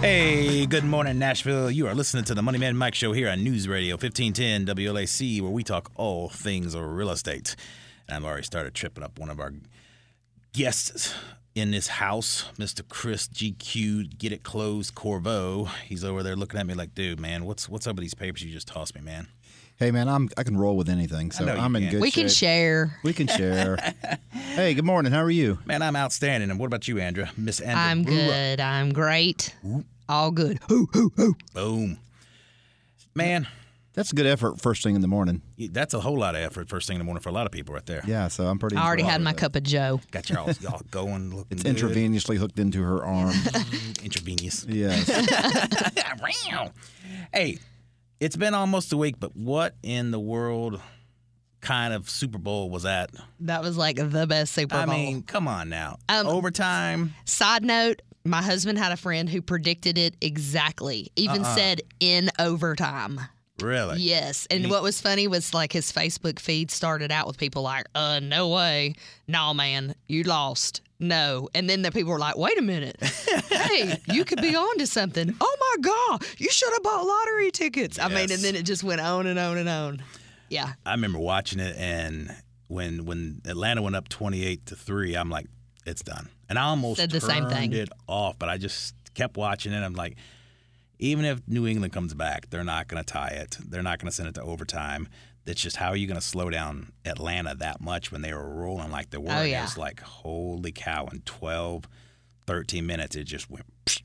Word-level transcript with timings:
Hey, 0.00 0.66
good 0.66 0.84
morning, 0.84 1.18
Nashville. 1.18 1.70
You 1.70 1.86
are 1.86 1.94
listening 1.94 2.24
to 2.24 2.34
the 2.34 2.42
Money 2.42 2.58
Man 2.58 2.76
Mike 2.76 2.94
Show 2.94 3.12
here 3.12 3.30
on 3.30 3.42
News 3.42 3.66
Radio 3.66 3.94
1510 3.94 4.66
WLAC, 4.66 5.40
where 5.40 5.50
we 5.50 5.64
talk 5.64 5.90
all 5.94 6.28
things 6.28 6.76
real 6.76 7.10
estate. 7.10 7.56
And 8.06 8.16
I've 8.16 8.24
already 8.24 8.42
started 8.42 8.74
tripping 8.74 9.02
up 9.02 9.18
one 9.18 9.30
of 9.30 9.40
our 9.40 9.54
guests 10.52 11.14
in 11.54 11.70
this 11.70 11.86
house, 11.86 12.44
Mr. 12.58 12.86
Chris 12.86 13.28
GQ 13.28 14.18
Get 14.18 14.32
It 14.32 14.42
Closed 14.42 14.94
Corvo. 14.94 15.64
He's 15.86 16.04
over 16.04 16.22
there 16.22 16.36
looking 16.36 16.60
at 16.60 16.66
me 16.66 16.74
like, 16.74 16.94
dude, 16.94 17.18
man, 17.18 17.44
what's 17.44 17.68
what's 17.68 17.86
up 17.86 17.96
with 17.96 18.02
these 18.02 18.14
papers 18.14 18.42
you 18.44 18.52
just 18.52 18.68
tossed 18.68 18.94
me, 18.94 19.00
man? 19.00 19.28
Hey 19.76 19.90
man, 19.90 20.08
I'm 20.08 20.28
I 20.36 20.44
can 20.44 20.56
roll 20.56 20.76
with 20.76 20.88
anything, 20.88 21.32
so 21.32 21.44
know 21.44 21.54
you 21.54 21.60
I'm 21.60 21.74
in 21.74 21.82
can. 21.82 21.90
good 21.92 22.00
We 22.02 22.10
shape. 22.10 22.22
can 22.24 22.28
share. 22.30 23.00
We 23.02 23.12
can 23.12 23.26
share. 23.26 23.76
hey, 24.30 24.72
good 24.74 24.84
morning. 24.84 25.10
How 25.12 25.20
are 25.22 25.30
you? 25.30 25.58
Man, 25.66 25.82
I'm 25.82 25.96
outstanding. 25.96 26.50
And 26.50 26.60
what 26.60 26.66
about 26.66 26.86
you, 26.86 27.00
Andrea? 27.00 27.30
Miss 27.36 27.58
Andrea? 27.60 27.76
I'm 27.84 28.02
Brewer. 28.04 28.16
Uh, 28.16 28.26
good. 28.26 28.60
I'm 28.60 28.92
great. 28.92 29.54
All 30.08 30.30
good. 30.30 30.60
Hoo, 30.68 30.86
hoo, 30.92 31.10
hoo. 31.16 31.34
Boom. 31.54 31.98
Man, 33.16 33.48
That's 33.94 34.12
a 34.12 34.14
good 34.14 34.26
effort 34.26 34.60
first 34.60 34.82
thing 34.84 34.94
in 34.94 35.00
the 35.00 35.08
morning. 35.08 35.42
that's 35.70 35.92
a 35.94 36.00
whole 36.00 36.18
lot 36.18 36.34
of 36.36 36.40
effort 36.42 36.68
first 36.68 36.86
thing 36.86 36.94
in 36.96 36.98
the 37.00 37.04
morning 37.04 37.20
for 37.22 37.28
a 37.30 37.32
lot 37.32 37.46
of 37.46 37.52
people 37.52 37.74
right 37.74 37.84
there. 37.86 38.02
Yeah, 38.06 38.28
so 38.28 38.46
I'm 38.46 38.58
pretty. 38.60 38.76
I 38.76 38.84
already 38.86 39.02
had 39.02 39.16
of 39.20 39.24
my 39.24 39.32
that. 39.32 39.38
cup 39.40 39.56
of 39.56 39.64
Joe. 39.64 40.00
Got 40.12 40.30
your 40.30 40.38
all, 40.38 40.50
y'all 40.60 40.82
going, 40.92 41.30
looking 41.34 41.58
It's 41.58 41.62
good. 41.64 41.76
intravenously 41.76 42.36
hooked 42.36 42.58
into 42.60 42.80
her 42.82 43.04
arm. 43.04 43.34
Intravenous. 44.04 44.66
yes. 44.68 45.10
Wow. 46.50 46.70
hey, 47.34 47.58
it's 48.20 48.36
been 48.36 48.54
almost 48.54 48.92
a 48.92 48.96
week, 48.96 49.16
but 49.18 49.36
what 49.36 49.74
in 49.82 50.10
the 50.10 50.20
world 50.20 50.80
kind 51.60 51.94
of 51.94 52.08
Super 52.10 52.38
Bowl 52.38 52.70
was 52.70 52.82
that? 52.84 53.10
That 53.40 53.62
was 53.62 53.76
like 53.76 53.96
the 53.96 54.26
best 54.26 54.52
Super 54.52 54.74
Bowl. 54.74 54.80
I 54.82 54.86
mean, 54.86 55.22
come 55.22 55.48
on 55.48 55.68
now. 55.68 55.98
Um, 56.08 56.26
Overtime. 56.26 57.14
Side 57.24 57.64
note, 57.64 58.02
my 58.24 58.42
husband 58.42 58.78
had 58.78 58.92
a 58.92 58.96
friend 58.96 59.28
who 59.28 59.42
predicted 59.42 59.98
it 59.98 60.16
exactly, 60.20 61.10
even 61.16 61.42
Uh-uh. 61.42 61.54
said 61.54 61.82
in 62.00 62.30
overtime. 62.38 63.20
Really? 63.60 64.00
Yes. 64.00 64.46
And 64.50 64.68
what 64.68 64.82
was 64.82 65.00
funny 65.00 65.28
was 65.28 65.54
like 65.54 65.72
his 65.72 65.92
Facebook 65.92 66.40
feed 66.40 66.70
started 66.70 67.12
out 67.12 67.26
with 67.26 67.38
people 67.38 67.62
like, 67.62 67.86
uh, 67.94 68.20
no 68.20 68.48
way. 68.48 68.94
No, 69.28 69.54
man, 69.54 69.94
you 70.08 70.24
lost. 70.24 70.80
No. 71.04 71.48
And 71.54 71.68
then 71.68 71.82
the 71.82 71.92
people 71.92 72.12
were 72.12 72.18
like, 72.18 72.36
wait 72.36 72.58
a 72.58 72.62
minute. 72.62 72.96
hey, 73.50 74.00
you 74.12 74.24
could 74.24 74.40
be 74.40 74.54
on 74.56 74.78
to 74.78 74.86
something. 74.86 75.34
Oh 75.40 75.56
my 75.76 75.82
God, 75.82 76.24
you 76.38 76.48
should 76.50 76.72
have 76.72 76.82
bought 76.82 77.04
lottery 77.04 77.50
tickets. 77.50 77.98
I 77.98 78.08
mean, 78.08 78.30
and 78.30 78.42
then 78.42 78.54
it 78.54 78.64
just 78.64 78.82
went 78.84 79.00
on 79.00 79.26
and 79.26 79.38
on 79.38 79.58
and 79.58 79.68
on. 79.68 80.02
Yeah. 80.48 80.72
I 80.86 80.92
remember 80.92 81.18
watching 81.18 81.58
it, 81.60 81.76
and 81.76 82.34
when 82.68 83.04
when 83.04 83.40
Atlanta 83.46 83.82
went 83.82 83.96
up 83.96 84.08
twenty 84.08 84.44
eight 84.44 84.66
to 84.66 84.76
three, 84.76 85.14
I'm 85.16 85.30
like, 85.30 85.46
it's 85.86 86.02
done. 86.02 86.28
And 86.48 86.58
I 86.58 86.62
almost 86.64 87.00
Said 87.00 87.10
the 87.10 87.20
same 87.20 87.44
turned 87.44 87.52
thing. 87.54 87.72
it 87.72 87.88
off, 88.06 88.38
but 88.38 88.48
I 88.48 88.58
just 88.58 88.94
kept 89.14 89.36
watching 89.36 89.72
it. 89.72 89.82
I'm 89.82 89.94
like, 89.94 90.16
even 90.98 91.24
if 91.24 91.40
New 91.48 91.66
England 91.66 91.92
comes 91.92 92.14
back, 92.14 92.50
they're 92.50 92.64
not 92.64 92.88
going 92.88 93.02
to 93.02 93.12
tie 93.12 93.28
it. 93.42 93.56
They're 93.68 93.82
not 93.82 93.98
going 93.98 94.10
to 94.10 94.14
send 94.14 94.28
it 94.28 94.34
to 94.36 94.42
overtime. 94.42 95.08
It's 95.46 95.60
just 95.60 95.76
how 95.76 95.88
are 95.88 95.96
you 95.96 96.06
going 96.06 96.20
to 96.20 96.26
slow 96.26 96.48
down 96.48 96.92
Atlanta 97.04 97.54
that 97.56 97.80
much 97.80 98.10
when 98.10 98.22
they 98.22 98.32
were 98.32 98.48
rolling 98.48 98.90
like 98.90 99.10
they 99.10 99.18
oh, 99.18 99.22
were? 99.22 99.32
Oh, 99.32 99.42
yeah. 99.42 99.64
It's 99.64 99.76
like, 99.76 100.00
holy 100.00 100.72
cow, 100.72 101.06
in 101.12 101.20
12, 101.22 101.84
13 102.46 102.86
minutes, 102.86 103.16
it 103.16 103.24
just 103.24 103.50
went. 103.50 103.66
psh. 103.86 104.02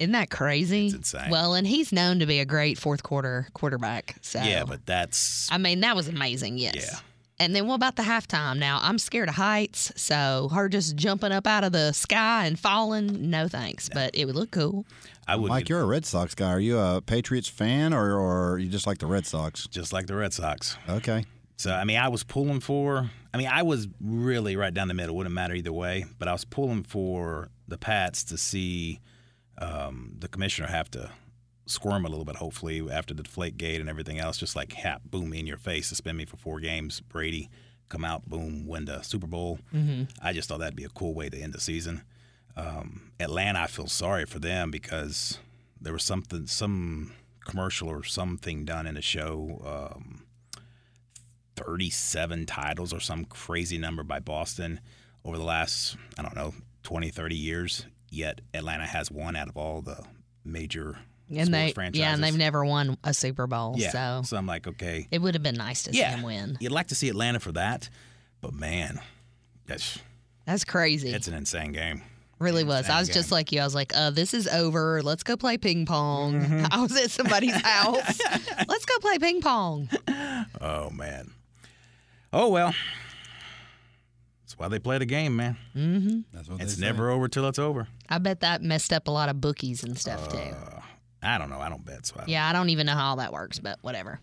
Isn't 0.00 0.12
that 0.12 0.30
crazy? 0.30 0.86
It's 0.86 0.94
insane. 0.94 1.30
Well, 1.30 1.54
and 1.54 1.66
he's 1.66 1.92
known 1.92 2.18
to 2.18 2.26
be 2.26 2.40
a 2.40 2.44
great 2.44 2.78
fourth 2.78 3.02
quarter 3.04 3.46
quarterback. 3.54 4.16
So 4.22 4.42
Yeah, 4.42 4.64
but 4.64 4.84
that's. 4.84 5.50
I 5.52 5.58
mean, 5.58 5.80
that 5.80 5.94
was 5.94 6.08
amazing, 6.08 6.58
yes. 6.58 6.74
Yeah. 6.76 6.98
And 7.40 7.54
then 7.54 7.66
what 7.66 7.74
about 7.74 7.96
the 7.96 8.04
halftime? 8.04 8.58
Now, 8.58 8.78
I'm 8.80 8.98
scared 8.98 9.28
of 9.28 9.34
heights, 9.34 9.92
so 9.96 10.48
her 10.52 10.68
just 10.68 10.94
jumping 10.94 11.32
up 11.32 11.46
out 11.46 11.64
of 11.64 11.72
the 11.72 11.92
sky 11.92 12.46
and 12.46 12.58
falling, 12.58 13.28
no 13.28 13.48
thanks. 13.48 13.88
But 13.88 14.14
it 14.14 14.26
would 14.26 14.36
look 14.36 14.52
cool. 14.52 14.86
I 15.26 15.36
would 15.36 15.48
Mike, 15.48 15.68
you're 15.68 15.80
a 15.80 15.86
Red 15.86 16.06
Sox 16.06 16.34
guy. 16.34 16.50
Are 16.50 16.60
you 16.60 16.78
a 16.78 17.00
Patriots 17.00 17.48
fan 17.48 17.92
or, 17.92 18.18
or 18.18 18.58
you 18.58 18.68
just 18.68 18.86
like 18.86 18.98
the 18.98 19.06
Red 19.06 19.26
Sox? 19.26 19.66
just 19.66 19.92
like 19.92 20.06
the 20.06 20.14
Red 20.14 20.32
Sox. 20.32 20.76
Okay. 20.88 21.24
So 21.56 21.72
I 21.72 21.84
mean, 21.84 21.98
I 21.98 22.08
was 22.08 22.22
pulling 22.22 22.60
for. 22.60 23.10
I 23.32 23.36
mean, 23.36 23.48
I 23.48 23.62
was 23.62 23.88
really 24.00 24.54
right 24.54 24.72
down 24.72 24.86
the 24.86 24.94
middle. 24.94 25.16
Wouldn't 25.16 25.34
matter 25.34 25.54
either 25.54 25.72
way. 25.72 26.04
But 26.18 26.28
I 26.28 26.32
was 26.32 26.44
pulling 26.44 26.84
for 26.84 27.50
the 27.66 27.78
Pats 27.78 28.22
to 28.24 28.38
see 28.38 29.00
um, 29.58 30.16
the 30.18 30.28
commissioner 30.28 30.68
have 30.68 30.90
to 30.92 31.10
squirm 31.66 32.04
a 32.04 32.08
little 32.08 32.24
bit. 32.24 32.36
Hopefully, 32.36 32.82
after 32.90 33.14
the 33.14 33.22
deflate 33.22 33.56
gate 33.56 33.80
and 33.80 33.88
everything 33.88 34.18
else, 34.18 34.38
just 34.38 34.56
like 34.56 34.72
hap, 34.72 35.02
boom, 35.04 35.30
me 35.30 35.40
in 35.40 35.46
your 35.46 35.56
face, 35.56 35.88
suspend 35.88 36.18
me 36.18 36.24
for 36.24 36.36
four 36.36 36.60
games. 36.60 37.00
Brady 37.00 37.50
come 37.88 38.04
out, 38.04 38.28
boom, 38.28 38.66
win 38.66 38.86
the 38.86 39.02
Super 39.02 39.26
Bowl. 39.26 39.58
Mm-hmm. 39.74 40.04
I 40.22 40.32
just 40.32 40.48
thought 40.48 40.60
that'd 40.60 40.76
be 40.76 40.84
a 40.84 40.88
cool 40.88 41.14
way 41.14 41.28
to 41.28 41.38
end 41.38 41.52
the 41.52 41.60
season. 41.60 42.02
Um, 42.56 43.12
Atlanta, 43.18 43.62
I 43.62 43.66
feel 43.66 43.86
sorry 43.86 44.26
for 44.26 44.38
them 44.38 44.70
because 44.70 45.38
there 45.80 45.92
was 45.92 46.04
something, 46.04 46.46
some 46.46 47.12
commercial 47.44 47.88
or 47.88 48.04
something 48.04 48.64
done 48.64 48.86
in 48.86 48.94
the 48.94 49.02
show. 49.02 49.92
Um, 49.94 50.24
37 51.56 52.46
titles 52.46 52.92
or 52.92 53.00
some 53.00 53.24
crazy 53.24 53.78
number 53.78 54.02
by 54.02 54.18
Boston 54.18 54.80
over 55.24 55.38
the 55.38 55.44
last, 55.44 55.96
I 56.18 56.22
don't 56.22 56.34
know, 56.34 56.54
20, 56.82 57.10
30 57.10 57.36
years. 57.36 57.86
Yet 58.10 58.40
Atlanta 58.52 58.86
has 58.86 59.10
one 59.10 59.36
out 59.36 59.48
of 59.48 59.56
all 59.56 59.82
the 59.82 60.04
major 60.44 60.98
And 61.30 61.52
they, 61.52 61.72
franchises. 61.72 61.98
yeah, 62.00 62.12
and 62.14 62.22
they've 62.22 62.36
never 62.36 62.64
won 62.64 62.98
a 63.02 63.14
Super 63.14 63.46
Bowl, 63.46 63.74
Yeah. 63.78 64.22
so 64.22 64.36
I'm 64.36 64.46
like, 64.46 64.66
okay. 64.66 65.08
it 65.10 65.20
would 65.22 65.34
have 65.34 65.42
been 65.42 65.54
nice 65.56 65.82
to 65.84 65.92
see 65.92 66.00
them 66.00 66.22
win. 66.22 66.56
You'd 66.60 66.70
like 66.72 66.88
to 66.88 66.94
see 66.94 67.08
Atlanta 67.08 67.40
for 67.40 67.52
that, 67.52 67.88
but 68.42 68.52
man, 68.52 69.00
that's 69.66 69.98
That's 70.44 70.64
crazy. 70.64 71.08
it's 71.10 71.26
an 71.26 71.34
insane 71.34 71.72
game. 71.72 72.02
really 72.38 72.62
was. 72.64 72.90
I 72.90 72.98
was 73.00 73.08
insane 73.08 73.20
just 73.22 73.32
like 73.32 73.52
you. 73.52 73.60
I 73.62 73.64
was 73.64 73.74
like, 73.74 73.96
uh, 73.96 74.10
this 74.10 74.34
is 74.34 74.46
over. 74.48 75.00
Let's 75.02 75.22
go 75.22 75.36
play 75.36 75.56
ping 75.56 75.86
pong. 75.86 76.34
Mm-hmm. 76.42 76.66
I 76.70 76.82
was 76.82 76.94
at 76.96 77.10
somebody's 77.10 77.54
house. 77.64 78.20
Let's 78.68 78.84
go 78.84 78.98
play 79.00 79.18
ping 79.18 79.40
pong. 79.40 79.88
Oh 80.60 80.90
man. 80.90 81.30
Oh 82.34 82.48
well. 82.50 82.74
That's 84.42 84.58
why 84.58 84.68
they 84.68 84.78
play 84.78 84.98
the 84.98 85.06
game, 85.06 85.36
man. 85.36 85.56
That's 86.32 86.48
what 86.48 86.60
It's 86.60 86.76
they 86.76 86.80
say. 86.82 86.86
never 86.86 87.10
over 87.10 87.28
till 87.28 87.48
it's 87.48 87.58
over. 87.58 87.88
I 88.10 88.18
bet 88.18 88.40
that 88.40 88.62
messed 88.62 88.92
up 88.92 89.08
a 89.08 89.10
lot 89.10 89.28
of 89.30 89.40
bookies 89.40 89.82
and 89.82 89.98
stuff 89.98 90.28
too. 90.28 90.54
I 91.24 91.38
don't 91.38 91.50
know. 91.50 91.58
I 91.60 91.68
don't 91.68 91.84
bet, 91.84 92.06
so 92.06 92.14
I 92.16 92.18
don't 92.20 92.28
Yeah, 92.28 92.48
I 92.48 92.52
don't 92.52 92.68
even 92.70 92.86
know 92.86 92.94
how 92.94 93.10
all 93.10 93.16
that 93.16 93.32
works, 93.32 93.58
but 93.58 93.78
whatever. 93.82 94.20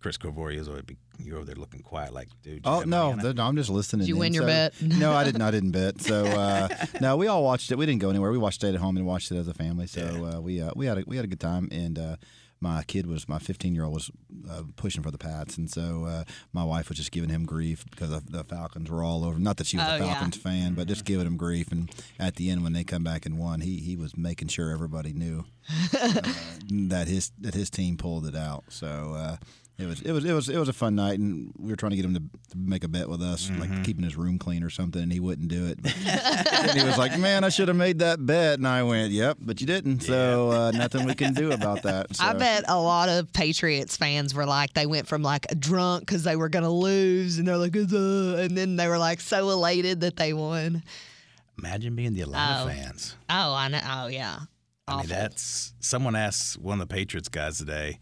Chris 0.00 0.16
Corvo's 0.16 0.68
over, 0.68 0.82
you're 1.18 1.36
over 1.38 1.44
there 1.46 1.56
looking 1.56 1.80
quiet, 1.82 2.12
like, 2.12 2.28
dude. 2.42 2.60
Oh 2.64 2.80
no, 2.82 3.08
money 3.08 3.12
on 3.14 3.18
it? 3.18 3.22
th- 3.22 3.34
no, 3.36 3.46
I'm 3.46 3.56
just 3.56 3.68
listening. 3.70 4.00
Did 4.06 4.08
you 4.10 4.14
in. 4.14 4.20
win 4.20 4.34
your 4.34 4.44
So- 4.44 4.46
bet? 4.46 4.74
no, 4.82 5.12
I 5.12 5.24
didn't. 5.24 5.42
I 5.42 5.50
didn't 5.50 5.72
bet. 5.72 6.00
So 6.00 6.24
uh, 6.24 6.68
no, 7.00 7.16
we 7.16 7.26
all 7.26 7.42
watched 7.42 7.72
it. 7.72 7.78
We 7.78 7.84
didn't 7.86 8.00
go 8.00 8.10
anywhere. 8.10 8.30
We 8.30 8.38
watched 8.38 8.62
it 8.62 8.74
at 8.74 8.80
home 8.80 8.96
and 8.96 9.04
watched 9.06 9.32
it 9.32 9.36
as 9.36 9.48
a 9.48 9.54
family. 9.54 9.88
So 9.88 10.32
uh, 10.36 10.40
we 10.40 10.60
uh, 10.60 10.70
we 10.76 10.86
had 10.86 10.98
a, 10.98 11.04
we 11.06 11.16
had 11.16 11.24
a 11.24 11.28
good 11.28 11.40
time. 11.40 11.68
And 11.72 11.98
uh, 11.98 12.16
my 12.60 12.82
kid 12.84 13.06
was 13.06 13.28
my 13.28 13.38
15 13.38 13.74
year 13.74 13.84
old 13.84 13.94
was 13.94 14.10
uh, 14.50 14.62
pushing 14.76 15.02
for 15.02 15.10
the 15.10 15.18
Pats, 15.18 15.56
and 15.58 15.70
so 15.70 16.04
uh, 16.04 16.24
my 16.52 16.64
wife 16.64 16.88
was 16.88 16.98
just 16.98 17.12
giving 17.12 17.30
him 17.30 17.44
grief 17.46 17.84
because 17.90 18.10
the, 18.10 18.22
the 18.28 18.44
Falcons 18.44 18.90
were 18.90 19.02
all 19.02 19.24
over. 19.24 19.38
Not 19.38 19.56
that 19.58 19.66
she 19.66 19.76
was 19.76 19.86
Oh, 19.88 19.94
a 19.94 19.98
yeah. 19.98 20.12
Falcons 20.14 20.36
fan, 20.36 20.74
but 20.74 20.88
just 20.88 21.04
giving 21.04 21.26
him 21.26 21.36
grief. 21.36 21.70
And 21.72 21.90
at 22.18 22.36
the 22.36 22.50
end, 22.50 22.62
when 22.64 22.72
they 22.72 22.84
come 22.84 23.04
back 23.04 23.26
and 23.26 23.38
won, 23.38 23.60
he 23.60 23.76
he 23.78 23.96
was 23.96 24.16
making 24.16 24.48
sure 24.48 24.70
everybody 24.70 25.12
knew 25.12 25.44
uh, 26.00 26.22
that 26.70 27.06
his 27.08 27.30
that 27.40 27.54
his 27.54 27.70
team 27.70 27.96
pulled 27.96 28.26
it 28.26 28.36
out. 28.36 28.64
So. 28.68 29.14
Uh, 29.16 29.36
it 29.80 29.86
was 29.86 30.00
it 30.02 30.10
was 30.10 30.24
it 30.24 30.32
was 30.32 30.48
it 30.48 30.58
was 30.58 30.68
a 30.68 30.72
fun 30.72 30.96
night, 30.96 31.20
and 31.20 31.52
we 31.56 31.70
were 31.70 31.76
trying 31.76 31.90
to 31.90 31.96
get 31.96 32.04
him 32.04 32.14
to, 32.14 32.18
to 32.18 32.56
make 32.58 32.82
a 32.82 32.88
bet 32.88 33.08
with 33.08 33.22
us, 33.22 33.48
Mm-hmm. 33.48 33.60
like 33.60 33.84
keeping 33.84 34.02
his 34.02 34.16
room 34.16 34.36
clean 34.36 34.64
or 34.64 34.70
something, 34.70 35.00
and 35.00 35.12
he 35.12 35.20
wouldn't 35.20 35.46
do 35.46 35.66
it. 35.66 35.78
And 36.58 36.72
he 36.80 36.84
was 36.84 36.98
like, 36.98 37.16
"Man, 37.16 37.44
I 37.44 37.48
should 37.48 37.68
have 37.68 37.76
made 37.76 38.00
that 38.00 38.26
bet," 38.26 38.58
and 38.58 38.66
I 38.66 38.82
went, 38.82 39.12
"Yep, 39.12 39.38
but 39.40 39.60
you 39.60 39.68
didn't, 39.68 40.00
so 40.00 40.50
uh, 40.50 40.70
nothing 40.72 41.06
we 41.06 41.14
can 41.14 41.32
do 41.32 41.52
about 41.52 41.84
that." 41.84 42.06
So. 42.16 42.24
I 42.24 42.32
bet 42.32 42.47
a 42.68 42.78
lot 42.80 43.08
of 43.08 43.32
Patriots 43.32 43.96
fans 43.96 44.34
were 44.34 44.46
like, 44.46 44.72
they 44.74 44.86
went 44.86 45.06
from 45.06 45.22
like 45.22 45.46
drunk 45.58 46.00
because 46.06 46.24
they 46.24 46.36
were 46.36 46.48
going 46.48 46.64
to 46.64 46.70
lose, 46.70 47.38
and 47.38 47.46
they're 47.48 47.56
like, 47.56 47.76
"Uh," 47.76 48.36
and 48.42 48.56
then 48.56 48.76
they 48.76 48.88
were 48.88 48.98
like 48.98 49.20
so 49.20 49.50
elated 49.50 50.00
that 50.00 50.16
they 50.16 50.32
won. 50.32 50.82
Imagine 51.58 51.96
being 51.96 52.14
the 52.14 52.20
Atlanta 52.22 52.62
Oh. 52.62 52.66
fans. 52.68 53.16
Oh, 53.28 53.54
I 53.54 53.68
know. 53.68 53.80
Oh, 53.84 54.06
yeah. 54.06 54.40
I 54.86 54.96
mean, 54.98 55.06
that's 55.08 55.74
someone 55.80 56.14
asked 56.16 56.56
one 56.58 56.80
of 56.80 56.88
the 56.88 56.94
Patriots 56.94 57.28
guys 57.28 57.58
today, 57.58 57.98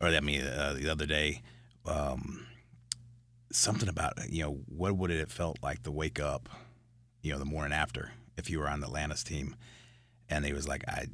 or 0.00 0.08
I 0.08 0.20
mean, 0.20 0.42
uh, 0.42 0.74
the 0.78 0.88
other 0.88 1.06
day, 1.06 1.42
um, 1.84 2.46
something 3.52 3.88
about 3.88 4.14
you 4.30 4.42
know 4.42 4.58
what 4.66 4.96
would 4.96 5.10
it 5.10 5.20
have 5.20 5.30
felt 5.30 5.58
like 5.62 5.82
to 5.84 5.92
wake 5.92 6.18
up, 6.18 6.48
you 7.22 7.32
know, 7.32 7.38
the 7.38 7.44
morning 7.44 7.72
after 7.72 8.12
if 8.36 8.50
you 8.50 8.58
were 8.58 8.68
on 8.68 8.80
the 8.80 8.86
Atlanta's 8.86 9.22
team, 9.22 9.54
and 10.28 10.44
he 10.44 10.52
was 10.52 10.66
like, 10.66 10.82
I 10.88 11.06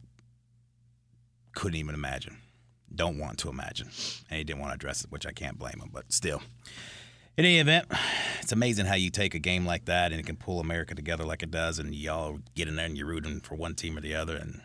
couldn't 1.54 1.76
even 1.78 1.94
imagine, 1.94 2.38
don't 2.96 3.18
want 3.18 3.38
to 3.38 3.48
imagine, 3.48 3.88
and 4.30 4.38
he 4.38 4.44
didn't 4.44 4.60
want 4.60 4.70
to 4.72 4.74
address 4.74 5.04
it, 5.04 5.10
which 5.10 5.26
I 5.26 5.32
can't 5.32 5.58
blame 5.58 5.80
him, 5.80 5.90
but 5.92 6.12
still. 6.12 6.42
In 7.36 7.46
any 7.46 7.58
event, 7.60 7.86
it's 8.40 8.52
amazing 8.52 8.86
how 8.86 8.94
you 8.94 9.08
take 9.10 9.34
a 9.34 9.38
game 9.38 9.64
like 9.64 9.86
that 9.86 10.12
and 10.12 10.20
it 10.20 10.26
can 10.26 10.36
pull 10.36 10.60
America 10.60 10.94
together 10.94 11.24
like 11.24 11.42
it 11.42 11.50
does, 11.50 11.78
and 11.78 11.94
y'all 11.94 12.40
get 12.54 12.68
in 12.68 12.76
there 12.76 12.86
and 12.86 12.96
you're 12.96 13.06
rooting 13.06 13.40
for 13.40 13.54
one 13.54 13.74
team 13.74 13.96
or 13.96 14.00
the 14.00 14.14
other, 14.14 14.36
and 14.36 14.60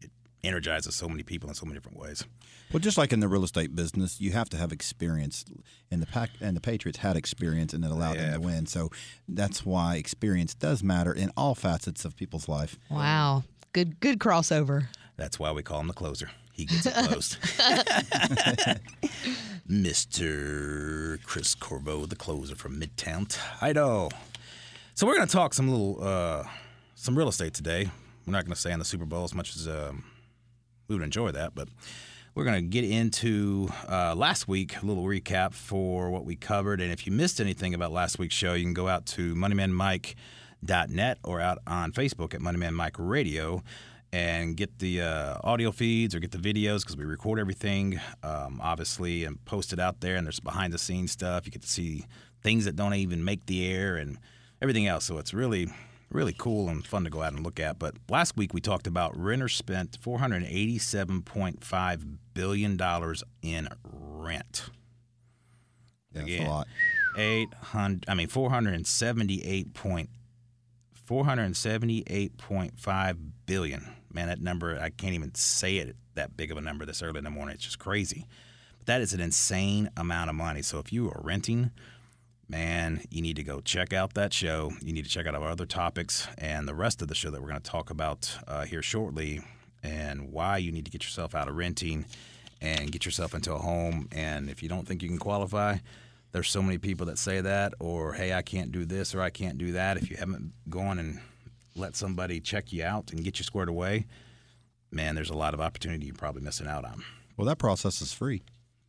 it, 0.00 0.10
energizes 0.44 0.94
so 0.94 1.08
many 1.08 1.22
people 1.22 1.48
in 1.48 1.54
so 1.54 1.66
many 1.66 1.76
different 1.76 1.98
ways. 1.98 2.24
Well, 2.72 2.80
just 2.80 2.96
like 2.96 3.12
in 3.12 3.20
the 3.20 3.28
real 3.28 3.44
estate 3.44 3.74
business, 3.74 4.20
you 4.20 4.32
have 4.32 4.48
to 4.50 4.56
have 4.56 4.72
experience, 4.72 5.44
and 5.90 6.00
the 6.00 6.06
pack 6.06 6.30
and 6.40 6.56
the 6.56 6.60
Patriots 6.60 6.98
had 6.98 7.16
experience, 7.16 7.74
and 7.74 7.84
it 7.84 7.90
allowed 7.90 8.16
them 8.16 8.32
to 8.32 8.40
win. 8.40 8.66
So 8.66 8.90
that's 9.28 9.66
why 9.66 9.96
experience 9.96 10.54
does 10.54 10.82
matter 10.82 11.12
in 11.12 11.32
all 11.36 11.54
facets 11.54 12.04
of 12.04 12.16
people's 12.16 12.48
life. 12.48 12.78
Wow. 12.90 13.44
Good 13.72 14.00
good 14.00 14.18
crossover. 14.18 14.86
That's 15.16 15.38
why 15.38 15.52
we 15.52 15.62
call 15.62 15.80
him 15.80 15.88
the 15.88 15.92
closer. 15.92 16.30
He 16.52 16.66
gets 16.66 16.86
it 16.86 16.94
closed. 16.94 17.38
Mr. 19.68 21.22
Chris 21.24 21.54
Corvo, 21.54 22.04
the 22.06 22.16
closer 22.16 22.54
from 22.54 22.78
Midtown 22.78 23.26
Title. 23.58 24.12
So 24.94 25.06
we're 25.06 25.16
going 25.16 25.26
to 25.26 25.32
talk 25.32 25.54
some 25.54 25.68
little, 25.70 26.04
uh, 26.04 26.44
some 26.94 27.16
real 27.16 27.28
estate 27.28 27.54
today. 27.54 27.88
We're 28.26 28.32
not 28.32 28.44
going 28.44 28.54
to 28.54 28.60
stay 28.60 28.72
on 28.72 28.78
the 28.78 28.84
Super 28.84 29.06
Bowl 29.06 29.24
as 29.24 29.34
much 29.34 29.56
as 29.56 29.66
um, 29.66 30.04
we 30.88 30.94
would 30.94 31.02
enjoy 31.02 31.32
that, 31.32 31.54
but 31.54 31.68
we're 32.34 32.44
going 32.44 32.62
to 32.62 32.68
get 32.68 32.84
into 32.84 33.68
uh, 33.88 34.14
last 34.14 34.46
week, 34.46 34.80
a 34.82 34.86
little 34.86 35.04
recap 35.04 35.54
for 35.54 36.10
what 36.10 36.24
we 36.26 36.36
covered. 36.36 36.80
And 36.80 36.92
if 36.92 37.06
you 37.06 37.12
missed 37.12 37.40
anything 37.40 37.72
about 37.72 37.92
last 37.92 38.18
week's 38.18 38.34
show, 38.34 38.52
you 38.52 38.64
can 38.64 38.74
go 38.74 38.88
out 38.88 39.06
to 39.06 39.34
moneymanmike.net 39.34 41.18
or 41.24 41.40
out 41.40 41.58
on 41.66 41.92
Facebook 41.92 42.34
at 42.34 42.40
Moneyman 42.40 42.74
Mike 42.74 42.96
Radio 42.98 43.62
and 44.12 44.56
get 44.56 44.78
the 44.78 45.00
uh, 45.00 45.38
audio 45.42 45.72
feeds 45.72 46.14
or 46.14 46.20
get 46.20 46.30
the 46.32 46.38
videos 46.38 46.80
because 46.80 46.96
we 46.96 47.04
record 47.04 47.38
everything, 47.38 47.98
um, 48.22 48.60
obviously, 48.62 49.24
and 49.24 49.42
post 49.46 49.72
it 49.72 49.80
out 49.80 50.00
there. 50.00 50.16
And 50.16 50.26
there's 50.26 50.40
behind 50.40 50.74
the 50.74 50.78
scenes 50.78 51.12
stuff. 51.12 51.46
You 51.46 51.52
get 51.52 51.62
to 51.62 51.68
see 51.68 52.04
things 52.42 52.66
that 52.66 52.76
don't 52.76 52.92
even 52.94 53.24
make 53.24 53.46
the 53.46 53.66
air 53.66 53.96
and 53.96 54.18
everything 54.60 54.86
else. 54.86 55.06
So 55.06 55.16
it's 55.16 55.32
really, 55.32 55.68
really 56.10 56.34
cool 56.36 56.68
and 56.68 56.86
fun 56.86 57.04
to 57.04 57.10
go 57.10 57.22
out 57.22 57.32
and 57.32 57.42
look 57.42 57.58
at. 57.58 57.78
But 57.78 57.94
last 58.10 58.36
week 58.36 58.52
we 58.52 58.60
talked 58.60 58.86
about 58.86 59.16
renters 59.16 59.54
spent 59.54 59.98
$487.5 60.00 62.16
billion 62.34 62.78
in 63.42 63.68
rent. 63.84 64.68
That's 66.12 66.26
Again. 66.26 66.46
a 66.46 66.50
lot. 66.50 66.68
800 67.16 68.04
I 68.08 68.14
mean 68.14 68.28
478 68.28 69.74
point 69.74 70.08
478.5 71.08 73.16
billion. 73.44 73.88
Man, 74.14 74.28
that 74.28 74.40
number 74.40 74.78
I 74.80 74.90
can't 74.90 75.14
even 75.14 75.34
say 75.34 75.76
it 75.76 75.96
that 76.14 76.36
big 76.36 76.50
of 76.50 76.58
a 76.58 76.60
number 76.60 76.84
this 76.84 77.02
early 77.02 77.18
in 77.18 77.24
the 77.24 77.30
morning. 77.30 77.54
It's 77.54 77.64
just 77.64 77.78
crazy. 77.78 78.26
But 78.78 78.86
that 78.86 79.00
is 79.00 79.12
an 79.12 79.20
insane 79.20 79.90
amount 79.96 80.30
of 80.30 80.36
money. 80.36 80.62
So 80.62 80.78
if 80.78 80.92
you 80.92 81.08
are 81.08 81.20
renting, 81.22 81.70
man, 82.48 83.02
you 83.10 83.22
need 83.22 83.36
to 83.36 83.42
go 83.42 83.60
check 83.60 83.92
out 83.92 84.14
that 84.14 84.32
show. 84.32 84.72
You 84.82 84.92
need 84.92 85.04
to 85.04 85.10
check 85.10 85.26
out 85.26 85.34
our 85.34 85.48
other 85.48 85.66
topics 85.66 86.28
and 86.38 86.68
the 86.68 86.74
rest 86.74 87.00
of 87.00 87.08
the 87.08 87.14
show 87.14 87.30
that 87.30 87.40
we're 87.40 87.48
going 87.48 87.60
to 87.60 87.70
talk 87.70 87.90
about 87.90 88.36
uh, 88.46 88.64
here 88.64 88.82
shortly 88.82 89.40
and 89.82 90.32
why 90.32 90.58
you 90.58 90.70
need 90.70 90.84
to 90.84 90.90
get 90.90 91.02
yourself 91.02 91.34
out 91.34 91.48
of 91.48 91.56
renting 91.56 92.04
and 92.60 92.92
get 92.92 93.04
yourself 93.04 93.34
into 93.34 93.52
a 93.52 93.58
home. 93.58 94.08
And 94.12 94.48
if 94.48 94.62
you 94.62 94.68
don't 94.68 94.86
think 94.86 95.02
you 95.02 95.08
can 95.08 95.18
qualify, 95.18 95.78
there's 96.32 96.50
so 96.50 96.62
many 96.62 96.78
people 96.78 97.06
that 97.06 97.18
say 97.18 97.40
that, 97.40 97.74
or 97.80 98.12
hey, 98.12 98.32
I 98.32 98.42
can't 98.42 98.72
do 98.72 98.84
this 98.84 99.14
or 99.14 99.20
I 99.20 99.30
can't 99.30 99.58
do 99.58 99.72
that. 99.72 99.96
If 99.96 100.10
you 100.10 100.16
haven't 100.16 100.52
gone 100.68 100.98
and 100.98 101.20
let 101.74 101.96
somebody 101.96 102.40
check 102.40 102.72
you 102.72 102.84
out 102.84 103.12
and 103.12 103.24
get 103.24 103.38
you 103.38 103.44
squared 103.44 103.68
away, 103.68 104.06
man, 104.90 105.14
there's 105.14 105.30
a 105.30 105.36
lot 105.36 105.54
of 105.54 105.60
opportunity 105.60 106.06
you're 106.06 106.14
probably 106.14 106.42
missing 106.42 106.66
out 106.66 106.84
on. 106.84 107.02
Well, 107.36 107.46
that 107.46 107.58
process 107.58 108.00
is 108.00 108.12
free. 108.12 108.42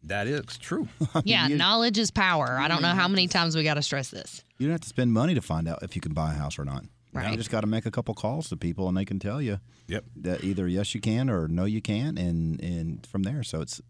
That 0.04 0.28
is 0.28 0.58
true. 0.58 0.88
Yeah, 1.24 1.48
knowledge 1.48 1.98
is 1.98 2.12
power. 2.12 2.58
I 2.60 2.68
don't 2.68 2.82
know 2.82 2.90
how 2.90 3.08
many 3.08 3.28
times 3.28 3.56
we 3.56 3.64
got 3.64 3.76
to 3.76 3.82
stress 3.82 4.10
this. 4.10 4.44
You 4.58 4.68
don't 4.68 4.74
have 4.74 4.82
to 4.82 4.90
spend 4.90 5.14
money 5.14 5.34
to 5.36 5.42
find 5.42 5.68
out 5.68 5.82
if 5.84 5.96
you 5.96 6.02
can 6.02 6.14
buy 6.14 6.32
a 6.32 6.36
house 6.36 6.60
or 6.60 6.66
not. 6.66 6.84
Right. 7.14 7.30
You 7.32 7.38
just 7.38 7.52
got 7.52 7.62
to 7.62 7.68
make 7.68 7.86
a 7.86 7.92
couple 7.92 8.14
calls 8.16 8.50
to 8.50 8.58
people, 8.58 8.88
and 8.88 8.98
they 8.98 9.06
can 9.06 9.20
tell 9.20 9.42
you 9.42 9.60
yep. 9.88 10.04
that 10.18 10.44
either 10.44 10.68
yes 10.68 10.96
you 10.96 11.02
can 11.02 11.30
or 11.30 11.48
no 11.48 11.66
you 11.66 11.82
can, 11.82 12.18
and 12.18 12.60
and 12.62 13.06
from 13.06 13.24
there. 13.24 13.44
So 13.44 13.62
it's 13.62 13.82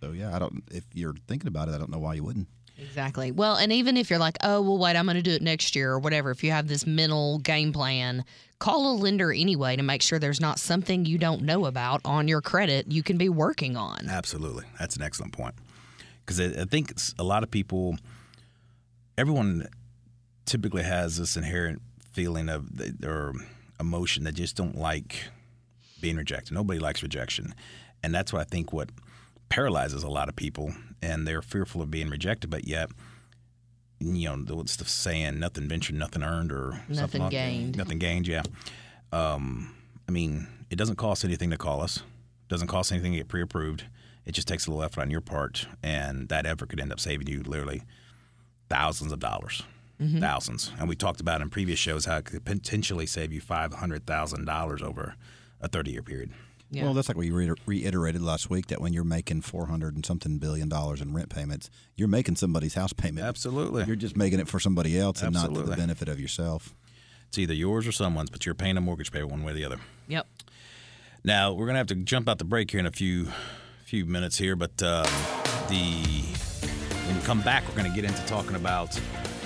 so 0.00 0.12
yeah. 0.12 0.34
I 0.34 0.38
don't. 0.38 0.62
If 0.70 0.84
you're 0.94 1.14
thinking 1.26 1.48
about 1.48 1.68
it, 1.68 1.74
I 1.74 1.78
don't 1.78 1.90
know 1.90 1.98
why 1.98 2.14
you 2.14 2.22
wouldn't. 2.22 2.46
Exactly. 2.80 3.30
Well, 3.30 3.56
and 3.56 3.72
even 3.72 3.96
if 3.96 4.10
you're 4.10 4.18
like, 4.18 4.36
oh, 4.42 4.62
well, 4.62 4.78
wait, 4.78 4.96
I'm 4.96 5.04
going 5.04 5.16
to 5.16 5.22
do 5.22 5.32
it 5.32 5.42
next 5.42 5.76
year 5.76 5.92
or 5.92 5.98
whatever, 5.98 6.30
if 6.30 6.42
you 6.42 6.50
have 6.50 6.68
this 6.68 6.86
mental 6.86 7.38
game 7.38 7.72
plan, 7.72 8.24
call 8.58 8.92
a 8.92 8.94
lender 8.94 9.32
anyway 9.32 9.76
to 9.76 9.82
make 9.82 10.02
sure 10.02 10.18
there's 10.18 10.40
not 10.40 10.58
something 10.58 11.04
you 11.04 11.18
don't 11.18 11.42
know 11.42 11.66
about 11.66 12.00
on 12.04 12.28
your 12.28 12.40
credit 12.40 12.90
you 12.90 13.02
can 13.02 13.18
be 13.18 13.28
working 13.28 13.76
on. 13.76 14.08
Absolutely. 14.08 14.64
That's 14.78 14.96
an 14.96 15.02
excellent 15.02 15.32
point. 15.32 15.54
Because 16.24 16.40
I 16.40 16.64
think 16.64 16.94
a 17.18 17.24
lot 17.24 17.42
of 17.42 17.50
people, 17.50 17.96
everyone 19.18 19.66
typically 20.46 20.82
has 20.82 21.16
this 21.16 21.36
inherent 21.36 21.82
feeling 22.12 22.48
of 22.48 22.68
or 23.04 23.34
emotion 23.78 24.24
that 24.24 24.32
just 24.32 24.56
don't 24.56 24.76
like 24.76 25.24
being 26.00 26.16
rejected. 26.16 26.52
Nobody 26.52 26.78
likes 26.78 27.02
rejection. 27.02 27.54
And 28.02 28.14
that's 28.14 28.32
what 28.32 28.40
I 28.40 28.44
think 28.44 28.72
what 28.72 28.90
paralyzes 29.50 30.02
a 30.02 30.08
lot 30.08 30.28
of 30.30 30.36
people 30.36 30.72
and 31.02 31.26
they're 31.28 31.42
fearful 31.42 31.82
of 31.82 31.90
being 31.90 32.08
rejected, 32.08 32.48
but 32.50 32.66
yet 32.66 32.90
you 33.98 34.26
know 34.28 34.42
the- 34.42 34.56
what's 34.56 34.76
the 34.76 34.84
saying 34.86 35.38
nothing 35.38 35.68
ventured 35.68 35.94
nothing 35.96 36.22
earned 36.22 36.50
or 36.50 36.70
Nothing 36.88 36.94
something 36.96 37.20
like 37.22 37.30
gained. 37.32 37.76
nothing 37.76 37.98
gained 37.98 38.26
yeah. 38.26 38.42
Um, 39.12 39.74
i 40.08 40.12
mean 40.12 40.46
it 40.70 40.76
doesn't 40.76 40.96
cost 40.96 41.24
anything 41.24 41.50
to 41.50 41.58
call 41.58 41.82
us. 41.82 41.96
It 41.98 42.48
doesn't 42.48 42.68
cost 42.68 42.92
anything 42.92 43.12
to 43.12 43.18
get 43.18 43.28
pre-approved. 43.28 43.84
It 44.24 44.32
just 44.32 44.46
takes 44.48 44.66
a 44.66 44.70
little 44.70 44.84
effort 44.84 45.00
on 45.02 45.10
your 45.10 45.20
part 45.20 45.66
and 45.82 46.28
that 46.28 46.46
effort 46.46 46.68
could 46.70 46.80
end 46.80 46.92
up 46.92 47.00
saving 47.00 47.26
you 47.26 47.42
literally 47.42 47.82
thousands 48.68 49.12
of 49.12 49.18
dollars. 49.18 49.62
Thousands. 50.18 50.72
And 50.78 50.88
we 50.88 50.96
talked 50.96 51.20
about 51.20 51.42
in 51.42 51.50
previous 51.50 51.78
shows 51.78 52.06
how 52.06 52.16
it 52.18 52.24
could 52.24 52.42
potentially 52.46 53.04
save 53.04 53.34
you 53.34 53.42
$500000 53.42 54.82
over 54.82 55.14
a 55.60 55.68
30-year 55.68 56.02
period 56.02 56.30
Yeah. 56.72 56.84
Well, 56.84 56.94
that's 56.94 57.08
like 57.08 57.16
we 57.16 57.30
re- 57.32 57.50
reiterated 57.66 58.22
last 58.22 58.48
week 58.48 58.68
that 58.68 58.80
when 58.80 58.92
you're 58.92 59.02
making 59.04 59.42
four 59.42 59.66
hundred 59.66 59.96
and 59.96 60.06
something 60.06 60.38
billion 60.38 60.68
dollars 60.68 61.00
in 61.00 61.12
rent 61.12 61.28
payments, 61.28 61.68
you're 61.96 62.06
making 62.08 62.36
somebody's 62.36 62.74
house 62.74 62.92
payment. 62.92 63.26
absolutely 63.26 63.84
You're 63.84 63.96
just 63.96 64.16
making 64.16 64.38
it 64.40 64.46
for 64.48 64.60
somebody 64.60 64.98
else 64.98 65.20
and 65.22 65.34
not 65.34 65.52
to 65.54 65.62
the 65.62 65.76
benefit 65.76 66.08
of 66.08 66.20
yourself. 66.20 66.74
it's 67.28 67.38
either 67.38 67.54
yours 67.54 67.86
or 67.88 67.92
someone's 67.92 68.30
but 68.30 68.46
you're 68.46 68.54
paying 68.54 68.76
a 68.76 68.80
mortgage 68.80 69.10
payment 69.10 69.30
one 69.32 69.42
way 69.42 69.50
or 69.52 69.54
the 69.56 69.64
other 69.64 69.78
Yep. 70.08 70.26
Now 71.24 71.52
we're 71.52 71.66
gonna 71.66 71.78
have 71.78 71.88
to 71.88 71.96
jump 71.96 72.28
out 72.28 72.38
the 72.38 72.44
break 72.44 72.70
here 72.70 72.80
in 72.80 72.86
a 72.86 72.90
few 72.92 73.28
few 73.84 74.04
minutes 74.06 74.38
here, 74.38 74.54
but 74.54 74.80
um, 74.82 75.04
the 75.68 76.22
when 77.06 77.16
we 77.16 77.22
come 77.22 77.40
back, 77.42 77.64
we're 77.68 77.74
gonna 77.76 77.94
get 77.94 78.04
into 78.04 78.24
talking 78.26 78.54
about 78.54 78.98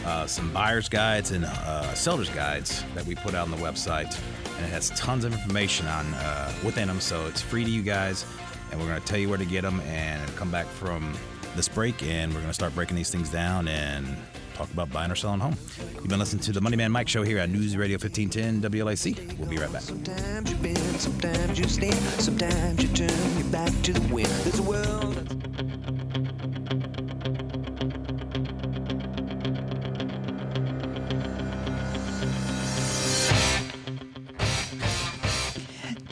uh, 0.04 0.26
some 0.26 0.52
buyers 0.52 0.88
guides 0.90 1.30
and 1.30 1.46
uh, 1.46 1.94
sellers 1.94 2.28
guides 2.30 2.84
that 2.94 3.06
we 3.06 3.14
put 3.14 3.34
out 3.34 3.44
on 3.46 3.50
the 3.50 3.56
website, 3.56 4.14
and 4.56 4.66
it 4.66 4.70
has 4.70 4.90
tons 4.90 5.24
of 5.24 5.32
information 5.32 5.86
on 5.86 6.06
uh, 6.14 6.52
within 6.64 6.88
them, 6.88 7.00
so 7.00 7.26
it's 7.26 7.40
free 7.40 7.64
to 7.64 7.70
you 7.70 7.82
guys, 7.82 8.24
and 8.70 8.80
we're 8.80 8.86
gonna 8.86 9.00
tell 9.00 9.18
you 9.18 9.28
where 9.28 9.38
to 9.38 9.44
get 9.44 9.62
them, 9.62 9.80
and 9.80 10.34
come 10.36 10.50
back 10.50 10.66
from 10.66 11.14
this 11.56 11.68
break, 11.68 12.02
and 12.02 12.32
we're 12.34 12.40
gonna 12.40 12.54
start 12.54 12.74
breaking 12.74 12.96
these 12.96 13.10
things 13.10 13.28
down 13.30 13.68
and 13.68 14.06
talk 14.54 14.72
about 14.72 14.90
buying 14.92 15.10
or 15.10 15.16
selling 15.16 15.40
home. 15.40 15.56
You've 15.94 16.08
been 16.08 16.18
listening 16.18 16.42
to 16.42 16.52
the 16.52 16.60
Money 16.60 16.76
Man 16.76 16.92
Mike 16.92 17.08
Show 17.08 17.22
here 17.22 17.38
at 17.38 17.50
News 17.50 17.76
Radio 17.76 17.96
1510 17.96 18.70
WLAC. 18.70 19.38
We'll 19.38 19.48
be 19.48 19.58
right 19.58 19.72
back. 19.72 19.82
Sometimes 19.82 20.50
you 20.50 20.56
bend, 20.56 20.78
sometimes 21.00 21.58
you 21.58 21.64
stand, 21.68 21.94
sometimes 21.94 22.82
you 22.82 22.88
turn 22.88 23.36
your 23.38 23.48
back 23.48 23.72
to 23.82 23.92
the 23.92 24.14
wind. 24.14 24.28
There's 24.28 24.60
a 24.60 24.62
world. 24.62 25.13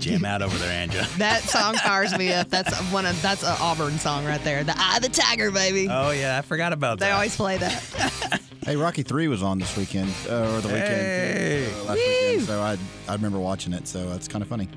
Jam 0.02 0.24
out 0.26 0.42
over 0.42 0.56
there, 0.58 0.86
Anja. 0.86 1.06
That 1.18 1.42
song 1.42 1.74
fires 1.74 2.16
me 2.18 2.32
up. 2.32 2.48
That's 2.50 2.76
one 2.92 3.06
of 3.06 3.20
that's 3.22 3.42
an 3.42 3.56
Auburn 3.60 3.98
song 3.98 4.24
right 4.24 4.42
there. 4.44 4.64
The 4.64 4.74
Eye 4.76 4.96
of 4.96 5.02
the 5.02 5.08
Tiger, 5.08 5.50
baby. 5.50 5.88
Oh 5.90 6.10
yeah, 6.10 6.38
I 6.38 6.42
forgot 6.42 6.72
about 6.72 6.98
that. 6.98 7.06
they 7.06 7.10
always 7.12 7.34
play 7.36 7.56
that. 7.58 8.40
Hey, 8.64 8.76
Rocky 8.76 9.02
Three 9.02 9.26
was 9.26 9.42
on 9.42 9.58
this 9.58 9.76
weekend 9.76 10.12
uh, 10.30 10.54
or 10.54 10.60
the 10.60 10.68
Hey. 10.68 11.62
weekend 11.66 11.80
uh, 11.80 11.84
last 11.84 11.96
weekend, 11.98 12.42
so 12.46 12.60
I 12.60 12.78
I 13.08 13.14
remember 13.16 13.40
watching 13.40 13.72
it. 13.72 13.88
So 13.88 14.12
it's 14.12 14.28
kind 14.28 14.40
of 14.40 14.46
funny. 14.48 14.68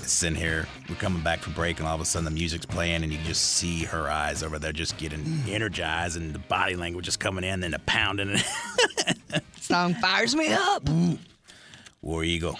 sitting 0.00 0.34
here, 0.34 0.66
we're 0.88 0.94
coming 0.94 1.22
back 1.22 1.40
from 1.40 1.52
break, 1.52 1.78
and 1.78 1.86
all 1.86 1.94
of 1.94 2.00
a 2.00 2.06
sudden 2.06 2.24
the 2.24 2.30
music's 2.30 2.64
playing, 2.64 3.02
and 3.02 3.12
you 3.12 3.18
just 3.26 3.42
see 3.56 3.84
her 3.84 4.08
eyes 4.10 4.42
over 4.42 4.58
there 4.58 4.72
just 4.72 4.96
getting 4.96 5.42
energized, 5.46 6.16
and 6.16 6.34
the 6.34 6.38
body 6.38 6.74
language 6.74 7.06
is 7.06 7.18
coming 7.18 7.44
in, 7.44 7.62
and 7.62 7.74
the 7.74 7.78
pounding. 7.80 8.38
song 9.60 9.92
fires 9.96 10.34
me 10.34 10.50
up. 10.50 10.88
War 12.00 12.24
Eagle. 12.24 12.58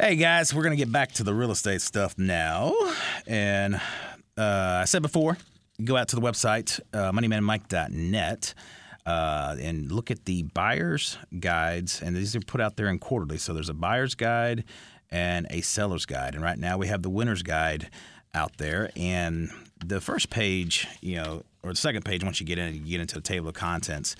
Hey 0.00 0.16
guys, 0.16 0.54
we're 0.54 0.62
gonna 0.62 0.76
get 0.76 0.90
back 0.90 1.12
to 1.12 1.22
the 1.22 1.34
real 1.34 1.50
estate 1.50 1.82
stuff 1.82 2.16
now, 2.16 2.74
and 3.26 3.74
uh, 3.74 4.80
I 4.80 4.84
said 4.86 5.02
before, 5.02 5.36
go 5.84 5.98
out 5.98 6.08
to 6.08 6.16
the 6.16 6.22
website 6.22 6.80
uh, 6.94 7.12
moneymanmike.net. 7.12 8.54
Uh, 9.04 9.56
and 9.60 9.92
look 9.92 10.10
at 10.10 10.24
the 10.24 10.44
buyer's 10.44 11.18
guides, 11.40 12.00
and 12.00 12.16
these 12.16 12.34
are 12.34 12.40
put 12.40 12.60
out 12.60 12.76
there 12.76 12.86
in 12.86 13.00
quarterly. 13.00 13.36
So 13.36 13.52
there's 13.52 13.68
a 13.68 13.74
buyer's 13.74 14.14
guide 14.14 14.64
and 15.10 15.46
a 15.50 15.60
seller's 15.60 16.06
guide, 16.06 16.34
and 16.34 16.42
right 16.42 16.58
now 16.58 16.78
we 16.78 16.86
have 16.86 17.02
the 17.02 17.10
winner's 17.10 17.42
guide 17.42 17.90
out 18.32 18.56
there. 18.56 18.90
And 18.96 19.50
the 19.84 20.00
first 20.00 20.30
page, 20.30 20.86
you 21.02 21.16
know, 21.16 21.42
or 21.62 21.70
the 21.70 21.76
second 21.76 22.04
page, 22.04 22.24
once 22.24 22.40
you 22.40 22.46
get 22.46 22.58
in, 22.58 22.72
you 22.74 22.92
get 22.92 23.00
into 23.00 23.16
the 23.16 23.20
table 23.20 23.48
of 23.48 23.54
contents, 23.54 24.16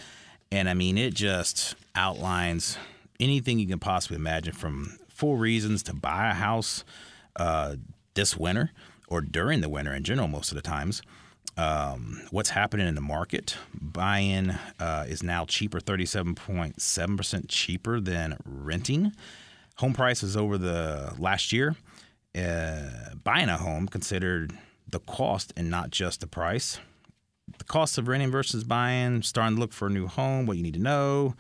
and 0.51 0.69
I 0.69 0.75
mean, 0.75 0.99
it 0.99 1.15
just 1.15 1.77
outlines 1.95 2.77
anything 3.21 3.59
you 3.59 3.69
can 3.69 3.79
possibly 3.79 4.17
imagine 4.17 4.53
from 4.53 4.99
four 5.23 5.37
reasons 5.37 5.85
to 5.85 5.95
buy 5.95 6.31
a 6.31 6.35
house, 6.35 6.83
uh, 7.37 7.77
this 8.15 8.37
winter 8.37 8.73
or 9.07 9.21
during 9.21 9.61
the 9.61 9.69
winter 9.69 9.95
in 9.95 10.03
general, 10.03 10.27
most 10.27 10.51
of 10.51 10.57
the 10.57 10.63
times. 10.63 11.01
Um, 11.57 12.23
what's 12.33 12.51
happening 12.51 12.89
in 12.89 12.97
the 12.97 13.01
market? 13.01 13.57
Buying 13.73 14.51
uh, 14.81 15.05
is 15.07 15.23
now 15.23 15.45
cheaper, 15.45 15.79
37.7% 15.79 17.45
cheaper 17.47 18.01
than 18.01 18.37
renting. 18.45 19.13
Home 19.77 19.93
prices 19.93 20.37
over 20.37 20.59
the 20.59 21.15
last 21.17 21.53
year, 21.53 21.77
uh, 22.37 23.15
buying 23.23 23.49
a 23.49 23.59
home 23.59 23.87
considered 23.87 24.59
the 24.89 24.99
cost 24.99 25.53
and 25.57 25.71
not 25.71 25.93
just 25.93 26.19
the 26.19 26.27
price. 26.27 26.81
The 27.59 27.65
cost 27.65 27.97
of 27.97 28.09
renting 28.09 28.33
versus 28.33 28.65
buying, 28.65 29.23
starting 29.23 29.55
to 29.55 29.61
look 29.61 29.73
for 29.73 29.87
a 29.87 29.91
new 29.91 30.09
home, 30.09 30.47
what 30.47 30.57
you 30.57 30.65
need 30.65 30.75
to 30.75 30.81
know, 30.81 31.37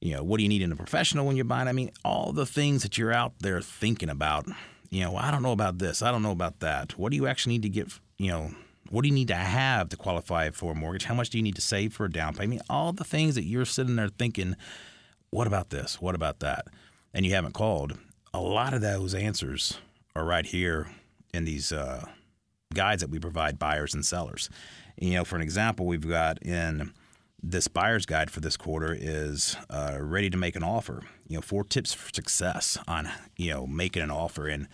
you 0.00 0.14
know, 0.14 0.22
what 0.22 0.36
do 0.36 0.42
you 0.42 0.48
need 0.48 0.62
in 0.62 0.72
a 0.72 0.76
professional 0.76 1.26
when 1.26 1.36
you're 1.36 1.44
buying? 1.44 1.68
I 1.68 1.72
mean, 1.72 1.90
all 2.04 2.32
the 2.32 2.46
things 2.46 2.82
that 2.82 2.96
you're 2.98 3.12
out 3.12 3.34
there 3.40 3.60
thinking 3.60 4.08
about, 4.08 4.46
you 4.90 5.02
know, 5.02 5.16
I 5.16 5.30
don't 5.30 5.42
know 5.42 5.52
about 5.52 5.78
this, 5.78 6.02
I 6.02 6.10
don't 6.10 6.22
know 6.22 6.32
about 6.32 6.60
that. 6.60 6.98
What 6.98 7.10
do 7.10 7.16
you 7.16 7.26
actually 7.26 7.54
need 7.54 7.62
to 7.62 7.68
get, 7.68 7.92
you 8.16 8.30
know, 8.30 8.50
what 8.90 9.02
do 9.02 9.08
you 9.08 9.14
need 9.14 9.28
to 9.28 9.34
have 9.34 9.88
to 9.90 9.96
qualify 9.96 10.50
for 10.50 10.72
a 10.72 10.74
mortgage? 10.74 11.04
How 11.04 11.14
much 11.14 11.30
do 11.30 11.38
you 11.38 11.44
need 11.44 11.56
to 11.56 11.60
save 11.60 11.92
for 11.92 12.06
a 12.06 12.10
down 12.10 12.34
payment? 12.34 12.62
All 12.70 12.92
the 12.92 13.04
things 13.04 13.34
that 13.34 13.44
you're 13.44 13.64
sitting 13.64 13.96
there 13.96 14.08
thinking, 14.08 14.56
what 15.30 15.46
about 15.46 15.70
this? 15.70 16.00
What 16.00 16.14
about 16.14 16.40
that? 16.40 16.66
And 17.12 17.26
you 17.26 17.34
haven't 17.34 17.52
called. 17.52 17.98
A 18.32 18.40
lot 18.40 18.72
of 18.72 18.80
those 18.80 19.14
answers 19.14 19.78
are 20.14 20.24
right 20.24 20.46
here 20.46 20.90
in 21.34 21.44
these 21.44 21.72
uh, 21.72 22.06
guides 22.72 23.02
that 23.02 23.10
we 23.10 23.18
provide 23.18 23.58
buyers 23.58 23.94
and 23.94 24.04
sellers. 24.04 24.48
You 24.96 25.14
know, 25.14 25.24
for 25.24 25.36
an 25.36 25.42
example, 25.42 25.86
we've 25.86 26.08
got 26.08 26.42
in 26.42 26.92
this 27.42 27.68
buyer's 27.68 28.06
guide 28.06 28.30
for 28.30 28.40
this 28.40 28.56
quarter 28.56 28.96
is 28.98 29.56
uh, 29.70 29.98
ready 30.00 30.28
to 30.30 30.36
make 30.36 30.56
an 30.56 30.62
offer. 30.62 31.02
You 31.26 31.36
know, 31.36 31.42
four 31.42 31.64
tips 31.64 31.94
for 31.94 32.12
success 32.12 32.78
on 32.88 33.08
you 33.36 33.50
know 33.50 33.66
making 33.66 34.02
an 34.02 34.10
offer, 34.10 34.48
and 34.48 34.68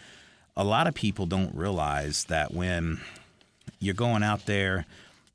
a 0.56 0.64
lot 0.64 0.86
of 0.86 0.94
people 0.94 1.26
don't 1.26 1.54
realize 1.54 2.24
that 2.24 2.54
when 2.54 3.00
you're 3.78 3.94
going 3.94 4.22
out 4.22 4.46
there, 4.46 4.86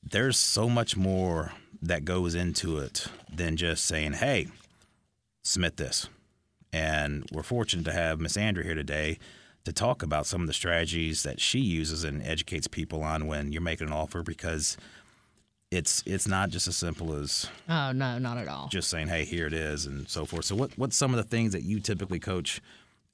there's 0.03 0.37
so 0.37 0.69
much 0.69 0.97
more 0.97 1.53
that 1.81 2.05
goes 2.05 2.35
into 2.35 2.77
it 2.77 3.07
than 3.31 3.57
just 3.57 3.85
saying, 3.85 4.13
"Hey, 4.13 4.47
submit 5.43 5.77
this." 5.77 6.09
And 6.71 7.27
we're 7.31 7.43
fortunate 7.43 7.85
to 7.85 7.93
have 7.93 8.19
Miss 8.19 8.37
Andrea 8.37 8.65
here 8.65 8.75
today 8.75 9.17
to 9.65 9.73
talk 9.73 10.01
about 10.01 10.25
some 10.25 10.41
of 10.41 10.47
the 10.47 10.53
strategies 10.53 11.23
that 11.23 11.39
she 11.39 11.59
uses 11.59 12.03
and 12.03 12.23
educates 12.23 12.67
people 12.67 13.03
on 13.03 13.27
when 13.27 13.51
you're 13.51 13.61
making 13.61 13.87
an 13.87 13.93
offer 13.93 14.23
because 14.23 14.77
it's 15.71 16.03
it's 16.05 16.27
not 16.27 16.49
just 16.49 16.67
as 16.67 16.75
simple 16.75 17.13
as 17.13 17.47
Oh 17.67 17.91
no, 17.91 18.17
not 18.17 18.37
at 18.37 18.47
all. 18.47 18.67
just 18.69 18.89
saying, 18.89 19.07
"Hey, 19.07 19.25
here 19.25 19.45
it 19.45 19.53
is," 19.53 19.85
and 19.85 20.09
so 20.09 20.25
forth. 20.25 20.45
So, 20.45 20.55
what 20.55 20.77
what's 20.77 20.95
some 20.95 21.13
of 21.13 21.17
the 21.17 21.23
things 21.29 21.53
that 21.53 21.63
you 21.63 21.79
typically 21.79 22.19
coach 22.19 22.61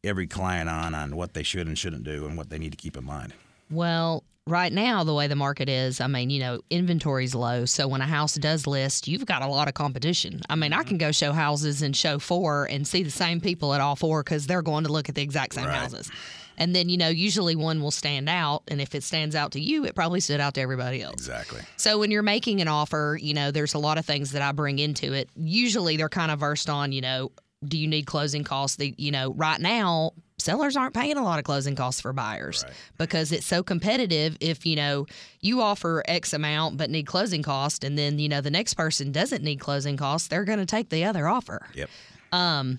every 0.04 0.28
client 0.28 0.70
on 0.70 0.96
on 0.96 1.16
what 1.16 1.34
they 1.34 1.44
should 1.44 1.68
and 1.68 1.78
shouldn't 1.78 2.04
do 2.04 2.26
and 2.26 2.38
what 2.38 2.50
they 2.50 2.58
need 2.58 2.72
to 2.72 2.78
keep 2.78 2.96
in 2.96 3.04
mind? 3.04 3.34
Well, 3.72 4.24
right 4.48 4.72
now, 4.72 5.04
the 5.04 5.14
way 5.14 5.28
the 5.28 5.36
market 5.36 5.68
is, 5.68 6.00
I 6.00 6.08
mean, 6.08 6.30
you 6.30 6.40
know, 6.40 6.62
inventory's 6.70 7.34
low. 7.34 7.66
So 7.66 7.88
when 7.88 8.02
a 8.02 8.06
house 8.06 8.36
does 8.36 8.68
list, 8.68 9.08
you've 9.08 9.26
got 9.26 9.42
a 9.42 9.48
lot 9.48 9.68
of 9.68 9.74
competition. 9.74 10.42
I 10.50 10.56
mean, 10.56 10.72
I 10.72 10.78
mm-hmm. 10.78 10.88
can 10.90 10.98
go 11.00 11.12
show 11.12 11.32
houses 11.34 11.82
and 11.82 11.96
show 11.96 12.20
four 12.20 12.66
and 12.66 12.88
see 12.88 13.02
the 13.04 13.10
same 13.12 13.42
people 13.42 13.74
at 13.74 13.82
all 13.82 13.96
four 13.96 14.24
because 14.24 14.46
they're 14.46 14.62
going 14.62 14.84
to 14.86 14.92
look 14.92 15.10
at 15.10 15.16
the 15.16 15.24
exact 15.24 15.56
same 15.56 15.66
Right. 15.66 15.76
houses. 15.76 16.12
And 16.58 16.76
then, 16.76 16.90
you 16.90 16.98
know, 16.98 17.08
usually 17.10 17.56
one 17.56 17.82
will 17.82 17.92
stand 17.92 18.30
out. 18.30 18.64
And 18.68 18.80
if 18.82 18.96
it 18.96 19.04
stands 19.04 19.36
out 19.36 19.52
to 19.54 19.60
you, 19.60 19.86
it 19.86 19.96
probably 19.96 20.20
stood 20.20 20.40
out 20.40 20.54
to 20.56 20.62
everybody 20.62 21.02
else. 21.02 21.16
Exactly. 21.16 21.62
So 21.78 21.98
when 22.00 22.12
you're 22.12 22.24
making 22.24 22.62
an 22.62 22.68
offer, 22.68 23.18
you 23.22 23.34
know, 23.34 23.52
there's 23.52 23.74
a 23.74 23.80
lot 23.80 23.98
of 23.98 24.06
things 24.06 24.32
that 24.32 24.42
I 24.42 24.52
bring 24.52 24.80
into 24.80 25.14
it. 25.14 25.30
Usually 25.36 25.98
they're 25.98 26.10
kind 26.10 26.32
of 26.32 26.40
versed 26.40 26.70
on, 26.70 26.92
you 26.92 27.02
know, 27.02 27.32
do 27.64 27.78
you 27.78 27.88
need 27.88 28.06
closing 28.06 28.44
costs? 28.44 28.78
The, 28.78 28.94
you 28.98 29.12
know, 29.12 29.34
right 29.34 29.60
now 29.60 30.12
sellers 30.38 30.76
aren't 30.78 30.94
paying 30.94 31.18
a 31.18 31.24
lot 31.24 31.40
of 31.40 31.46
closing 31.46 31.76
costs 31.76 32.02
for 32.02 32.12
buyers 32.14 32.64
Right. 32.66 32.74
because 32.98 33.32
it's 33.32 33.46
so 33.46 33.64
competitive. 33.64 34.38
If, 34.42 34.66
you 34.66 34.76
know, 34.76 35.08
you 35.40 35.62
offer 35.62 36.04
X 36.08 36.34
amount 36.34 36.78
but 36.78 36.90
need 36.90 37.08
closing 37.08 37.42
cost 37.42 37.84
and 37.84 37.98
then, 37.98 38.20
you 38.20 38.30
know, 38.30 38.42
the 38.42 38.52
next 38.52 38.76
person 38.76 39.12
doesn't 39.12 39.44
need 39.44 39.60
closing 39.60 39.98
costs, 39.98 40.28
they're 40.28 40.44
going 40.44 40.60
to 40.60 40.66
take 40.66 40.90
the 40.90 41.06
other 41.06 41.28
offer. 41.28 41.66
Yep. 41.74 41.90
I 42.32 42.78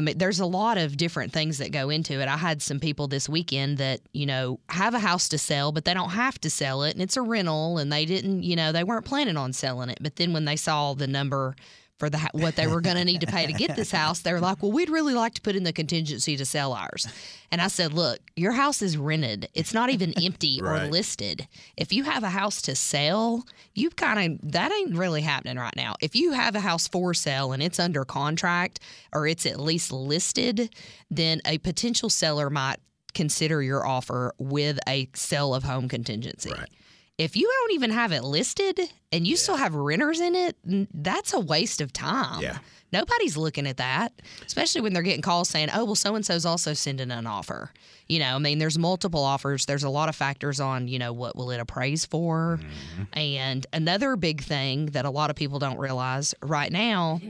mean, 0.00 0.18
there's 0.18 0.40
a 0.40 0.46
lot 0.46 0.78
of 0.78 0.96
different 0.96 1.32
things 1.32 1.58
that 1.58 1.70
go 1.70 1.90
into 1.90 2.20
it. 2.20 2.28
I 2.28 2.36
had 2.36 2.60
some 2.60 2.80
people 2.80 3.06
this 3.06 3.28
weekend 3.28 3.78
that, 3.78 4.00
you 4.12 4.26
know, 4.26 4.58
have 4.68 4.94
a 4.94 4.98
house 4.98 5.28
to 5.28 5.38
sell, 5.38 5.70
but 5.72 5.84
they 5.84 5.94
don't 5.94 6.10
have 6.10 6.40
to 6.40 6.50
sell 6.50 6.82
it 6.82 6.94
and 6.94 7.02
it's 7.02 7.16
a 7.16 7.22
rental 7.22 7.78
and 7.78 7.92
they 7.92 8.04
didn't, 8.04 8.42
you 8.42 8.56
know, 8.56 8.72
they 8.72 8.84
weren't 8.84 9.04
planning 9.04 9.36
on 9.36 9.52
selling 9.52 9.88
it. 9.88 9.98
But 10.00 10.16
then 10.16 10.32
when 10.32 10.44
they 10.44 10.56
saw 10.56 10.94
the 10.94 11.06
number 11.06 11.54
for 11.98 12.10
the 12.10 12.18
what 12.32 12.56
they 12.56 12.66
were 12.66 12.80
going 12.80 12.96
to 12.96 13.04
need 13.04 13.22
to 13.22 13.26
pay 13.26 13.46
to 13.46 13.52
get 13.52 13.76
this 13.76 13.90
house, 14.02 14.20
they 14.20 14.32
were 14.32 14.40
like, 14.40 14.62
"Well, 14.62 14.72
we'd 14.72 14.90
really 14.90 15.14
like 15.14 15.34
to 15.34 15.40
put 15.40 15.56
in 15.56 15.64
the 15.64 15.72
contingency 15.72 16.36
to 16.36 16.44
sell 16.44 16.72
ours." 16.72 17.06
And 17.50 17.60
I 17.60 17.68
said, 17.68 17.92
"Look, 17.92 18.18
your 18.36 18.52
house 18.52 18.82
is 18.82 18.96
rented. 18.96 19.48
It's 19.54 19.72
not 19.72 19.90
even 19.90 20.12
empty 20.22 20.60
or 20.62 20.86
listed. 20.86 21.48
If 21.76 21.92
you 21.92 22.04
have 22.04 22.22
a 22.22 22.30
house 22.30 22.60
to 22.62 22.74
sell, 22.74 23.46
you 23.74 23.90
kind 23.90 24.40
of 24.42 24.52
that 24.52 24.72
ain't 24.72 24.96
really 24.96 25.22
happening 25.22 25.56
right 25.56 25.76
now. 25.76 25.94
If 26.00 26.14
you 26.14 26.32
have 26.32 26.54
a 26.54 26.60
house 26.60 26.88
for 26.88 27.14
sale 27.14 27.52
and 27.52 27.62
it's 27.62 27.78
under 27.78 28.04
contract 28.04 28.80
or 29.12 29.26
it's 29.26 29.46
at 29.46 29.60
least 29.60 29.92
listed, 29.92 30.74
then 31.10 31.40
a 31.46 31.58
potential 31.58 32.10
seller 32.10 32.50
might 32.50 32.76
consider 33.14 33.62
your 33.62 33.86
offer 33.86 34.34
with 34.38 34.78
a 34.86 35.08
sale 35.14 35.54
of 35.54 35.64
home 35.64 35.88
contingency. 35.88 36.50
Right. 36.50 36.68
If 37.18 37.34
you 37.36 37.50
don't 37.60 37.72
even 37.72 37.90
have 37.90 38.12
it 38.12 38.22
listed 38.22 38.78
and 39.10 39.26
you 39.26 39.36
still 39.36 39.56
have 39.56 39.74
renters 39.74 40.20
in 40.20 40.34
it, 40.34 40.56
that's 40.92 41.32
a 41.32 41.40
waste 41.40 41.80
of 41.80 41.92
time. 41.92 42.42
Yeah. 42.42 42.58
Nobody's 42.92 43.36
looking 43.36 43.66
at 43.66 43.78
that, 43.78 44.12
especially 44.46 44.80
when 44.80 44.92
they're 44.92 45.02
getting 45.02 45.22
calls 45.22 45.48
saying, 45.48 45.70
oh, 45.74 45.84
well, 45.84 45.94
so 45.96 46.14
and 46.14 46.24
so's 46.24 46.46
also 46.46 46.72
sending 46.72 47.10
an 47.10 47.26
offer. 47.26 47.72
You 48.06 48.20
know, 48.20 48.36
I 48.36 48.38
mean, 48.38 48.58
there's 48.58 48.78
multiple 48.78 49.24
offers. 49.24 49.66
There's 49.66 49.82
a 49.82 49.88
lot 49.88 50.08
of 50.08 50.14
factors 50.14 50.60
on, 50.60 50.86
you 50.86 50.98
know, 50.98 51.12
what 51.12 51.36
will 51.36 51.50
it 51.50 51.58
appraise 51.58 52.04
for? 52.04 52.60
Mm-hmm. 52.60 53.18
And 53.18 53.66
another 53.72 54.14
big 54.14 54.42
thing 54.42 54.86
that 54.86 55.04
a 55.04 55.10
lot 55.10 55.30
of 55.30 55.36
people 55.36 55.58
don't 55.58 55.78
realize 55.78 56.34
right 56.42 56.70
now, 56.70 57.20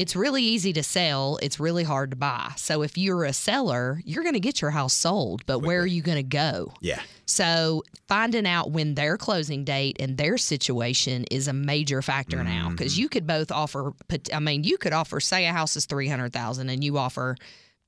it's 0.00 0.16
really 0.16 0.42
easy 0.42 0.72
to 0.72 0.82
sell, 0.82 1.38
it's 1.42 1.60
really 1.60 1.84
hard 1.84 2.10
to 2.10 2.16
buy. 2.16 2.52
So 2.56 2.80
if 2.80 2.96
you're 2.96 3.24
a 3.24 3.34
seller, 3.34 4.00
you're 4.06 4.22
going 4.22 4.34
to 4.34 4.40
get 4.40 4.62
your 4.62 4.70
house 4.70 4.94
sold, 4.94 5.44
but 5.44 5.58
where 5.58 5.80
are 5.80 5.86
you 5.86 6.00
going 6.00 6.16
to 6.16 6.22
go? 6.22 6.72
Yeah. 6.80 7.02
So 7.26 7.84
finding 8.08 8.46
out 8.46 8.70
when 8.70 8.94
their 8.94 9.18
closing 9.18 9.62
date 9.62 9.98
and 10.00 10.16
their 10.16 10.38
situation 10.38 11.26
is 11.30 11.48
a 11.48 11.52
major 11.52 12.00
factor 12.00 12.42
now 12.42 12.70
because 12.70 12.94
mm-hmm. 12.94 13.02
you 13.02 13.08
could 13.10 13.26
both 13.26 13.52
offer. 13.52 13.92
I 14.32 14.40
mean, 14.40 14.64
you 14.64 14.78
could 14.78 14.94
offer 14.94 15.20
say 15.20 15.46
a 15.46 15.52
house 15.52 15.76
is 15.76 15.84
three 15.84 16.08
hundred 16.08 16.32
thousand 16.32 16.70
and 16.70 16.82
you 16.82 16.96
offer. 16.96 17.36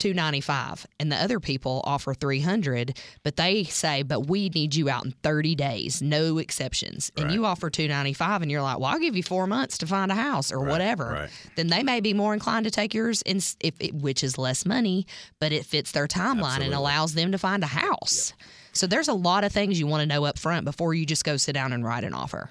295 0.02 0.86
and 0.98 1.12
the 1.12 1.16
other 1.16 1.38
people 1.38 1.80
offer 1.84 2.12
300 2.12 2.98
but 3.22 3.36
they 3.36 3.64
say 3.64 4.02
but 4.02 4.26
we 4.26 4.48
need 4.48 4.74
you 4.74 4.88
out 4.88 5.04
in 5.04 5.12
30 5.22 5.54
days 5.54 6.02
no 6.02 6.38
exceptions. 6.38 7.10
And 7.16 7.30
you 7.32 7.46
offer 7.46 7.70
295 7.70 8.42
and 8.42 8.50
you're 8.50 8.62
like 8.62 8.78
well 8.78 8.92
i'll 8.92 8.98
give 8.98 9.16
you 9.16 9.22
four 9.22 9.46
months 9.46 9.78
to 9.78 9.86
find 9.86 10.10
a 10.10 10.16
house 10.16 10.50
or 10.52 10.64
whatever. 10.64 11.06
right. 11.06 11.30
then 11.56 11.68
they 11.68 11.82
may 11.82 12.00
be 12.00 12.12
more 12.14 12.34
inclined 12.34 12.64
to 12.64 12.70
take 12.70 12.92
yours 12.94 13.22
in, 13.22 13.38
if 13.60 13.74
it, 13.80 13.94
which 13.94 14.24
is 14.24 14.36
less 14.36 14.66
money 14.66 15.06
but 15.38 15.52
it 15.52 15.64
fits 15.64 15.92
their 15.92 16.08
timeline 16.08 16.60
and 16.64 16.74
allows 16.74 17.14
them 17.14 17.32
to 17.32 17.38
find 17.38 17.62
a 17.62 17.66
house. 17.68 18.34
So 18.72 18.86
there's 18.86 19.08
a 19.08 19.14
lot 19.14 19.44
of 19.44 19.52
things 19.52 19.78
you 19.78 19.86
want 19.86 20.00
to 20.00 20.06
know 20.06 20.24
up 20.24 20.38
front 20.38 20.64
before 20.64 20.94
you 20.94 21.04
just 21.04 21.24
go 21.24 21.36
sit 21.36 21.52
down 21.52 21.72
and 21.72 21.84
write 21.84 22.04
an 22.04 22.14
offer. 22.14 22.50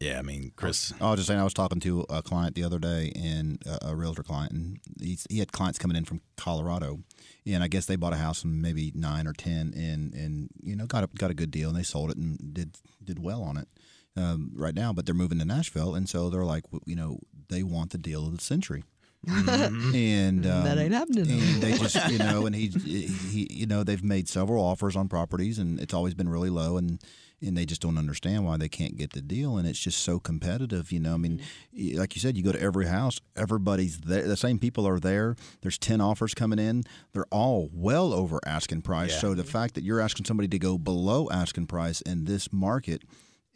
Yeah. 0.00 0.18
I 0.18 0.22
mean, 0.22 0.52
Chris. 0.56 0.92
I 1.00 1.10
was 1.10 1.18
just 1.18 1.28
saying, 1.28 1.40
I 1.40 1.44
was 1.44 1.54
talking 1.54 1.80
to 1.80 2.04
a 2.10 2.22
client 2.22 2.54
the 2.54 2.64
other 2.64 2.78
day, 2.78 3.12
and 3.16 3.62
a, 3.66 3.88
a 3.88 3.96
realtor 3.96 4.22
client, 4.22 4.52
and 4.52 4.80
he's, 5.00 5.26
he 5.30 5.38
had 5.38 5.52
clients 5.52 5.78
coming 5.78 5.96
in 5.96 6.04
from 6.04 6.20
Colorado, 6.36 7.00
and 7.46 7.62
I 7.62 7.68
guess 7.68 7.86
they 7.86 7.96
bought 7.96 8.12
a 8.12 8.16
house 8.16 8.44
in 8.44 8.60
maybe 8.60 8.92
nine 8.94 9.26
or 9.26 9.32
ten, 9.32 9.72
and 9.76 10.12
and 10.14 10.50
you 10.62 10.76
know 10.76 10.86
got 10.86 11.04
a, 11.04 11.06
got 11.16 11.30
a 11.30 11.34
good 11.34 11.50
deal, 11.50 11.68
and 11.68 11.78
they 11.78 11.82
sold 11.82 12.10
it 12.10 12.16
and 12.16 12.54
did 12.54 12.76
did 13.02 13.18
well 13.18 13.42
on 13.42 13.56
it 13.56 13.68
um, 14.16 14.52
right 14.54 14.74
now, 14.74 14.92
but 14.92 15.06
they're 15.06 15.14
moving 15.14 15.38
to 15.38 15.44
Nashville, 15.44 15.94
and 15.94 16.08
so 16.08 16.30
they're 16.30 16.44
like, 16.44 16.64
you 16.84 16.96
know, 16.96 17.18
they 17.48 17.62
want 17.62 17.90
the 17.90 17.98
deal 17.98 18.26
of 18.26 18.36
the 18.36 18.42
century. 18.42 18.84
and 19.26 20.46
um, 20.46 20.64
That 20.64 20.76
ain't 20.78 20.92
happening. 20.92 21.30
And 21.30 21.62
they 21.62 21.72
just, 21.78 22.10
you 22.10 22.18
know, 22.18 22.44
and 22.44 22.54
he, 22.54 22.68
he, 22.68 23.48
you 23.50 23.66
know, 23.66 23.82
they've 23.82 24.04
made 24.04 24.28
several 24.28 24.62
offers 24.62 24.96
on 24.96 25.08
properties, 25.08 25.58
and 25.58 25.80
it's 25.80 25.94
always 25.94 26.14
been 26.14 26.28
really 26.28 26.50
low, 26.50 26.76
and 26.76 27.00
and 27.46 27.56
they 27.56 27.66
just 27.66 27.80
don't 27.80 27.98
understand 27.98 28.44
why 28.44 28.56
they 28.56 28.68
can't 28.68 28.96
get 28.96 29.12
the 29.12 29.20
deal, 29.20 29.56
and 29.56 29.66
it's 29.68 29.78
just 29.78 29.98
so 30.00 30.18
competitive. 30.18 30.90
You 30.92 31.00
know, 31.00 31.14
I 31.14 31.18
mean, 31.18 31.40
y- 31.76 31.92
like 31.96 32.14
you 32.14 32.20
said, 32.20 32.36
you 32.36 32.42
go 32.42 32.52
to 32.52 32.60
every 32.60 32.86
house, 32.86 33.20
everybody's 33.36 33.98
there, 33.98 34.26
the 34.26 34.36
same 34.36 34.58
people 34.58 34.86
are 34.88 34.98
there. 35.00 35.36
There's 35.62 35.78
ten 35.78 36.00
offers 36.00 36.34
coming 36.34 36.58
in, 36.58 36.84
they're 37.12 37.26
all 37.30 37.68
well 37.72 38.12
over 38.12 38.40
asking 38.46 38.82
price. 38.82 39.12
Yeah. 39.12 39.18
So 39.18 39.34
the 39.34 39.44
fact 39.44 39.74
that 39.74 39.84
you're 39.84 40.00
asking 40.00 40.24
somebody 40.26 40.48
to 40.48 40.58
go 40.58 40.78
below 40.78 41.28
asking 41.30 41.66
price 41.66 42.00
in 42.00 42.24
this 42.24 42.52
market 42.52 43.02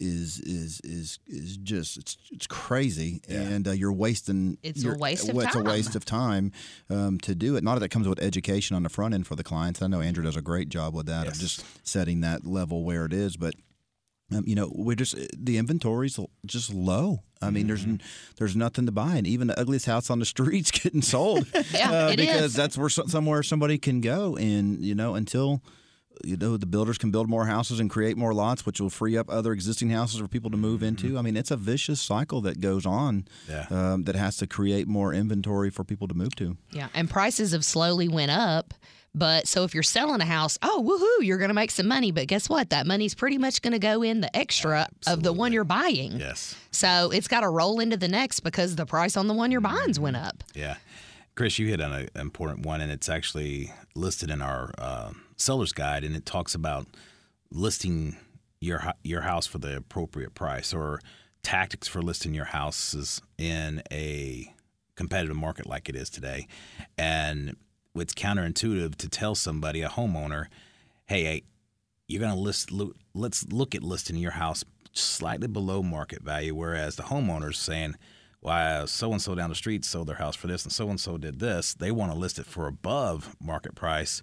is 0.01 0.39
is 0.41 0.81
is 0.85 1.19
is 1.27 1.57
just 1.57 1.97
it's 1.99 2.17
it's 2.31 2.47
crazy, 2.47 3.21
and 3.29 3.67
uh, 3.67 3.73
you're 3.73 3.93
wasting. 3.93 4.57
It's 4.63 4.85
a 4.85 4.95
waste 4.97 5.29
of 5.29 5.35
well, 5.35 5.47
It's 5.47 5.57
a 5.57 5.59
time. 5.59 5.73
waste 5.73 5.97
of 5.97 6.05
time 6.05 6.53
um, 6.89 7.19
to 7.21 7.35
do 7.35 7.57
it. 7.57 7.65
Not 7.65 7.75
that 7.81 7.85
it 7.85 7.89
comes 7.89 8.07
with 8.07 8.21
education 8.23 8.77
on 8.77 8.85
the 8.85 8.89
front 8.91 9.13
end 9.15 9.27
for 9.27 9.35
the 9.35 9.43
clients. 9.43 9.83
I 9.83 9.89
know 9.89 10.01
Andrew 10.01 10.23
does 10.23 10.37
a 10.37 10.41
great 10.43 10.69
job 10.69 10.95
with 10.95 11.07
that 11.07 11.25
Yes. 11.25 11.35
of 11.35 11.41
just 11.41 11.65
setting 11.87 12.21
that 12.21 12.47
level 12.47 12.85
where 12.85 13.05
it 13.07 13.13
is, 13.13 13.37
but. 13.37 13.55
Um, 14.31 14.45
you 14.47 14.55
know, 14.55 14.71
we're 14.75 14.95
just 14.97 15.15
the 15.37 15.57
inventory's 15.57 16.19
just 16.45 16.73
low. 16.75 17.21
I 17.41 17.51
mean, 17.51 17.67
there's 17.67 17.83
Mm-hmm. 17.83 17.91
n- 17.93 18.01
there's 18.37 18.55
nothing 18.57 18.85
to 18.87 18.93
buy, 18.93 19.17
and 19.17 19.27
even 19.27 19.47
the 19.47 19.59
ugliest 19.59 19.87
house 19.87 20.11
on 20.11 20.19
the 20.19 20.27
street's 20.35 20.71
getting 20.71 21.03
sold 21.03 21.47
Yeah, 21.73 21.91
uh, 21.93 22.17
because 22.17 22.43
is. 22.51 22.55
that's 22.55 22.77
where 22.77 22.89
so- 22.91 23.07
somewhere 23.07 23.43
somebody 23.43 23.79
can 23.79 24.01
go, 24.01 24.37
and 24.37 24.85
you 24.85 24.95
know, 24.95 25.15
until 25.15 25.63
you 26.25 26.37
know 26.37 26.57
the 26.57 26.67
builders 26.67 26.99
can 26.99 27.11
build 27.13 27.29
more 27.29 27.47
houses 27.47 27.79
and 27.81 27.89
create 27.89 28.17
more 28.19 28.35
lots, 28.35 28.67
which 28.67 28.81
will 28.81 28.91
free 28.91 29.17
up 29.17 29.31
other 29.31 29.53
existing 29.53 29.91
houses 29.91 30.21
for 30.21 30.29
people 30.29 30.51
to 30.51 30.57
move 30.59 30.83
into. 30.83 31.17
I 31.17 31.23
mean, 31.23 31.37
it's 31.37 31.53
a 31.53 31.57
vicious 31.57 32.01
cycle 32.01 32.41
that 32.43 32.61
goes 32.61 32.85
on 32.85 33.29
Yeah. 33.49 33.67
um, 33.71 34.03
that 34.03 34.17
has 34.17 34.37
to 34.39 34.47
create 34.49 34.89
more 34.89 35.15
inventory 35.15 35.71
for 35.71 35.85
people 35.85 36.09
to 36.09 36.15
move 36.15 36.35
to. 36.37 36.57
Yeah, 36.73 36.89
and 36.93 37.09
prices 37.09 37.53
have 37.53 37.65
slowly 37.65 38.09
went 38.09 38.33
up. 38.33 38.75
But 39.19 39.49
so 39.49 39.65
if 39.65 39.75
you're 39.75 39.83
selling 39.83 40.21
a 40.21 40.25
house, 40.25 40.59
oh 40.63 40.83
woohoo, 40.83 41.27
you're 41.27 41.39
going 41.39 41.49
to 41.49 41.55
make 41.55 41.71
some 41.71 41.89
money. 41.89 42.13
But 42.13 42.29
guess 42.29 42.49
what? 42.49 42.71
That 42.71 42.87
money's 42.87 43.15
pretty 43.15 43.39
much 43.39 43.61
going 43.63 43.73
to 43.73 43.79
go 43.79 44.03
in 44.03 44.21
the 44.21 44.35
extra 44.37 44.89
of 45.07 45.23
the 45.23 45.33
one 45.33 45.53
you're 45.53 45.65
buying. 45.65 46.19
Yes. 46.19 46.55
So 46.71 47.11
it's 47.13 47.29
got 47.29 47.41
to 47.41 47.49
roll 47.49 47.81
into 47.81 47.97
the 47.97 48.09
next 48.09 48.41
because 48.41 48.77
the 48.77 48.87
price 48.87 49.17
on 49.17 49.27
the 49.27 49.35
one 49.35 49.51
you're 49.51 49.61
buying's 49.61 49.99
went 49.99 50.17
up. 50.17 50.45
Yeah. 50.55 50.77
Chris, 51.35 51.59
you 51.59 51.69
hit 51.69 51.81
on 51.81 51.93
an 51.93 52.09
important 52.17 52.67
one, 52.67 52.81
and 52.81 52.91
it's 52.91 53.09
actually 53.09 53.73
listed 53.95 54.29
in 54.29 54.43
our 54.43 54.73
uh, 54.77 55.13
seller's 55.37 55.73
guide, 55.73 56.03
and 56.03 56.17
it 56.17 56.27
talks 56.27 56.55
about 56.55 56.87
listing 57.53 58.17
your 58.61 58.93
your 59.05 59.21
house 59.21 59.47
for 59.47 59.59
the 59.59 59.77
appropriate 59.77 60.35
price 60.35 60.75
or 60.75 61.01
tactics 61.45 61.87
for 61.87 62.03
listing 62.03 62.35
your 62.35 62.47
houses 62.47 63.23
in 63.39 63.83
a 63.93 64.53
competitive 64.97 65.37
market 65.37 65.67
like 65.67 65.89
it 65.89 65.95
is 65.95 66.11
today. 66.11 66.49
And 66.99 67.57
it's 68.01 68.15
counterintuitive 68.15 68.97
to 68.97 69.09
tell 69.09 69.35
somebody, 69.35 69.83
a 69.83 69.89
homeowner, 69.89 70.47
hey, 71.07 71.25
hey 71.25 71.43
you're 72.07 72.21
going 72.21 72.35
to 72.35 72.41
list, 72.41 72.71
let's 73.15 73.47
look 73.53 73.75
at 73.75 73.83
listing 73.83 74.17
your 74.17 74.31
house 74.33 74.65
slightly 74.93 75.47
below 75.47 75.83
market 75.83 76.23
value, 76.23 76.55
whereas 76.55 76.97
the 76.97 77.05
homeowner's 77.05 77.59
saying, 77.59 77.95
why 78.41 78.85
so 78.87 79.13
and 79.13 79.21
so 79.21 79.35
down 79.35 79.51
the 79.51 79.55
street 79.55 79.85
sold 79.85 80.09
their 80.09 80.17
house 80.17 80.37
for 80.37 80.47
this 80.47 80.65
and 80.65 80.73
so 80.73 80.89
and 80.89 81.01
so 81.01 81.19
did 81.19 81.41
this. 81.41 81.75
They 81.75 81.91
want 81.91 82.13
to 82.13 82.19
list 82.19 82.39
it 82.39 82.47
for 82.47 82.67
above 82.67 83.37
market 83.41 83.75
price, 83.75 84.23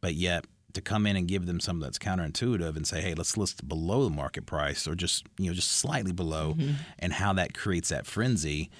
but 0.00 0.14
yet 0.14 0.46
to 0.72 0.80
come 0.80 1.06
in 1.06 1.16
and 1.16 1.28
give 1.28 1.46
them 1.46 1.60
something 1.60 1.82
that's 1.82 1.98
counterintuitive 1.98 2.76
and 2.76 2.86
say, 2.86 3.00
hey, 3.00 3.14
let's 3.14 3.36
list 3.36 3.68
below 3.68 4.04
the 4.04 4.14
market 4.14 4.46
price 4.46 4.88
or 4.88 4.94
just 4.94 5.26
you 5.38 5.46
know 5.46 5.54
just 5.54 5.70
slightly 5.70 6.12
below, 6.12 6.54
mm-hmm. 6.54 6.72
and 6.98 7.12
how 7.12 7.32
that 7.34 7.54
creates 7.54 7.90
that 7.90 8.06
frenzy. 8.06 8.70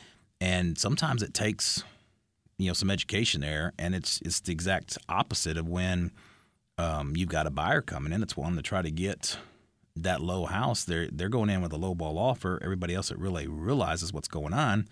And 0.40 0.76
sometimes 0.76 1.22
it 1.22 1.34
takes 1.34 1.84
you 2.58 2.68
know 2.68 2.74
some 2.74 2.90
education 2.90 3.40
there, 3.40 3.72
and 3.78 3.94
it's 3.94 4.20
it's 4.24 4.40
the 4.40 4.52
exact 4.52 4.98
opposite 5.08 5.56
of 5.56 5.68
when 5.68 6.12
um, 6.78 7.16
you've 7.16 7.28
got 7.28 7.46
a 7.46 7.50
buyer 7.50 7.82
coming 7.82 8.12
in. 8.12 8.22
It's 8.22 8.36
one 8.36 8.56
to 8.56 8.62
try 8.62 8.82
to 8.82 8.90
get 8.90 9.36
that 9.96 10.20
low 10.20 10.46
house, 10.46 10.84
they're 10.84 11.08
they're 11.12 11.28
going 11.28 11.50
in 11.50 11.60
with 11.60 11.72
a 11.72 11.76
low 11.76 11.94
ball 11.94 12.18
offer. 12.18 12.58
Everybody 12.62 12.94
else 12.94 13.08
that 13.10 13.18
really 13.18 13.46
realizes 13.46 14.12
what's 14.12 14.28
going 14.28 14.54
on, 14.54 14.88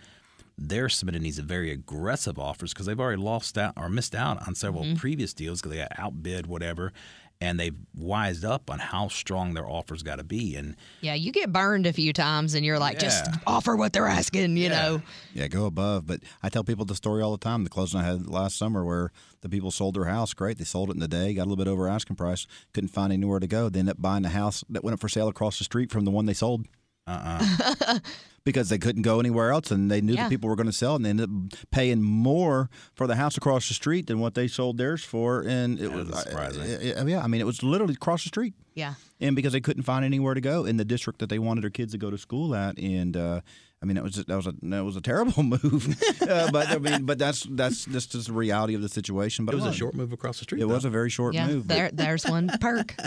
they're 0.58 0.88
submitting 0.88 1.22
these 1.22 1.38
very 1.38 1.70
aggressive 1.70 2.38
offers 2.38 2.72
because 2.72 2.86
they've 2.86 3.00
already 3.00 3.22
lost 3.22 3.56
out 3.56 3.74
or 3.76 3.88
missed 3.88 4.14
out 4.14 4.46
on 4.46 4.54
several 4.54 4.84
previous 4.96 5.32
deals 5.32 5.60
because 5.60 5.72
they 5.76 5.82
got 5.82 5.92
outbid 5.98 6.46
whatever, 6.46 6.92
and 7.40 7.58
they've 7.58 7.76
wised 7.94 8.44
up 8.44 8.70
on 8.70 8.78
how 8.78 9.08
strong 9.08 9.54
their 9.54 9.66
offers 9.66 10.02
got 10.02 10.16
to 10.16 10.24
be. 10.24 10.56
And 10.56 10.76
Yeah, 11.00 11.14
you 11.14 11.32
get 11.32 11.52
burned 11.52 11.86
a 11.86 11.92
few 11.92 12.12
times 12.12 12.54
and 12.54 12.64
you're 12.66 12.78
like, 12.78 12.98
just 12.98 13.24
offer 13.46 13.76
what 13.76 13.92
they're 13.92 14.06
asking, 14.06 14.56
you 14.58 14.68
know. 14.68 15.00
Yeah, 15.32 15.48
go 15.48 15.64
above. 15.64 16.06
But 16.06 16.20
I 16.42 16.50
tell 16.50 16.64
people 16.64 16.84
the 16.84 16.94
story 16.94 17.22
all 17.22 17.32
the 17.32 17.38
time. 17.38 17.64
The 17.64 17.70
closing 17.70 18.00
I 18.00 18.04
had 18.04 18.26
last 18.26 18.58
summer 18.58 18.84
where 18.84 19.10
the 19.40 19.48
people 19.48 19.70
sold 19.70 19.94
their 19.94 20.04
house. 20.04 20.34
Great. 20.34 20.58
They 20.58 20.64
sold 20.64 20.90
it 20.90 20.94
in 20.94 21.00
the 21.00 21.08
day, 21.08 21.32
got 21.32 21.42
a 21.42 21.48
little 21.48 21.56
bit 21.56 21.68
over 21.68 21.88
asking 21.88 22.16
price, 22.16 22.46
couldn't 22.74 22.88
find 22.88 23.12
anywhere 23.12 23.40
to 23.40 23.46
go. 23.46 23.68
They 23.70 23.78
ended 23.78 23.96
up 23.96 24.02
buying 24.02 24.24
a 24.26 24.30
house 24.30 24.62
that 24.68 24.84
went 24.84 24.94
up 24.94 25.00
for 25.00 25.08
sale 25.08 25.28
across 25.28 25.56
the 25.58 25.64
street 25.64 25.90
from 25.90 26.04
the 26.04 26.10
one 26.10 26.26
they 26.26 26.34
sold. 26.34 26.66
Uh-uh. 27.06 27.98
because 28.44 28.68
they 28.70 28.78
couldn't 28.78 29.02
go 29.02 29.20
anywhere 29.20 29.50
else 29.52 29.70
and 29.70 29.90
they 29.90 30.00
knew 30.00 30.14
Yeah. 30.14 30.24
the 30.24 30.30
people 30.30 30.48
were 30.48 30.56
going 30.56 30.66
to 30.66 30.72
sell 30.72 30.96
and 30.96 31.04
they 31.04 31.10
ended 31.10 31.28
up 31.30 31.58
paying 31.70 32.02
more 32.02 32.70
for 32.94 33.06
the 33.06 33.16
house 33.16 33.36
across 33.36 33.68
the 33.68 33.74
street 33.74 34.06
than 34.06 34.18
what 34.18 34.34
they 34.34 34.48
sold 34.48 34.78
theirs 34.78 35.04
for 35.04 35.42
and 35.46 35.78
it 35.78 35.82
That 35.82 35.92
was 35.92 36.08
is 36.08 36.18
surprising. 36.20 36.62
uh, 36.62 37.00
uh, 37.00 37.04
yeah 37.06 37.22
i 37.22 37.26
mean 37.26 37.40
it 37.40 37.46
was 37.46 37.62
literally 37.62 37.94
across 37.94 38.22
the 38.24 38.28
street 38.28 38.54
Yeah. 38.74 38.94
and 39.20 39.36
because 39.36 39.52
they 39.52 39.60
couldn't 39.60 39.82
find 39.82 40.04
anywhere 40.04 40.34
to 40.34 40.40
go 40.40 40.64
in 40.64 40.78
the 40.78 40.84
district 40.86 41.18
that 41.18 41.28
they 41.28 41.38
wanted 41.38 41.62
their 41.64 41.70
kids 41.70 41.92
to 41.92 41.98
go 41.98 42.10
to 42.10 42.16
school 42.18 42.54
at 42.54 42.78
and 42.78 43.16
uh, 43.16 43.40
I 43.82 43.86
mean, 43.86 43.96
it 43.96 44.02
was 44.02 44.16
that 44.16 44.36
was 44.36 44.46
a 44.46 44.52
that 44.62 44.84
was 44.84 44.96
a 44.96 45.00
terrible 45.00 45.42
move, 45.54 45.96
uh, 46.20 46.50
but 46.52 46.68
I 46.68 46.76
mean, 46.76 47.06
but 47.06 47.18
that's 47.18 47.44
that's 47.50 47.86
just 47.86 48.12
just 48.12 48.26
the 48.26 48.32
reality 48.34 48.74
of 48.74 48.82
the 48.82 48.90
situation. 48.90 49.46
But 49.46 49.54
it 49.54 49.56
was 49.56 49.64
a 49.64 49.68
wasn't. 49.68 49.78
short 49.78 49.94
move 49.94 50.12
across 50.12 50.36
the 50.38 50.44
street. 50.44 50.60
It 50.60 50.66
was 50.66 50.84
a 50.84 50.90
very 50.90 51.08
short 51.08 51.32
Yeah. 51.32 51.46
move. 51.46 51.66
There, 51.66 51.90
there's 51.90 52.26
one 52.26 52.50
perk. 52.60 52.94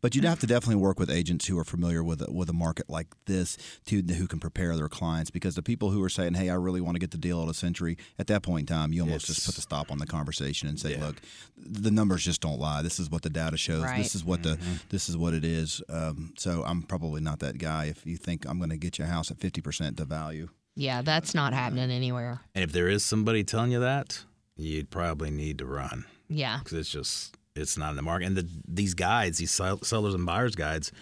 but 0.00 0.14
you'd 0.14 0.24
have 0.24 0.40
to 0.40 0.46
definitely 0.46 0.76
work 0.82 0.98
with 0.98 1.10
agents 1.10 1.46
who 1.46 1.58
are 1.58 1.64
familiar 1.64 2.02
with 2.04 2.22
a, 2.22 2.32
with 2.32 2.48
a 2.48 2.52
market 2.52 2.88
like 2.88 3.08
this, 3.26 3.56
to 3.86 4.00
who 4.02 4.26
can 4.26 4.38
prepare 4.40 4.76
their 4.76 4.88
clients. 4.88 5.30
Because 5.30 5.54
the 5.54 5.62
people 5.62 5.90
who 5.90 6.02
are 6.02 6.08
saying, 6.08 6.34
"Hey, 6.34 6.50
I 6.50 6.54
really 6.54 6.80
want 6.80 6.94
to 6.96 6.98
get 7.00 7.10
the 7.10 7.18
deal 7.18 7.42
at 7.42 7.48
a 7.48 7.54
century," 7.54 7.96
at 8.18 8.26
that 8.28 8.42
point 8.42 8.68
in 8.70 8.76
time, 8.76 8.92
you 8.92 9.02
almost 9.02 9.26
just 9.26 9.44
put 9.46 9.54
the 9.54 9.60
stop 9.60 9.90
on 9.90 9.98
the 9.98 10.06
conversation 10.06 10.68
and 10.68 10.78
say, 10.78 10.92
Yeah. 10.92 11.06
"Look, 11.06 11.16
the 11.56 11.90
numbers 11.90 12.24
just 12.24 12.40
don't 12.40 12.58
lie. 12.60 12.82
This 12.82 12.98
is 12.98 13.10
what 13.10 13.22
the 13.22 13.30
data 13.30 13.56
shows. 13.56 13.82
Right. 13.82 13.98
This 13.98 14.14
is 14.14 14.24
what 14.24 14.42
the 14.42 14.58
this 14.90 15.08
is 15.08 15.16
what 15.16 15.34
it 15.34 15.44
is." 15.44 15.82
Um, 15.88 16.32
so 16.38 16.62
I'm 16.66 16.82
probably 16.82 17.20
not 17.20 17.38
that 17.40 17.58
guy. 17.58 17.86
If 17.86 18.04
you 18.06 18.16
think 18.16 18.46
I'm 18.48 18.58
going 18.58 18.70
to 18.70 18.76
get 18.76 18.98
your 18.98 19.08
house 19.08 19.30
at 19.30 19.38
fifty 19.38 19.60
percent 19.60 19.96
the 19.96 20.04
value, 20.04 20.48
Yeah, 20.76 21.02
that's 21.02 21.34
not 21.34 21.52
happening 21.52 21.90
anywhere. 21.90 22.40
and 22.54 22.62
if 22.64 22.72
there 22.72 22.88
is 22.88 23.04
somebody 23.04 23.42
telling 23.44 23.72
you 23.72 23.80
that, 23.80 24.24
you'd 24.56 24.90
probably 24.90 25.30
need 25.30 25.58
to 25.58 25.66
run. 25.66 26.04
Yeah. 26.30 26.58
because 26.58 26.76
it's 26.78 26.90
just 26.90 27.37
it's 27.60 27.76
not 27.76 27.90
in 27.90 27.96
the 27.96 28.02
market. 28.02 28.26
And 28.26 28.36
the, 28.36 28.48
these 28.66 28.94
guides, 28.94 29.38
these 29.38 29.50
sell- 29.50 29.82
sellers 29.82 30.14
and 30.14 30.24
buyers 30.26 30.54
guides, 30.54 30.92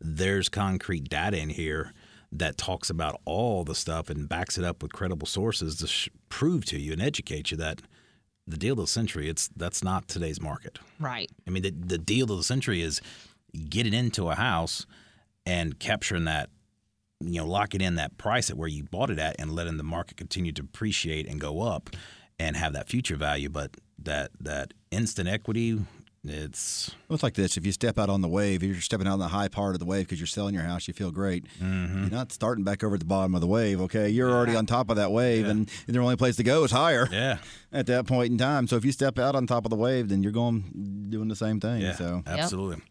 there's 0.00 0.48
concrete 0.48 1.08
data 1.08 1.38
in 1.38 1.50
here 1.50 1.92
that 2.32 2.56
talks 2.56 2.88
about 2.88 3.20
all 3.24 3.62
the 3.62 3.74
stuff 3.74 4.08
and 4.08 4.28
backs 4.28 4.56
it 4.56 4.64
up 4.64 4.82
with 4.82 4.92
credible 4.92 5.26
sources 5.26 5.76
to 5.76 5.86
sh- 5.86 6.08
prove 6.28 6.64
to 6.64 6.78
you 6.80 6.92
and 6.92 7.02
educate 7.02 7.50
you 7.50 7.56
that 7.58 7.82
the 8.46 8.56
deal 8.56 8.72
of 8.72 8.78
the 8.80 8.86
century 8.86 9.28
it's 9.28 9.48
that's 9.56 9.84
not 9.84 10.08
today's 10.08 10.40
market. 10.40 10.78
Right. 10.98 11.30
I 11.46 11.50
mean, 11.50 11.62
the, 11.62 11.70
the 11.70 11.98
deal 11.98 12.30
of 12.30 12.38
the 12.38 12.44
century 12.44 12.82
is 12.82 13.00
getting 13.68 13.92
into 13.92 14.30
a 14.30 14.34
house 14.34 14.86
and 15.44 15.78
capturing 15.78 16.24
that, 16.24 16.48
you 17.20 17.40
know, 17.40 17.46
locking 17.46 17.80
in 17.80 17.96
that 17.96 18.16
price 18.18 18.50
at 18.50 18.56
where 18.56 18.68
you 18.68 18.84
bought 18.84 19.10
it 19.10 19.18
at 19.18 19.36
and 19.38 19.52
letting 19.52 19.76
the 19.76 19.84
market 19.84 20.16
continue 20.16 20.52
to 20.52 20.62
appreciate 20.62 21.28
and 21.28 21.40
go 21.40 21.62
up 21.62 21.90
and 22.38 22.56
have 22.56 22.72
that 22.72 22.88
future 22.88 23.16
value. 23.16 23.48
But 23.48 23.76
that 23.98 24.30
that 24.40 24.74
instant 24.90 25.28
equity, 25.28 25.78
it's 26.24 26.94
Well, 27.08 27.14
it's 27.14 27.22
like 27.22 27.34
this: 27.34 27.56
if 27.56 27.66
you 27.66 27.72
step 27.72 27.98
out 27.98 28.08
on 28.08 28.20
the 28.20 28.28
wave, 28.28 28.62
you're 28.62 28.80
stepping 28.80 29.08
out 29.08 29.14
on 29.14 29.18
the 29.18 29.28
high 29.28 29.48
part 29.48 29.74
of 29.74 29.80
the 29.80 29.84
wave 29.84 30.04
because 30.06 30.20
you're 30.20 30.26
selling 30.26 30.54
your 30.54 30.62
house. 30.62 30.86
You 30.86 30.94
feel 30.94 31.10
great. 31.10 31.46
Mm-hmm. 31.60 32.02
You're 32.02 32.10
not 32.10 32.30
starting 32.30 32.62
back 32.62 32.84
over 32.84 32.94
at 32.94 33.00
the 33.00 33.06
bottom 33.06 33.34
of 33.34 33.40
the 33.40 33.46
wave. 33.46 33.80
Okay, 33.82 34.08
you're 34.08 34.30
already 34.30 34.54
on 34.54 34.66
top 34.66 34.88
of 34.90 34.96
that 34.96 35.10
wave, 35.10 35.46
and 35.46 35.68
the 35.86 35.98
only 35.98 36.16
place 36.16 36.36
to 36.36 36.44
go 36.44 36.62
is 36.62 36.70
higher 36.70 37.08
yeah, 37.10 37.38
at 37.72 37.86
that 37.86 38.06
point 38.06 38.30
in 38.30 38.38
time. 38.38 38.68
So 38.68 38.76
if 38.76 38.84
you 38.84 38.92
step 38.92 39.18
out 39.18 39.34
on 39.34 39.46
top 39.46 39.64
of 39.66 39.70
the 39.70 39.76
wave, 39.76 40.08
then 40.08 40.22
you're 40.22 40.32
going 40.32 41.08
doing 41.10 41.28
the 41.28 41.36
same 41.36 41.58
thing. 41.58 41.80
yeah, 41.80 41.94
So 41.94 42.22
absolutely. 42.26 42.82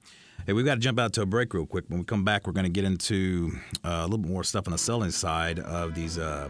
Hey, 0.46 0.54
we've 0.54 0.66
got 0.66 0.76
to 0.76 0.82
jump 0.82 1.00
out 1.00 1.14
to 1.14 1.22
a 1.22 1.26
break 1.26 1.54
real 1.54 1.68
quick. 1.68 1.86
When 1.88 2.00
we 2.00 2.06
come 2.06 2.26
back, 2.26 2.48
we're 2.48 2.54
going 2.54 2.66
to 2.66 2.72
get 2.72 2.84
into 2.84 3.52
uh, 3.86 3.90
a 3.90 4.04
little 4.04 4.18
bit 4.18 4.32
more 4.32 4.44
stuff 4.44 4.68
on 4.68 4.72
the 4.72 4.78
selling 4.78 5.12
side 5.12 5.60
of 5.60 5.94
these 5.94 6.18
uh, 6.18 6.50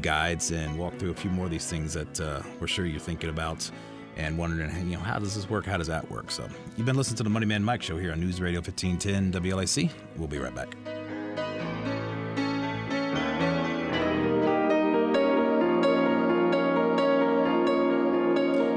guides 0.00 0.50
and 0.50 0.78
walk 0.78 0.98
through 0.98 1.10
a 1.10 1.14
few 1.14 1.30
more 1.30 1.44
of 1.44 1.50
these 1.50 1.66
things 1.66 1.92
that 1.92 2.20
uh, 2.20 2.40
we're 2.58 2.66
sure 2.66 2.86
you're 2.86 2.98
thinking 2.98 3.28
about 3.28 3.70
and 4.18 4.36
wondering, 4.36 4.70
you 4.90 4.96
know, 4.96 5.02
how 5.02 5.18
does 5.18 5.34
this 5.34 5.48
work? 5.48 5.64
How 5.64 5.78
does 5.78 5.86
that 5.86 6.10
work? 6.10 6.30
So, 6.30 6.46
you've 6.76 6.86
been 6.86 6.96
listening 6.96 7.16
to 7.18 7.22
the 7.22 7.30
Money 7.30 7.46
Man 7.46 7.62
Mike 7.62 7.82
Show 7.82 7.96
here 7.96 8.12
on 8.12 8.20
News 8.20 8.40
Radio 8.40 8.60
1510 8.60 9.32
WLAC. 9.32 9.90
We'll 10.16 10.28
be 10.28 10.38
right 10.38 10.54
back. 10.54 10.74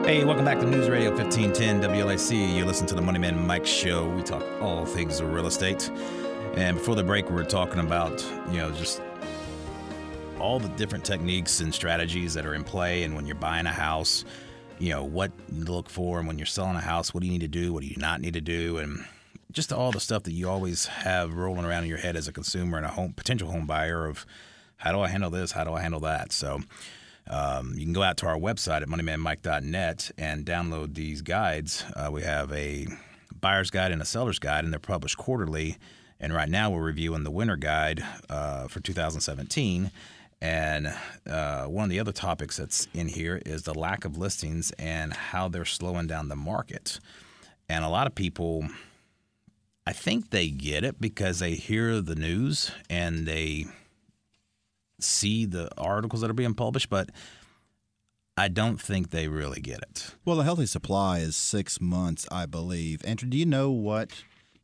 Hey, 0.06 0.26
welcome 0.26 0.46
back 0.46 0.60
to 0.60 0.66
News 0.66 0.90
Radio 0.90 1.10
1510 1.10 1.82
WLAC. 1.82 2.56
You 2.56 2.66
listen 2.66 2.86
to 2.88 2.96
the 2.96 3.02
Money 3.02 3.20
Man 3.20 3.48
Mike 3.48 3.66
Show. 3.66 4.08
We 4.10 4.22
talk 4.22 4.44
all 4.62 4.86
things 4.86 5.22
real 5.24 5.48
estate. 5.48 5.90
And 6.56 6.78
before 6.78 6.96
the 6.96 7.04
break, 7.04 7.30
we 7.30 7.36
were 7.36 7.46
talking 7.46 7.80
about, 7.80 8.22
you 8.52 8.58
know, 8.58 8.72
just 8.72 9.02
all 10.38 10.60
the 10.60 10.68
different 10.70 11.06
techniques 11.06 11.62
and 11.62 11.74
strategies 11.74 12.34
that 12.34 12.46
are 12.46 12.54
in 12.54 12.64
play. 12.64 13.04
And 13.04 13.16
when 13.16 13.26
you're 13.26 13.36
buying 13.36 13.66
a 13.68 13.72
house, 13.72 14.26
you 14.82 14.90
know, 14.90 15.04
what 15.04 15.32
to 15.48 15.72
look 15.72 15.90
for. 15.90 16.18
And 16.18 16.28
when 16.28 16.40
you're 16.40 16.48
selling 16.48 16.76
a 16.76 16.82
house, 16.82 17.14
what 17.14 17.22
do 17.22 17.28
you 17.28 17.34
need 17.34 17.42
to 17.42 17.48
do? 17.48 17.72
What 17.72 17.84
do 17.84 17.88
you 17.88 17.98
not 17.98 18.20
need 18.20 18.34
to 18.34 18.42
do? 18.42 18.80
And 18.80 19.06
just 19.52 19.72
all 19.72 19.92
the 19.92 20.00
stuff 20.00 20.24
that 20.24 20.32
you 20.32 20.50
always 20.50 20.88
have 20.88 21.36
rolling 21.36 21.66
around 21.66 21.84
in 21.84 21.90
your 21.90 22.00
head 22.00 22.16
as 22.16 22.28
a 22.28 22.34
consumer 22.34 22.78
and 22.78 22.86
a 22.86 22.90
home 22.90 23.14
potential 23.14 23.52
home 23.52 23.68
buyer 23.68 24.08
of 24.08 24.26
how 24.78 24.92
do 24.92 25.00
I 25.00 25.08
handle 25.10 25.30
this? 25.30 25.52
How 25.52 25.64
do 25.64 25.74
I 25.74 25.82
handle 25.82 26.00
that? 26.00 26.32
So, 26.32 26.62
um, 27.30 27.74
you 27.76 27.84
can 27.86 27.94
go 27.94 28.02
out 28.02 28.18
to 28.18 28.26
our 28.26 28.38
website 28.38 28.82
at 28.82 28.88
moneymanmike.net 28.88 30.12
and 30.18 30.46
download 30.46 30.96
these 30.96 31.22
guides. 31.22 31.86
Uh, 31.96 32.10
we 32.12 32.24
have 32.24 32.52
a 32.52 32.88
buyer's 33.40 33.70
guide 33.70 33.92
and 33.92 34.02
a 34.02 34.06
seller's 34.06 34.40
guide, 34.40 34.64
and 34.64 34.74
they're 34.74 34.80
published 34.80 35.18
quarterly. 35.18 35.78
And 36.20 36.34
right 36.34 36.50
now, 36.50 36.72
we're 36.72 36.82
reviewing 36.82 37.24
the 37.24 37.32
winter 37.32 37.56
guide 37.56 38.04
uh, 38.30 38.68
for 38.68 38.80
2017. 38.80 39.92
And 40.42 40.92
uh, 41.30 41.66
one 41.66 41.84
of 41.84 41.90
the 41.92 42.00
other 42.00 42.12
topics 42.12 42.58
that's 42.58 42.88
in 42.94 43.08
here 43.08 43.42
is 43.46 43.64
the 43.64 43.78
lack 43.78 44.06
of 44.06 44.18
listings 44.18 44.72
and 44.80 45.14
how 45.14 45.48
they're 45.48 45.66
slowing 45.66 46.08
down 46.08 46.30
the 46.30 46.36
market. 46.36 47.00
And 47.70 47.86
a 47.86 47.90
lot 47.90 48.08
of 48.08 48.16
people, 48.16 48.68
I 49.86 49.94
think 49.94 50.32
they 50.32 50.50
get 50.50 50.84
it 50.84 51.00
because 51.00 51.40
they 51.40 51.54
hear 51.54 52.02
the 52.02 52.16
news 52.16 52.72
and 52.90 53.28
they 53.28 53.68
see 55.00 55.46
the 55.46 55.70
articles 55.78 56.22
that 56.22 56.30
are 56.30 56.34
being 56.34 56.56
published, 56.56 56.90
but 56.90 57.12
I 58.36 58.48
don't 58.48 58.82
think 58.82 59.12
they 59.12 59.28
really 59.28 59.62
get 59.62 59.80
it. 59.84 60.16
Well, 60.26 60.38
the 60.38 60.44
healthy 60.44 60.66
supply 60.66 61.20
is 61.20 61.36
six 61.36 61.80
months, 61.80 62.28
I 62.32 62.46
believe. 62.48 63.02
Andrew, 63.06 63.30
do 63.30 63.38
you 63.38 63.46
know 63.46 63.70
what 63.72 64.10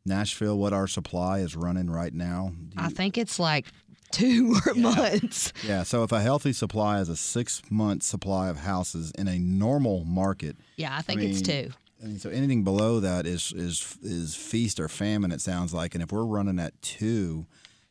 Nashville, 0.04 0.58
what 0.58 0.72
our 0.72 0.88
supply 0.88 1.38
is 1.38 1.54
running 1.54 1.90
right 1.90 2.12
now? 2.12 2.52
Do 2.70 2.76
I 2.76 2.88
think 2.88 3.18
it's 3.18 3.38
like 3.38 3.66
two 4.12 4.56
months. 4.76 5.52
yeah, 5.64 5.82
so 5.82 6.02
if 6.02 6.12
a 6.12 6.20
healthy 6.20 6.52
supply 6.52 7.00
is 7.00 7.08
a 7.08 7.16
six 7.16 7.62
month 7.70 8.02
supply 8.02 8.48
of 8.48 8.58
houses 8.58 9.12
in 9.18 9.28
a 9.28 9.38
normal 9.38 10.04
market, 10.04 10.56
Yeah, 10.76 10.96
I 10.96 11.02
think 11.02 11.20
it's 11.22 11.46
mean, 11.48 11.64
two. 11.66 11.72
I 12.02 12.06
mean, 12.06 12.18
so 12.18 12.30
anything 12.30 12.62
below 12.64 13.00
that 13.00 13.26
is 13.26 13.52
is 13.52 13.98
is 14.02 14.34
feast 14.36 14.78
or 14.80 14.88
famine. 14.88 15.32
It 15.32 15.40
sounds 15.40 15.74
like, 15.74 15.94
and 15.94 16.02
if 16.02 16.12
we're 16.12 16.24
running 16.24 16.58
at 16.60 16.80
two, 16.80 17.46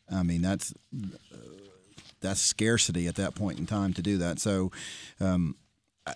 I 0.10 0.24
mean 0.24 0.42
that's 0.42 0.74
uh, 0.96 1.38
that's 2.22 2.42
scarcity 2.42 3.08
at 3.08 3.16
that 3.16 3.36
point 3.36 3.60
in 3.60 3.66
time 3.66 3.94
to 3.94 4.02
do 4.02 4.18
that. 4.18 4.40
So, 4.40 4.72
um, 5.20 5.56
I, 6.06 6.14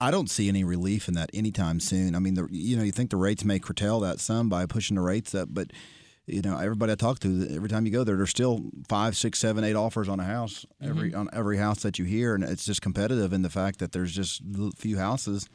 I 0.00 0.10
don't 0.10 0.30
see 0.30 0.48
any 0.48 0.64
relief 0.64 1.08
in 1.08 1.14
that 1.14 1.28
anytime 1.34 1.78
soon. 1.78 2.14
I 2.14 2.20
mean, 2.20 2.34
the, 2.34 2.48
you 2.50 2.74
know, 2.76 2.82
you 2.82 2.92
think 2.92 3.10
the 3.10 3.18
rates 3.18 3.44
may 3.44 3.58
curtail 3.58 4.00
that 4.00 4.18
some 4.18 4.48
by 4.48 4.64
pushing 4.64 4.94
the 4.94 5.02
rates 5.02 5.34
up, 5.34 5.48
but 5.52 5.72
you 6.32 6.42
know, 6.42 6.58
everybody 6.58 6.92
I 6.92 6.94
talk 6.94 7.18
to, 7.20 7.48
every 7.54 7.68
time 7.68 7.86
you 7.86 7.92
go 7.92 8.04
there, 8.04 8.16
there's 8.16 8.30
still 8.30 8.60
five, 8.88 9.16
six, 9.16 9.38
seven, 9.38 9.64
eight 9.64 9.76
offers 9.76 10.08
on 10.08 10.20
a 10.20 10.24
house 10.24 10.66
every 10.82 11.10
mm-hmm. 11.10 11.20
on 11.20 11.28
every 11.32 11.58
house 11.58 11.82
that 11.82 11.98
you 11.98 12.04
hear, 12.04 12.34
and 12.34 12.44
it's 12.44 12.64
just 12.64 12.82
competitive 12.82 13.32
in 13.32 13.42
the 13.42 13.50
fact 13.50 13.78
that 13.78 13.92
there's 13.92 14.14
just 14.14 14.42
few 14.76 14.98
houses 14.98 15.48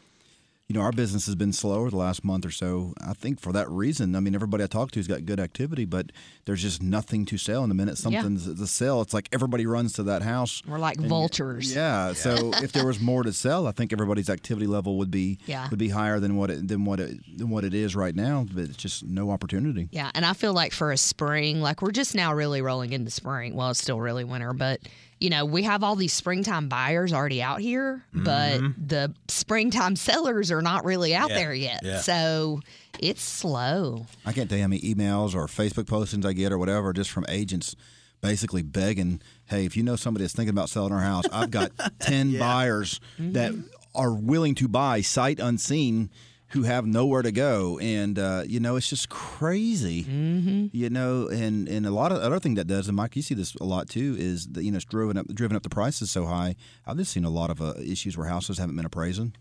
you 0.67 0.73
know, 0.73 0.82
our 0.82 0.91
business 0.91 1.28
has 1.28 1.36
been 1.36 1.54
slower 1.54 1.91
the 1.91 1.95
last 1.97 2.23
month 2.23 2.43
or 2.43 2.49
so. 2.49 2.93
I 2.99 3.13
think 3.13 3.39
for 3.39 3.54
that 3.54 3.69
reason. 3.69 4.15
I 4.15 4.19
mean, 4.19 4.34
everybody 4.34 4.63
I 4.63 4.67
talk 4.67 4.89
to 4.91 4.99
has 4.99 5.08
got 5.08 5.23
good 5.25 5.39
activity, 5.39 5.86
but 5.86 6.12
there's 6.45 6.63
just 6.63 6.82
nothing 6.82 7.23
to 7.25 7.38
sell. 7.38 7.62
And 7.62 7.69
the 7.69 7.75
minute 7.75 7.99
Yeah. 7.99 8.21
something's 8.21 8.51
to 8.51 8.65
sell, 8.65 9.01
it's 9.01 9.13
like 9.13 9.30
everybody 9.32 9.67
runs 9.67 9.93
to 9.93 10.04
that 10.04 10.23
house. 10.23 10.63
We're 10.67 10.80
like 10.80 10.97
And- 10.97 11.08
vultures. 11.08 11.75
Yeah. 11.75 12.13
So 12.13 12.51
if 12.63 12.71
there 12.71 12.88
was 12.88 12.99
more 12.99 13.21
to 13.21 13.32
sell, 13.32 13.67
I 13.67 13.73
think 13.73 13.93
everybody's 13.93 14.28
activity 14.30 14.65
level 14.65 14.97
would 14.97 15.12
be 15.12 15.38
Yeah. 15.45 15.69
would 15.69 15.78
be 15.78 15.89
higher 15.89 16.19
than 16.19 16.36
what 16.36 16.49
it 16.49 16.67
than 16.67 16.84
what 16.84 16.99
it 16.99 17.19
than 17.38 17.51
what 17.51 17.63
it 17.63 17.75
is 17.75 17.95
right 17.95 18.15
now. 18.15 18.47
But 18.51 18.63
it's 18.63 18.78
just 18.78 19.04
no 19.06 19.30
opportunity. 19.30 19.88
Yeah, 19.91 20.10
and 20.15 20.25
I 20.25 20.34
feel 20.34 20.54
like 20.54 20.73
for 20.73 20.91
a 20.91 20.97
spring, 20.97 21.62
like 21.62 21.84
we're 21.84 21.91
just 21.91 22.15
now 22.15 22.34
really 22.34 22.63
rolling 22.63 22.91
into 22.91 23.12
spring. 23.12 23.54
Well, 23.56 23.69
it's 23.69 23.82
still 23.82 23.99
really 24.01 24.23
winter, 24.23 24.51
but 24.51 24.80
you 25.19 25.30
know, 25.30 25.45
we 25.45 25.63
have 25.63 25.84
all 25.84 25.95
these 25.95 26.13
springtime 26.13 26.67
buyers 26.67 27.13
already 27.13 27.41
out 27.41 27.62
here, 27.62 28.04
but 28.13 28.60
mm-hmm. 28.60 28.86
the 28.86 29.13
springtime 29.28 29.95
sellers 29.95 30.51
are 30.51 30.62
not 30.62 30.84
really 30.84 31.15
out 31.15 31.30
Yeah, 31.30 31.36
there 31.36 31.54
yet. 31.54 31.82
yeah. 31.84 31.99
So 31.99 32.60
it's 32.99 33.21
slow. 33.21 34.06
I 34.25 34.34
can't 34.34 34.49
tell 34.49 34.58
you 34.58 34.63
how 34.63 34.67
many 34.67 34.82
emails 34.82 35.34
or 35.34 35.47
Facebook 35.47 35.86
postings 35.86 36.25
I 36.25 36.34
get 36.34 36.51
or 36.51 36.58
whatever, 36.58 36.91
just 36.91 37.12
from 37.12 37.25
agents 37.30 37.75
basically 38.21 38.62
begging, 38.62 39.21
hey, 39.45 39.65
if 39.65 39.78
you 39.78 39.84
know 39.84 39.95
somebody 39.95 40.23
that's 40.23 40.34
thinking 40.34 40.54
about 40.54 40.69
selling 40.69 40.91
our 40.91 41.01
house, 41.01 41.25
I've 41.32 41.51
got 41.51 41.71
10 41.99 42.38
buyers 42.38 42.99
that 43.17 43.51
mm-hmm. 43.51 43.67
are 43.93 44.13
willing 44.13 44.56
to 44.56 44.67
buy 44.67 45.01
sight 45.01 45.39
unseen 45.39 46.10
who 46.50 46.64
have 46.64 46.86
nowhere 46.86 47.22
to 47.22 47.32
go. 47.32 47.80
And, 47.80 48.20
uh, 48.20 48.44
you 48.46 48.60
know, 48.60 48.76
it's 48.76 48.90
just 48.90 49.10
crazy. 49.10 50.04
Mm-hmm. 50.04 50.68
You 50.72 50.90
know, 50.90 51.28
and, 51.28 51.68
and 51.68 51.86
a 51.86 51.92
lot 51.92 52.12
of 52.12 52.20
other 52.20 52.40
thing 52.40 52.56
that 52.56 52.68
does, 52.68 52.88
and 52.88 52.96
Mike, 52.96 53.16
you 53.16 53.22
see 53.22 53.34
this 53.34 53.56
a 53.56 53.64
lot 53.64 53.90
too, 53.90 54.16
is 54.18 54.48
that, 54.50 54.64
you 54.64 54.72
know, 54.72 54.76
it's 54.78 54.86
driven 54.86 55.18
up, 55.18 55.28
driven 55.28 55.58
up 55.58 55.64
the 55.64 55.70
prices 55.70 56.12
so 56.12 56.26
high. 56.26 56.56
I've 56.86 56.98
just 56.98 57.12
seen 57.12 57.26
a 57.26 57.30
lot 57.30 57.50
of 57.50 57.62
uh, 57.62 57.74
issues 57.84 58.18
where 58.18 58.28
houses 58.28 58.58
haven't 58.58 58.76
been 58.76 58.86
appraising. 58.86 59.36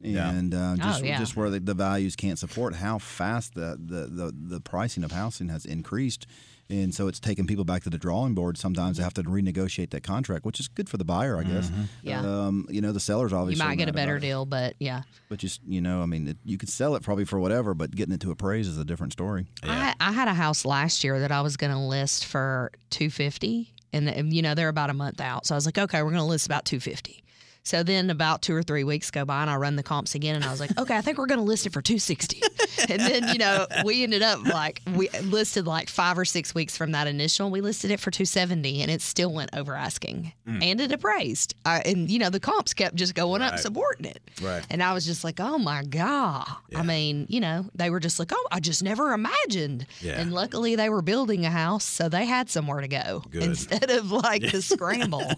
Yeah. 0.00 0.30
And 0.30 0.54
uh, 0.54 0.76
just, 0.76 1.04
yeah. 1.04 1.18
just 1.18 1.36
where 1.36 1.50
the, 1.50 1.60
the 1.60 1.74
values 1.74 2.16
can't 2.16 2.38
support 2.38 2.74
how 2.74 2.98
fast 2.98 3.54
the, 3.54 3.78
the, 3.78 4.06
the, 4.06 4.32
the 4.34 4.60
pricing 4.60 5.04
of 5.04 5.12
housing 5.12 5.48
has 5.48 5.64
increased. 5.64 6.26
And 6.68 6.94
so 6.94 7.06
it's 7.06 7.20
taking 7.20 7.46
people 7.46 7.64
back 7.64 7.84
to 7.84 7.90
the 7.90 7.98
drawing 7.98 8.34
board. 8.34 8.58
Sometimes 8.58 8.96
they 8.96 9.02
have 9.04 9.14
to 9.14 9.22
renegotiate 9.22 9.90
that 9.90 10.02
contract, 10.02 10.44
which 10.44 10.58
is 10.58 10.66
good 10.68 10.88
for 10.88 10.96
the 10.96 11.04
buyer, 11.04 11.38
I 11.38 11.44
guess. 11.44 11.70
Yeah. 12.02 12.20
Um, 12.20 12.66
you 12.68 12.80
know, 12.80 12.92
the 12.92 13.00
sellers 13.00 13.32
obviously. 13.32 13.62
You 13.62 13.68
might 13.68 13.76
get 13.76 13.88
a 13.88 13.92
better 13.92 14.16
about 14.16 14.24
it. 14.24 14.26
deal, 14.26 14.46
but 14.46 14.74
yeah. 14.78 15.02
But 15.28 15.38
just 15.38 15.60
you 15.66 15.80
know, 15.80 16.02
I 16.02 16.06
mean, 16.06 16.28
it, 16.28 16.38
you 16.44 16.58
could 16.58 16.68
sell 16.68 16.96
it 16.96 17.02
probably 17.02 17.24
for 17.24 17.38
whatever, 17.38 17.74
but 17.74 17.94
getting 17.94 18.14
it 18.14 18.20
to 18.22 18.30
appraise 18.30 18.66
is 18.66 18.78
a 18.78 18.84
different 18.84 19.12
story. 19.12 19.46
I, 19.62 19.94
I 20.00 20.12
had 20.12 20.28
a 20.28 20.34
house 20.34 20.64
last 20.64 21.04
year 21.04 21.20
that 21.20 21.30
I 21.32 21.40
was 21.40 21.56
going 21.56 21.72
to 21.72 21.78
list 21.78 22.24
for 22.26 22.72
250 22.90 23.72
and 23.92 24.08
and, 24.08 24.32
you 24.32 24.42
know 24.42 24.54
they're 24.54 24.68
about 24.68 24.90
a 24.90 24.94
month 24.94 25.20
out. 25.20 25.46
So 25.46 25.54
I 25.54 25.56
was 25.56 25.66
like, 25.66 25.78
okay, 25.78 26.02
we're 26.02 26.10
going 26.10 26.20
to 26.20 26.24
list 26.24 26.46
about 26.46 26.64
250. 26.64 27.22
So 27.66 27.82
then 27.82 28.10
about 28.10 28.42
two 28.42 28.54
or 28.54 28.62
three 28.62 28.84
weeks 28.84 29.10
go 29.10 29.24
by 29.24 29.40
and 29.42 29.50
I 29.50 29.56
run 29.56 29.74
the 29.74 29.82
comps 29.82 30.14
again 30.14 30.36
and 30.36 30.44
I 30.44 30.52
was 30.52 30.60
like, 30.60 30.78
okay, 30.78 30.96
I 30.96 31.00
think 31.00 31.18
we're 31.18 31.26
going 31.26 31.40
to 31.40 31.44
list 31.44 31.66
it 31.66 31.72
for 31.72 31.82
260. 31.82 32.40
and 32.88 33.00
then, 33.00 33.26
you 33.32 33.38
know, 33.40 33.66
we 33.84 34.04
ended 34.04 34.22
up 34.22 34.40
like, 34.46 34.82
we 34.94 35.08
listed 35.24 35.66
like 35.66 35.88
five 35.88 36.16
or 36.16 36.24
six 36.24 36.54
weeks 36.54 36.76
from 36.76 36.92
that 36.92 37.08
initial. 37.08 37.50
We 37.50 37.60
listed 37.60 37.90
it 37.90 37.98
for 37.98 38.12
270 38.12 38.82
and 38.82 38.90
it 38.92 39.02
still 39.02 39.32
went 39.32 39.50
over 39.52 39.74
asking 39.74 40.32
and 40.46 40.80
it 40.80 40.92
appraised. 40.92 41.56
Uh, 41.64 41.80
and, 41.84 42.08
you 42.08 42.20
know, 42.20 42.30
the 42.30 42.38
comps 42.38 42.72
kept 42.72 42.94
just 42.94 43.16
going 43.16 43.42
up, 43.42 43.50
Right. 43.50 43.60
supporting 43.60 44.06
it. 44.06 44.22
Right. 44.40 44.64
And 44.70 44.80
I 44.80 44.92
was 44.94 45.04
just 45.04 45.24
like, 45.24 45.40
oh 45.40 45.58
my 45.58 45.82
God. 45.82 46.46
Yeah. 46.68 46.78
I 46.78 46.82
mean, 46.84 47.26
you 47.28 47.40
know, 47.40 47.64
they 47.74 47.90
were 47.90 47.98
just 47.98 48.20
like, 48.20 48.30
oh, 48.32 48.46
I 48.52 48.60
just 48.60 48.84
never 48.84 49.12
imagined. 49.12 49.86
Yeah. 50.00 50.20
And 50.20 50.32
luckily 50.32 50.76
they 50.76 50.88
were 50.88 51.02
building 51.02 51.44
a 51.44 51.50
house, 51.50 51.82
so 51.84 52.08
they 52.08 52.26
had 52.26 52.48
somewhere 52.48 52.80
to 52.80 52.86
go 52.86 53.24
Good. 53.28 53.42
instead 53.42 53.90
of 53.90 54.12
like 54.12 54.52
the 54.52 54.62
scramble. 54.62 55.24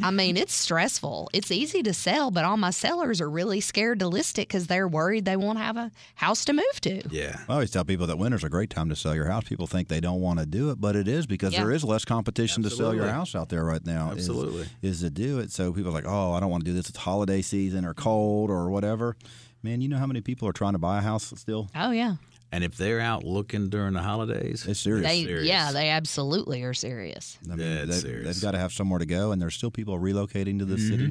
I 0.00 0.12
mean, 0.12 0.36
it's 0.36 0.54
stressful. 0.54 1.28
It's 1.32 1.50
easy 1.50 1.82
to 1.82 1.92
sell, 1.92 2.30
but 2.30 2.44
all 2.44 2.56
my 2.56 2.70
sellers 2.70 3.20
are 3.20 3.28
really 3.28 3.60
scared 3.60 3.98
to 3.98 4.06
list 4.06 4.38
it 4.38 4.46
because 4.46 4.68
they're 4.68 4.86
worried 4.86 5.24
they 5.24 5.36
won't 5.36 5.58
have 5.58 5.76
a 5.76 5.90
house 6.14 6.44
to 6.44 6.52
move 6.52 6.80
to. 6.82 7.02
Yeah. 7.10 7.40
I 7.48 7.52
always 7.54 7.72
tell 7.72 7.84
people 7.84 8.06
that 8.06 8.16
winter's 8.16 8.44
a 8.44 8.48
great 8.48 8.70
time 8.70 8.88
to 8.90 8.96
sell 8.96 9.14
your 9.14 9.26
house. 9.26 9.44
People 9.44 9.66
think 9.66 9.88
they 9.88 10.00
don't 10.00 10.20
want 10.20 10.38
to 10.38 10.46
do 10.46 10.70
it, 10.70 10.80
but 10.80 10.94
it 10.94 11.08
is 11.08 11.26
because 11.26 11.52
Yeah. 11.52 11.64
there 11.64 11.72
is 11.72 11.82
less 11.82 12.04
competition 12.04 12.62
to 12.62 12.70
sell 12.70 12.94
your 12.94 13.08
house 13.08 13.34
out 13.34 13.48
there 13.48 13.64
right 13.64 13.84
now. 13.84 14.12
is- 14.12 14.18
Absolutely. 14.18 14.68
is, 14.82 15.00
to 15.00 15.10
do 15.10 15.40
it. 15.40 15.50
So 15.50 15.72
people 15.72 15.90
are 15.90 15.94
like, 15.94 16.06
oh, 16.06 16.32
I 16.32 16.38
don't 16.40 16.50
want 16.50 16.64
to 16.64 16.70
do 16.70 16.74
this. 16.76 16.88
It's 16.88 16.98
holiday 16.98 17.42
season 17.42 17.84
or 17.84 17.92
cold 17.94 18.50
or 18.50 18.70
whatever. 18.70 19.16
Man, 19.64 19.80
you 19.80 19.88
know 19.88 19.98
how 19.98 20.06
many 20.06 20.20
people 20.20 20.46
are 20.48 20.52
trying 20.52 20.74
to 20.74 20.78
buy 20.78 20.98
a 20.98 21.02
house 21.02 21.32
still? 21.36 21.68
Oh 21.74 21.90
yeah, 21.90 22.14
And 22.50 22.64
if 22.64 22.76
they're 22.76 23.00
out 23.00 23.24
looking 23.24 23.68
during 23.68 23.92
the 23.92 24.00
holidays, 24.02 24.64
It's 24.66 24.80
serious. 24.80 25.06
they 25.06 25.24
serious. 25.24 25.46
yeah 25.46 25.70
they 25.72 25.90
absolutely 25.90 26.62
are 26.62 26.72
serious. 26.74 27.38
I 27.44 27.56
mean, 27.56 27.58
Dead 27.58 27.88
they, 27.88 27.92
serious. 27.92 28.24
they've 28.26 28.42
got 28.42 28.52
to 28.52 28.58
have 28.58 28.72
somewhere 28.72 28.98
to 28.98 29.06
go, 29.06 29.32
and 29.32 29.40
there's 29.42 29.54
still 29.54 29.70
people 29.70 29.98
relocating 29.98 30.58
to 30.60 30.64
the 30.64 30.78
city, 30.78 31.08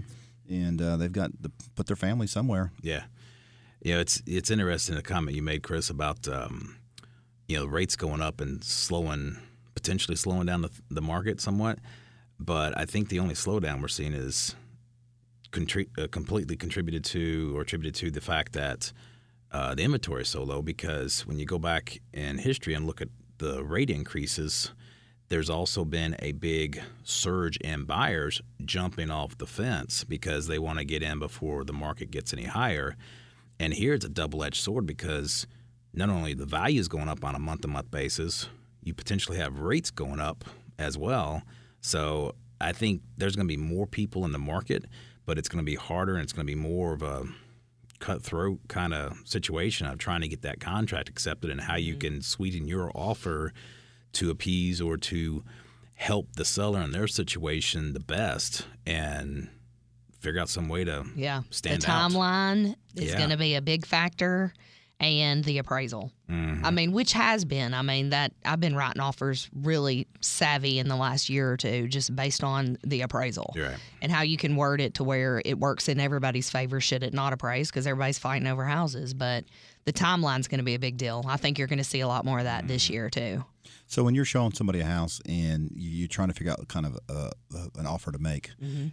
Mm-hmm. 0.49 0.53
and 0.53 0.81
uh, 0.81 0.97
they've 0.97 1.11
got 1.11 1.31
to 1.43 1.51
put 1.75 1.85
their 1.87 1.95
family 1.95 2.25
somewhere. 2.27 2.71
Yeah, 2.81 3.03
you 3.83 3.93
know, 3.93 3.99
it's 3.99 4.21
it's 4.25 4.49
interesting 4.49 4.95
the 4.95 5.03
comment 5.03 5.35
you 5.35 5.43
made, 5.43 5.61
Chris, 5.61 5.89
about 5.91 6.27
um, 6.27 6.77
you 7.47 7.57
know 7.57 7.65
rates 7.67 7.95
going 7.95 8.21
up 8.21 8.41
and 8.41 8.63
slowing, 8.63 9.37
potentially 9.75 10.15
slowing 10.17 10.47
down 10.47 10.61
the, 10.63 10.71
the 10.89 11.01
market 11.01 11.39
somewhat. 11.39 11.77
But 12.39 12.75
I 12.77 12.85
think 12.85 13.09
the 13.09 13.19
only 13.19 13.35
slowdown 13.35 13.81
we're 13.81 13.87
seeing 13.89 14.13
is 14.13 14.55
contri- 15.51 15.89
uh, 15.99 16.07
completely 16.07 16.55
contributed 16.55 17.03
to 17.05 17.53
or 17.55 17.61
attributed 17.61 17.95
to 17.95 18.11
the 18.11 18.21
fact 18.21 18.53
that 18.53 18.91
uh, 19.51 19.75
the 19.75 19.83
inventory 19.83 20.25
so 20.25 20.43
low. 20.43 20.61
Because 20.61 21.25
when 21.25 21.39
you 21.39 21.45
go 21.45 21.59
back 21.59 22.01
in 22.13 22.37
history 22.37 22.73
and 22.73 22.85
look 22.85 23.01
at 23.01 23.09
the 23.37 23.63
rate 23.63 23.89
increases, 23.89 24.71
there's 25.29 25.49
also 25.49 25.83
been 25.83 26.15
a 26.19 26.31
big 26.31 26.81
surge 27.03 27.57
in 27.57 27.83
buyers 27.83 28.41
jumping 28.63 29.11
off 29.11 29.37
the 29.37 29.45
fence 29.45 30.03
because 30.03 30.47
they 30.47 30.59
want 30.59 30.79
to 30.79 30.85
get 30.85 31.03
in 31.03 31.19
before 31.19 31.65
the 31.65 31.73
market 31.73 32.11
gets 32.11 32.33
any 32.33 32.45
higher. 32.45 32.95
And 33.59 33.73
here 33.73 33.93
it's 33.93 34.05
a 34.05 34.09
double 34.09 34.43
edged 34.43 34.63
sword 34.63 34.85
because 34.85 35.47
not 35.93 36.09
only 36.09 36.33
the 36.33 36.45
value 36.45 36.79
is 36.79 36.87
going 36.87 37.09
up 37.09 37.25
on 37.25 37.35
a 37.35 37.39
month 37.39 37.61
to 37.61 37.67
month 37.67 37.91
basis, 37.91 38.47
you 38.83 38.93
potentially 38.93 39.37
have 39.37 39.59
rates 39.59 39.91
going 39.91 40.19
up 40.19 40.45
as 40.79 40.97
well. 40.97 41.41
So 41.81 42.35
I 42.61 42.71
think 42.71 43.01
there's 43.17 43.35
going 43.35 43.47
to 43.47 43.53
be 43.53 43.61
more 43.61 43.87
people 43.87 44.23
in 44.23 44.31
the 44.31 44.39
market, 44.39 44.85
but 45.25 45.37
it's 45.37 45.49
going 45.49 45.63
to 45.63 45.69
be 45.69 45.75
harder 45.75 46.13
and 46.13 46.23
it's 46.23 46.33
going 46.33 46.47
to 46.47 46.51
be 46.51 46.59
more 46.59 46.93
of 46.93 47.01
a 47.01 47.25
cutthroat 47.99 48.59
kind 48.67 48.93
of 48.93 49.17
situation 49.25 49.87
of 49.87 49.97
trying 49.97 50.21
to 50.21 50.27
get 50.27 50.41
that 50.43 50.59
contract 50.59 51.09
accepted 51.09 51.49
and 51.49 51.61
how 51.61 51.75
you 51.75 51.93
mm-hmm. 51.93 51.99
can 52.15 52.21
sweeten 52.21 52.67
your 52.67 52.91
offer 52.93 53.53
to 54.13 54.29
appease 54.29 54.81
or 54.81 54.97
to 54.97 55.43
help 55.95 56.33
the 56.35 56.45
seller 56.45 56.81
in 56.81 56.91
their 56.91 57.07
situation 57.07 57.93
the 57.93 57.99
best 57.99 58.67
and 58.85 59.49
figure 60.19 60.39
out 60.39 60.49
some 60.49 60.69
way 60.69 60.83
to 60.83 61.05
Yeah, 61.15 61.41
stand 61.49 61.81
the 61.81 61.91
out. 61.91 62.11
timeline 62.11 62.75
is 62.95 63.11
Yeah. 63.11 63.17
going 63.17 63.29
to 63.31 63.37
be 63.37 63.55
a 63.55 63.61
big 63.61 63.85
factor, 63.85 64.53
and 64.99 65.43
the 65.43 65.59
appraisal. 65.59 66.11
Mm-hmm. 66.29 66.65
I 66.65 66.71
mean, 66.71 66.91
which 66.91 67.13
has 67.13 67.45
been. 67.45 67.73
I 67.73 67.81
mean, 67.83 68.09
that 68.09 68.33
I've 68.43 68.59
been 68.59 68.75
writing 68.75 68.99
offers 69.01 69.49
really 69.53 70.07
savvy 70.21 70.79
in 70.79 70.87
the 70.87 70.95
last 70.95 71.29
year 71.29 71.51
or 71.51 71.57
two, 71.57 71.87
just 71.87 72.15
based 72.15 72.43
on 72.43 72.77
the 72.83 73.01
appraisal 73.01 73.53
and 74.01 74.11
how 74.11 74.23
you 74.23 74.37
can 74.37 74.55
word 74.55 74.81
it 74.81 74.95
to 74.95 75.03
where 75.03 75.41
it 75.45 75.59
works 75.59 75.87
in 75.87 75.99
everybody's 75.99 76.49
favor. 76.49 76.81
Should 76.81 77.03
it 77.03 77.13
not 77.13 77.31
appraise? 77.31 77.69
Because 77.69 77.85
everybody's 77.85 78.17
fighting 78.19 78.47
over 78.47 78.65
houses, 78.65 79.13
but 79.13 79.45
the 79.85 79.93
timeline's 79.93 80.47
going 80.47 80.59
to 80.59 80.65
be 80.65 80.73
a 80.75 80.79
big 80.79 80.97
deal. 80.97 81.23
I 81.27 81.37
think 81.37 81.57
you're 81.59 81.67
going 81.67 81.77
to 81.77 81.83
see 81.83 81.99
a 82.01 82.07
lot 82.07 82.25
more 82.25 82.39
of 82.39 82.45
that 82.45 82.61
Mm-hmm. 82.61 82.67
this 82.67 82.89
year 82.89 83.09
too. 83.09 83.45
So 83.89 84.03
when 84.03 84.13
you're 84.15 84.25
showing 84.25 84.51
somebody 84.51 84.81
a 84.81 84.85
house 84.85 85.21
and 85.25 85.71
you- 85.73 85.89
you're 85.89 86.07
trying 86.09 86.27
to 86.27 86.33
figure 86.33 86.51
out 86.51 86.67
kind 86.67 86.85
of 86.85 86.99
uh, 87.09 87.29
uh, 87.55 87.67
an 87.77 87.85
offer 87.87 88.11
to 88.11 88.19
make, 88.19 88.51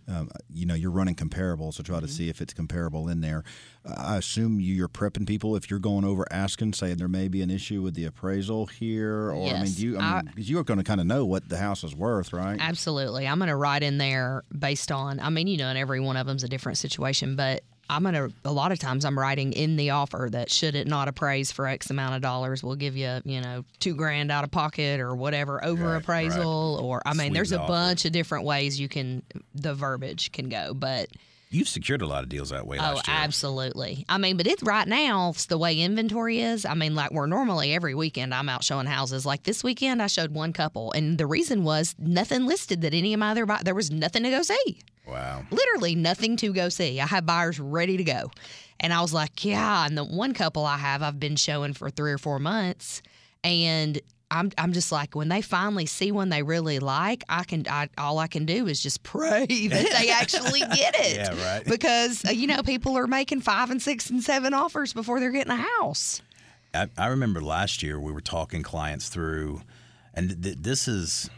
um, 0.09 0.31
you 0.53 0.65
know, 0.67 0.75
you're 0.75 0.91
running 0.93 1.17
comparables 1.17 1.75
to 1.77 1.83
try 1.83 1.99
to 1.99 2.07
see 2.09 2.29
if 2.29 2.41
it's 2.41 2.55
comparable 2.55 3.09
in 3.09 3.21
there. 3.21 3.43
I 3.85 4.17
assume 4.19 4.61
you- 4.61 4.73
you're 4.75 4.89
prepping 4.89 5.27
people 5.27 5.57
if 5.57 5.69
you're 5.69 5.81
going 5.81 6.05
over 6.05 6.25
asking, 6.33 6.75
saying 6.75 6.97
there 6.99 7.09
may 7.09 7.27
be 7.27 7.43
an 7.43 7.51
issue 7.51 7.83
with 7.83 7.95
the 7.95 8.05
appraisal 8.05 8.67
here, 8.67 9.31
or 9.31 9.33
I 9.33 9.63
mean, 9.65 9.73
do 9.73 9.83
you? 9.83 9.99
I 9.99 10.17
mean, 10.23 10.27
because 10.27 10.49
you're 10.49 10.65
going 10.65 10.79
to 10.79 10.85
kind 10.85 11.01
of 11.01 11.07
know 11.09 11.25
what 11.27 11.49
the 11.49 11.59
house 11.59 11.83
is 11.83 11.95
worth, 11.95 12.33
right? 12.33 12.57
Absolutely. 12.61 13.27
I'm 13.27 13.39
going 13.39 13.49
to 13.49 13.57
write 13.57 13.83
in 13.83 13.99
there 13.99 14.43
based 14.57 14.93
on, 14.93 15.19
I 15.19 15.29
mean, 15.29 15.49
you 15.49 15.57
know, 15.57 15.69
and 15.69 15.77
every 15.77 15.99
one 16.01 16.17
of 16.17 16.27
them's 16.27 16.45
a 16.45 16.49
different 16.49 16.79
situation, 16.79 17.35
but 17.37 17.65
I'm 17.91 18.03
going 18.03 18.15
to, 18.15 18.33
a 18.45 18.53
lot 18.53 18.73
of 18.73 18.79
times 18.79 19.05
I'm 19.05 19.19
writing 19.19 19.53
in 19.53 19.77
the 19.77 19.91
offer 19.91 20.29
that 20.33 20.51
should 20.51 20.75
it 20.75 20.87
not 20.87 21.07
appraise 21.09 21.53
for 21.53 21.67
X 21.67 21.91
amount 21.91 22.15
of 22.15 22.23
dollars, 22.23 22.63
we'll 22.63 22.77
give 22.77 22.97
you, 22.97 23.21
you 23.25 23.41
know, 23.41 23.65
two 23.79 23.95
grand 23.95 24.31
out 24.31 24.43
of 24.45 24.51
pocket 24.51 25.01
or 25.01 25.15
whatever 25.15 25.63
over 25.65 25.85
Right, 25.93 25.97
appraisal. 25.97 26.81
Or, 26.83 27.03
I 27.05 27.13
mean, 27.15 27.33
there's 27.35 27.53
a 27.53 27.59
offer. 27.61 27.69
bunch 27.73 28.05
of 28.07 28.13
different 28.13 28.45
ways 28.45 28.81
you 28.81 28.89
can, 28.89 29.23
the 29.55 29.75
verbiage 29.75 30.33
can 30.33 30.49
go. 30.49 30.73
But 30.75 31.09
You've 31.51 31.69
secured 31.69 32.03
a 32.03 32.07
lot 32.07 32.25
of 32.25 32.29
deals 32.29 32.51
that 32.51 32.67
way 32.67 32.79
Oh, 32.81 32.95
year. 32.95 33.03
absolutely. 33.07 34.05
I 34.09 34.19
mean, 34.19 34.37
but 34.37 34.47
it's 34.49 34.63
right 34.65 34.89
now, 34.89 35.31
it's 35.31 35.47
the 35.47 35.59
way 35.59 35.79
inventory 35.79 36.41
is. 36.41 36.65
I 36.65 36.75
mean, 36.75 36.97
like 36.97 37.13
we're 37.13 37.27
normally 37.27 37.75
every 37.75 37.95
weekend 37.95 38.35
I'm 38.35 38.49
out 38.49 38.65
showing 38.65 38.87
houses. 38.87 39.25
Like 39.25 39.45
this 39.45 39.63
weekend, 39.63 40.03
I 40.03 40.09
showed 40.09 40.33
one 40.33 40.53
couple, 40.53 40.91
and 40.93 41.17
the 41.17 41.27
reason 41.27 41.63
was 41.63 41.95
nothing 41.99 42.47
listed 42.47 42.81
that 42.81 42.93
any 42.93 43.15
of 43.15 43.21
my 43.21 43.31
other 43.31 43.47
there 43.63 43.75
was 43.75 43.91
nothing 43.91 44.25
to 44.25 44.31
go 44.31 44.43
see. 44.43 44.81
Wow. 45.07 45.45
Literally 45.51 45.95
nothing 45.95 46.37
to 46.39 46.53
go 46.53 46.69
see. 46.69 47.01
I 47.01 47.07
had 47.07 47.27
buyers 47.27 47.61
ready 47.61 47.97
to 47.97 48.05
go, 48.05 48.31
and 48.81 48.93
I 48.93 49.01
was 49.03 49.13
like, 49.13 49.45
yeah. 49.45 49.87
And 49.87 49.97
the 49.99 50.05
one 50.05 50.33
couple 50.35 50.65
I 50.65 50.79
have, 50.79 51.03
I've 51.03 51.21
been 51.21 51.37
showing 51.37 51.73
for 51.75 51.91
three 51.91 52.13
or 52.13 52.19
four 52.19 52.39
months, 52.39 53.03
and. 53.43 54.01
I'm, 54.31 54.51
I'm 54.59 54.73
just 54.73 54.91
like 54.91 55.15
when 55.15 55.29
they 55.29 55.43
finally 55.43 55.87
see 55.87 56.11
one 56.11 56.29
they 56.29 56.43
really 56.43 56.81
like, 56.81 57.23
I 57.29 57.45
can 57.45 57.67
I, 57.69 57.89
all 57.97 58.19
I 58.19 58.27
can 58.27 58.47
do 58.47 58.67
is 58.67 58.83
just 58.83 59.05
pray 59.05 59.45
that 59.69 59.97
they 59.97 60.11
actually 60.11 60.59
get 60.75 60.97
it 60.99 61.17
Yeah, 61.19 61.57
right. 61.57 61.65
because 61.65 62.25
uh, 62.25 62.31
you 62.31 62.49
know 62.49 62.63
people 62.63 62.97
are 62.99 63.07
making 63.07 63.43
five 63.43 63.71
and 63.71 63.81
six 63.81 64.11
and 64.11 64.25
seven 64.25 64.53
offers 64.53 64.93
before 64.93 65.21
they're 65.21 65.31
getting 65.31 65.53
a 65.53 65.63
house. 65.79 66.21
I, 66.73 66.89
I 66.99 67.09
remember 67.09 67.43
last 67.43 67.81
year 67.83 68.01
we 68.01 68.11
were 68.11 68.23
talking 68.23 68.65
clients 68.65 69.09
through, 69.09 69.61
and 70.15 70.43
th- 70.43 70.57
this 70.59 70.89
is, 70.89 71.31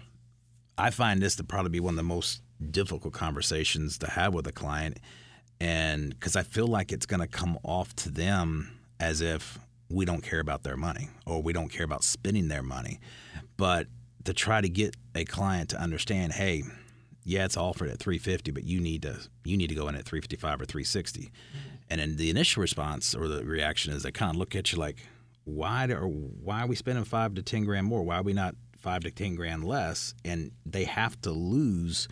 I 0.79 0.89
find 0.89 1.21
this 1.21 1.37
to 1.37 1.45
probably 1.45 1.71
be 1.73 1.81
one 1.81 1.95
of 1.95 1.97
the 1.99 2.03
most 2.05 2.41
difficult 2.71 3.15
conversations 3.15 3.99
to 3.99 4.11
have 4.11 4.35
with 4.35 4.47
a 4.47 4.53
client, 4.53 4.99
and 5.61 6.11
because 6.11 6.37
I 6.37 6.43
feel 6.43 6.67
like 6.67 6.93
it's 6.93 7.07
going 7.07 7.21
to 7.21 7.27
come 7.27 7.59
off 7.63 7.95
to 7.97 8.11
them 8.11 8.79
as 9.01 9.21
if 9.21 9.59
we 9.89 10.05
don't 10.05 10.23
care 10.23 10.41
about 10.41 10.63
their 10.63 10.77
money 10.77 11.09
or 11.27 11.43
we 11.43 11.53
don't 11.53 11.69
care 11.69 11.85
about 11.85 12.03
spending 12.03 12.49
their 12.49 12.63
money, 12.63 13.01
but 13.57 13.87
to 14.25 14.35
try 14.35 14.61
to 14.61 14.69
get 14.69 14.97
a 15.15 15.25
client 15.25 15.71
to 15.71 15.81
understand, 15.81 16.33
hey, 16.33 16.65
yeah, 17.25 17.45
it's 17.45 17.57
offered 17.57 17.91
at 17.91 17.99
350, 17.99 18.51
but 18.53 18.65
you 18.65 18.81
need 18.81 19.03
to 19.03 19.19
you 19.45 19.57
need 19.57 19.69
to 19.69 19.75
go 19.75 19.89
in 19.89 19.95
at 19.95 20.05
355 20.05 20.61
or 20.61 20.65
360. 20.65 21.33
And 21.89 22.01
then 22.01 22.17
the 22.17 22.31
initial 22.31 22.61
response 22.61 23.15
or 23.15 23.29
the 23.29 23.45
reaction 23.45 23.93
is 23.93 24.03
they 24.03 24.13
kind 24.13 24.31
of 24.31 24.37
look 24.37 24.55
at 24.57 24.73
you 24.73 24.79
like, 24.79 25.07
why 25.45 25.87
do, 25.87 25.95
or 25.95 26.09
why 26.09 26.63
are 26.63 26.67
we 26.67 26.77
spending 26.77 27.05
five 27.05 27.35
to 27.35 27.43
10 27.43 27.65
grand 27.65 27.87
more? 27.87 28.03
Why 28.03 28.17
are 28.17 28.23
we 28.23 28.33
not 28.33 28.55
five 28.79 29.03
to 29.05 29.11
10 29.11 29.37
grand 29.37 29.65
less? 29.65 30.15
And 30.25 30.51
they 30.65 30.85
have 30.85 31.21
to 31.23 31.31
lose 31.31 32.09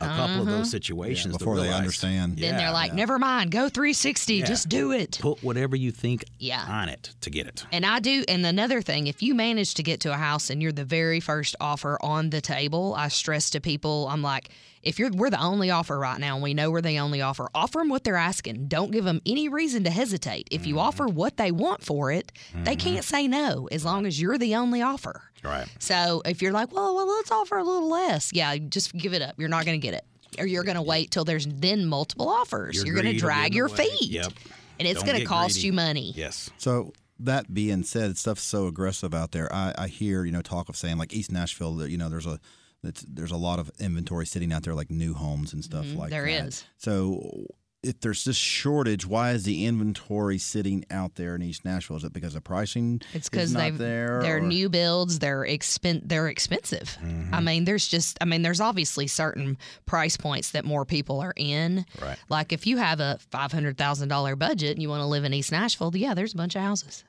a 0.00 0.06
couple 0.06 0.40
of 0.40 0.46
those 0.46 0.54
mm-hmm. 0.54 0.64
situations 0.64 1.34
to 1.34 1.38
before 1.38 1.56
they 1.56 1.62
realize, 1.62 1.78
understand. 1.80 2.36
then 2.36 2.56
they're 2.56 2.66
Yeah, 2.66 2.72
like, 2.72 2.92
never 2.92 3.18
mind, 3.18 3.50
go 3.50 3.68
360, 3.68 4.34
Yeah. 4.34 4.44
just 4.44 4.68
do 4.68 4.92
it. 4.92 5.18
put 5.20 5.42
whatever 5.42 5.74
you 5.74 5.90
think 5.90 6.24
Yeah. 6.38 6.64
on 6.68 6.88
it 6.88 7.14
to 7.22 7.30
get 7.30 7.46
it. 7.46 7.64
And 7.72 7.86
I 7.86 8.00
do. 8.00 8.24
And 8.28 8.44
another 8.44 8.82
thing, 8.82 9.06
if 9.06 9.22
you 9.22 9.34
manage 9.34 9.74
to 9.74 9.82
get 9.82 10.00
to 10.00 10.12
a 10.12 10.16
house 10.16 10.50
and 10.50 10.60
you're 10.60 10.72
the 10.72 10.84
very 10.84 11.20
first 11.20 11.56
offer 11.60 11.98
on 12.02 12.30
the 12.30 12.40
table, 12.42 12.94
I 12.94 13.08
stress 13.08 13.48
to 13.50 13.60
people, 13.60 14.06
I'm 14.10 14.22
like, 14.22 14.50
if 14.86 15.00
you're 15.00 15.10
we're 15.10 15.30
the 15.30 15.42
only 15.42 15.70
offer 15.70 15.98
right 15.98 16.18
now 16.18 16.34
and 16.34 16.42
we 16.42 16.54
know 16.54 16.70
we're 16.70 16.80
the 16.80 17.00
only 17.00 17.20
offer, 17.20 17.48
offer 17.54 17.80
them 17.80 17.88
what 17.88 18.04
they're 18.04 18.16
asking. 18.16 18.68
Don't 18.68 18.92
give 18.92 19.04
them 19.04 19.20
any 19.26 19.48
reason 19.48 19.82
to 19.84 19.90
hesitate. 19.90 20.46
If 20.50 20.64
you 20.64 20.76
mm-hmm. 20.76 20.86
offer 20.86 21.06
what 21.08 21.36
they 21.36 21.50
want 21.50 21.82
for 21.82 22.12
it, 22.12 22.30
they 22.54 22.76
mm-hmm. 22.76 22.88
can't 22.88 23.04
say 23.04 23.26
no 23.26 23.68
as 23.72 23.84
long 23.84 24.06
as 24.06 24.20
you're 24.20 24.38
the 24.38 24.54
only 24.54 24.82
offer. 24.82 25.22
Right. 25.42 25.66
So 25.80 26.22
if 26.24 26.40
you're 26.40 26.52
like, 26.52 26.72
well, 26.72 26.94
well, 26.94 27.08
let's 27.08 27.32
offer 27.32 27.58
a 27.58 27.64
little 27.64 27.88
less, 27.88 28.32
yeah, 28.32 28.56
just 28.56 28.96
give 28.96 29.12
it 29.12 29.22
up. 29.22 29.34
You're 29.38 29.48
not 29.48 29.64
going 29.66 29.78
to 29.80 29.84
get 29.84 29.94
it, 29.94 30.04
or 30.38 30.46
you're 30.46 30.64
going 30.64 30.76
to 30.76 30.82
wait 30.82 31.10
till 31.10 31.24
there's 31.24 31.46
then 31.46 31.86
multiple 31.86 32.28
offers. 32.28 32.76
Your 32.76 32.86
you're 32.86 32.94
going 32.94 33.06
to 33.06 33.12
greed 33.12 33.22
will 33.22 33.28
get 33.28 33.34
drag 33.34 33.54
your 33.54 33.68
the 33.68 33.76
feet. 33.76 34.10
Yep. 34.10 34.32
And 34.78 34.86
it's 34.86 35.02
going 35.02 35.18
to 35.18 35.24
cost 35.24 35.54
greedy. 35.54 35.66
you 35.66 35.72
money. 35.72 36.12
Yes. 36.14 36.50
So 36.58 36.92
that 37.18 37.52
being 37.52 37.82
said, 37.82 38.16
stuff's 38.18 38.42
so 38.42 38.68
aggressive 38.68 39.14
out 39.14 39.32
there. 39.32 39.52
I, 39.52 39.74
I 39.76 39.88
hear 39.88 40.24
you 40.24 40.32
know 40.32 40.42
talk 40.42 40.68
of 40.68 40.76
saying 40.76 40.98
like 40.98 41.12
East 41.12 41.32
Nashville. 41.32 41.74
that, 41.76 41.90
You 41.90 41.98
know, 41.98 42.08
there's 42.08 42.26
a 42.26 42.38
it's, 42.86 43.04
there's 43.08 43.30
a 43.32 43.36
lot 43.36 43.58
of 43.58 43.70
inventory 43.78 44.26
sitting 44.26 44.52
out 44.52 44.62
there, 44.62 44.74
like 44.74 44.90
new 44.90 45.14
homes 45.14 45.52
and 45.52 45.62
stuff 45.64 45.84
like 45.94 46.10
Mm-hmm. 46.10 46.10
there 46.10 46.24
that. 46.26 46.46
is. 46.48 46.64
So 46.78 47.46
if 47.82 48.00
there's 48.00 48.24
this 48.24 48.36
shortage, 48.36 49.06
why 49.06 49.30
is 49.30 49.44
the 49.44 49.64
inventory 49.64 50.38
sitting 50.38 50.84
out 50.90 51.14
there 51.14 51.36
in 51.36 51.42
East 51.42 51.64
Nashville? 51.64 51.96
Is 51.98 52.02
it 52.04 52.12
because 52.12 52.34
the 52.34 52.40
pricing 52.40 53.00
It's 53.12 53.28
because 53.28 53.52
they've 53.52 53.76
there? 53.78 54.20
they're 54.22 54.38
or- 54.38 54.40
new 54.40 54.68
builds. 54.68 55.20
They're 55.20 55.42
expen 55.44 56.00
they're 56.04 56.26
expensive. 56.28 56.96
I 57.32 57.40
mean, 57.40 57.64
there's 57.64 57.86
just 57.86 58.18
I 58.20 58.24
mean, 58.24 58.42
there's 58.42 58.60
obviously 58.60 59.06
certain 59.06 59.56
price 59.84 60.16
points 60.16 60.50
that 60.50 60.64
more 60.64 60.84
people 60.84 61.20
are 61.20 61.34
in. 61.36 61.84
Right. 62.02 62.18
Like 62.28 62.52
if 62.52 62.66
you 62.66 62.76
have 62.78 62.98
a 62.98 63.18
five 63.30 63.52
hundred 63.52 63.78
thousand 63.78 64.08
dollar 64.08 64.34
budget 64.34 64.72
and 64.72 64.82
you 64.82 64.88
want 64.88 65.02
to 65.02 65.06
live 65.06 65.22
in 65.24 65.32
East 65.32 65.52
Nashville, 65.52 65.92
yeah, 65.94 66.14
there's 66.14 66.34
a 66.34 66.36
bunch 66.36 66.56
of 66.56 66.62
houses. 66.62 67.04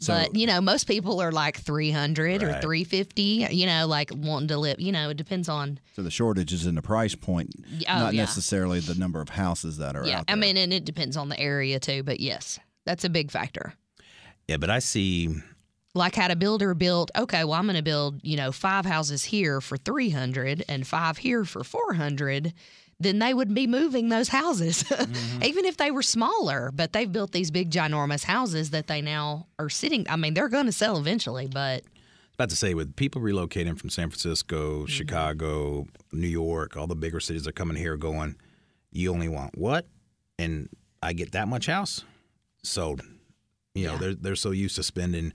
So- 0.00 0.14
but 0.14 0.34
you 0.36 0.46
know, 0.46 0.60
most 0.60 0.84
people 0.84 1.20
are 1.20 1.32
like 1.32 1.58
three 1.58 1.90
hundred 1.90 2.42
or 2.42 2.60
three 2.60 2.84
fifty. 2.84 3.46
You 3.50 3.66
know, 3.66 3.86
like 3.86 4.10
wanting 4.14 4.48
to 4.48 4.56
live. 4.56 4.80
You 4.80 4.92
know, 4.92 5.10
it 5.10 5.16
depends 5.16 5.48
on. 5.48 5.80
So 5.96 6.02
the 6.02 6.10
shortage 6.10 6.52
is 6.52 6.66
in 6.66 6.74
the 6.76 6.82
price 6.82 7.14
point, 7.14 7.50
Oh, 7.88 7.98
not 7.98 8.14
yeah. 8.14 8.22
necessarily 8.22 8.80
the 8.80 8.94
number 8.94 9.20
of 9.20 9.30
houses 9.30 9.78
that 9.78 9.96
are 9.96 10.06
Yeah, 10.06 10.20
out 10.20 10.24
I 10.28 10.36
mean, 10.36 10.56
and 10.56 10.72
it 10.72 10.84
depends 10.84 11.16
on 11.16 11.28
the 11.28 11.38
area 11.40 11.80
too. 11.80 12.02
But 12.04 12.20
yes, 12.20 12.58
that's 12.84 13.04
a 13.04 13.08
big 13.10 13.30
factor. 13.30 13.74
Yeah, 14.46 14.56
but 14.58 14.70
I 14.70 14.78
see 14.78 15.34
like 15.94 16.14
had 16.14 16.30
a 16.30 16.36
builder 16.36 16.74
built 16.74 17.10
okay 17.18 17.42
well 17.44 17.54
i'm 17.54 17.64
going 17.64 17.74
to 17.74 17.82
build 17.82 18.20
you 18.22 18.36
know 18.36 18.52
five 18.52 18.84
houses 18.84 19.24
here 19.24 19.60
for 19.60 19.76
300 19.76 20.62
and 20.68 20.86
five 20.86 21.16
here 21.16 21.44
for 21.44 21.64
400 21.64 22.52
then 23.00 23.18
they 23.20 23.32
would 23.32 23.54
be 23.54 23.66
moving 23.66 24.08
those 24.08 24.28
houses 24.28 24.84
even 25.42 25.64
if 25.64 25.76
they 25.76 25.90
were 25.90 26.02
smaller 26.02 26.70
but 26.74 26.92
they've 26.92 27.12
built 27.12 27.32
these 27.32 27.50
big 27.50 27.70
ginormous 27.70 28.24
houses 28.24 28.70
that 28.70 28.86
they 28.88 29.00
now 29.00 29.46
are 29.58 29.68
sitting 29.68 30.04
i 30.08 30.16
mean 30.16 30.34
they're 30.34 30.48
going 30.48 30.66
to 30.66 30.72
sell 30.72 30.96
eventually 30.98 31.46
but 31.46 31.82
about 32.34 32.50
to 32.50 32.56
say 32.56 32.72
with 32.74 32.94
people 32.94 33.20
relocating 33.20 33.76
from 33.76 33.90
San 33.90 34.10
Francisco, 34.10 34.78
Mm-hmm. 34.82 34.86
Chicago, 34.86 35.86
New 36.12 36.28
York, 36.28 36.76
all 36.76 36.86
the 36.86 36.94
bigger 36.94 37.18
cities 37.18 37.48
are 37.48 37.52
coming 37.52 37.76
here 37.76 37.96
going, 37.96 38.36
you 38.92 39.12
only 39.12 39.28
want 39.28 39.58
what? 39.58 39.86
And 40.38 40.68
I 41.02 41.14
get 41.14 41.32
that 41.32 41.48
much 41.48 41.66
house? 41.66 42.04
So, 42.62 42.96
You 43.74 43.86
know, 43.88 43.92
Yeah. 43.94 43.98
they're 43.98 44.14
they're 44.14 44.36
so 44.36 44.52
used 44.52 44.76
to 44.76 44.84
spending 44.84 45.32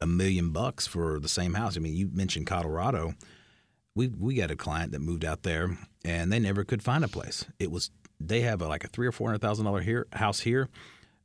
a 0.00 0.06
million 0.06 0.50
bucks 0.50 0.86
for 0.86 1.18
the 1.18 1.28
same 1.28 1.54
house. 1.54 1.76
I 1.76 1.80
mean, 1.80 1.96
you 1.96 2.08
mentioned 2.12 2.46
Colorado. 2.46 3.14
We 3.96 4.08
we 4.08 4.34
got 4.34 4.50
a 4.50 4.56
client 4.56 4.92
that 4.92 5.00
moved 5.00 5.24
out 5.24 5.42
there 5.44 5.78
and 6.04 6.32
they 6.32 6.38
never 6.40 6.64
could 6.64 6.82
find 6.82 7.04
a 7.04 7.08
place. 7.08 7.44
It 7.58 7.70
was 7.70 7.90
they 8.20 8.40
have 8.42 8.60
a, 8.62 8.66
like 8.68 8.84
a 8.84 8.88
three 8.88 9.06
or 9.06 9.12
four 9.12 9.28
hundred 9.28 9.40
thousand 9.42 9.64
dollar 9.66 9.80
here 9.80 10.06
house 10.12 10.40
here. 10.40 10.68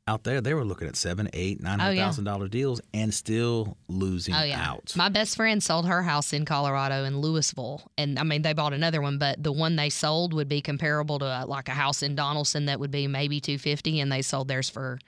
Out 0.08 0.24
there, 0.24 0.40
they 0.40 0.54
were 0.54 0.64
looking 0.64 0.88
at 0.88 0.96
seven, 0.96 1.28
eight, 1.34 1.60
nine 1.62 1.78
Oh, 1.78 1.84
hundred 1.84 1.96
yeah. 1.96 2.04
thousand 2.06 2.24
dollar 2.24 2.48
deals 2.48 2.80
and 2.94 3.12
still 3.14 3.76
losing 3.88 4.34
oh 4.34 4.42
yeah 4.42 4.60
out. 4.68 4.92
my 4.96 5.08
best 5.08 5.36
friend 5.36 5.62
sold 5.62 5.86
her 5.86 6.02
house 6.02 6.32
in 6.32 6.44
colorado 6.44 7.04
in 7.04 7.20
louisville 7.20 7.82
and 7.98 8.18
i 8.18 8.24
mean 8.24 8.42
they 8.42 8.52
bought 8.52 8.72
another 8.72 9.00
one 9.00 9.18
but 9.18 9.40
the 9.40 9.52
one 9.52 9.76
they 9.76 9.88
sold 9.90 10.32
would 10.32 10.48
be 10.48 10.60
comparable 10.60 11.18
to 11.20 11.26
uh, 11.26 11.44
like 11.46 11.68
a 11.68 11.72
house 11.72 12.02
in 12.02 12.16
Donelson 12.16 12.66
that 12.66 12.80
would 12.80 12.90
be 12.90 13.06
maybe 13.06 13.40
250 13.40 14.00
and 14.00 14.10
they 14.10 14.22
sold 14.22 14.48
theirs 14.48 14.68
for 14.70 14.98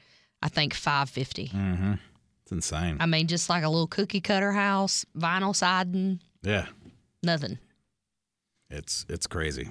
i 0.42 0.48
think 0.48 0.72
550 0.75 1.48
Mm-hmm. 1.48 1.94
It's 2.42 2.53
insane. 2.53 2.98
I 3.01 3.07
mean, 3.07 3.27
just 3.29 3.48
like 3.48 3.64
a 3.64 3.68
little 3.68 3.87
cookie 3.87 4.20
cutter 4.20 4.53
house, 4.53 5.05
vinyl 5.16 5.55
siding, 5.57 6.20
yeah, 6.42 6.66
nothing. 7.23 7.59
it's 8.71 9.05
it's 9.09 9.27
crazy. 9.27 9.69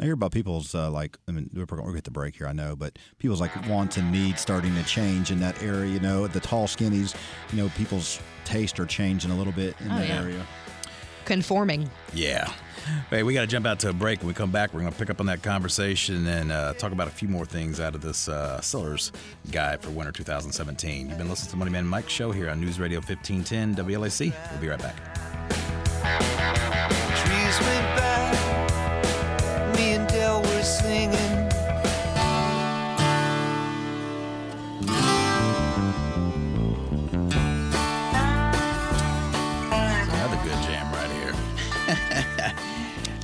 I 0.00 0.04
hear 0.04 0.14
about 0.14 0.32
people's 0.32 0.74
uh, 0.74 0.90
like. 0.90 1.18
I 1.28 1.32
mean, 1.32 1.50
we're 1.54 1.64
going 1.66 1.86
to 1.86 1.92
get 1.92 2.04
the 2.04 2.10
break 2.10 2.34
here, 2.36 2.46
I 2.48 2.52
know, 2.52 2.74
but 2.74 2.98
people's 3.18 3.40
like 3.40 3.52
wants 3.68 3.98
and 3.98 4.10
needs 4.10 4.40
starting 4.40 4.74
to 4.74 4.82
change 4.84 5.30
in 5.30 5.38
that 5.40 5.62
area. 5.62 5.86
You 5.92 6.00
know, 6.00 6.26
the 6.26 6.40
tall 6.40 6.66
skinnies. 6.66 7.14
You 7.52 7.58
know, 7.62 7.68
people's 7.76 8.18
taste 8.44 8.80
are 8.80 8.86
changing 8.86 9.30
a 9.30 9.36
little 9.36 9.52
bit 9.52 9.76
in 9.80 9.90
Oh, 9.92 9.96
that 9.98 10.08
yeah. 10.08 10.20
area. 10.22 10.46
Conforming. 11.24 11.88
Yeah. 12.14 12.52
Hey, 13.10 13.22
we 13.22 13.32
got 13.34 13.42
to 13.42 13.46
jump 13.46 13.64
out 13.64 13.78
to 13.80 13.90
a 13.90 13.92
break. 13.92 14.18
When 14.20 14.26
we 14.28 14.34
come 14.34 14.50
back, 14.50 14.74
we're 14.74 14.80
going 14.80 14.92
to 14.92 14.98
pick 14.98 15.08
up 15.10 15.20
on 15.20 15.26
that 15.26 15.40
conversation 15.42 16.26
and 16.26 16.50
uh, 16.50 16.72
talk 16.74 16.90
about 16.90 17.06
a 17.06 17.12
few 17.12 17.28
more 17.28 17.46
things 17.46 17.78
out 17.78 17.94
of 17.94 18.00
this 18.00 18.28
uh, 18.28 18.60
Sellers 18.60 19.12
Guide 19.52 19.80
for 19.82 19.90
winter 19.90 20.10
2017. 20.10 21.08
You've 21.10 21.18
been 21.18 21.28
listening 21.28 21.46
to 21.46 21.50
the 21.52 21.56
Money 21.58 21.70
Man 21.70 21.86
Mike 21.86 22.08
Show 22.10 22.32
here 22.32 22.50
on 22.50 22.60
News 22.60 22.80
Radio 22.80 22.98
1510 22.98 23.76
WLAC. 23.76 24.32
We'll 24.50 24.60
be 24.60 24.66
right 24.68 24.80
back. 24.80 25.71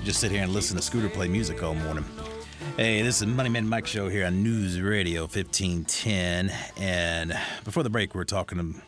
just 0.04 0.20
sit 0.20 0.30
here 0.30 0.42
and 0.42 0.52
listen 0.52 0.76
to 0.76 0.82
Scooter 0.82 1.08
play 1.08 1.26
music 1.26 1.60
all 1.64 1.74
morning. 1.74 2.04
Hey, 2.76 3.02
this 3.02 3.20
is 3.20 3.26
Money 3.26 3.48
Man 3.48 3.68
Mike 3.68 3.88
Show 3.88 4.08
here 4.08 4.24
on 4.24 4.44
News 4.44 4.80
Radio 4.80 5.22
1510. 5.22 6.52
And 6.76 7.36
before 7.64 7.82
the 7.82 7.90
break, 7.90 8.14
we 8.14 8.20
are 8.20 8.24
talking, 8.24 8.80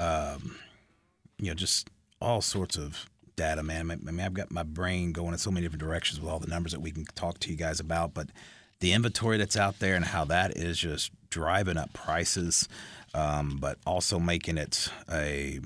um, 0.00 0.56
you 1.38 1.46
know, 1.46 1.54
just 1.54 1.88
all 2.20 2.40
sorts 2.40 2.76
of 2.76 3.08
data, 3.36 3.62
man. 3.62 3.90
I 3.90 3.94
mean, 3.96 4.20
I've 4.20 4.34
got 4.34 4.50
my 4.50 4.62
brain 4.62 5.12
going 5.12 5.32
in 5.32 5.38
so 5.38 5.50
many 5.50 5.64
different 5.64 5.82
directions 5.82 6.20
with 6.20 6.30
all 6.30 6.38
the 6.38 6.46
numbers 6.48 6.72
that 6.72 6.80
we 6.80 6.90
can 6.90 7.04
talk 7.14 7.38
to 7.40 7.50
you 7.50 7.56
guys 7.56 7.80
about. 7.80 8.14
But 8.14 8.28
the 8.80 8.92
inventory 8.92 9.36
that's 9.36 9.56
out 9.56 9.78
there 9.78 9.94
and 9.94 10.04
how 10.04 10.24
that 10.26 10.56
is 10.56 10.78
just 10.78 11.10
driving 11.30 11.76
up 11.76 11.92
prices, 11.92 12.68
um, 13.14 13.58
but 13.60 13.78
also 13.86 14.18
making 14.18 14.56
it 14.58 14.88
a 15.10 15.60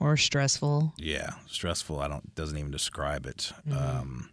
Or 0.00 0.16
stressful. 0.16 0.94
yeah 0.96 1.30
stressful. 1.48 1.98
I 2.00 2.08
don't 2.08 2.34
doesn't 2.34 2.56
even 2.56 2.70
describe 2.70 3.26
it. 3.26 3.52
Um, 3.70 4.30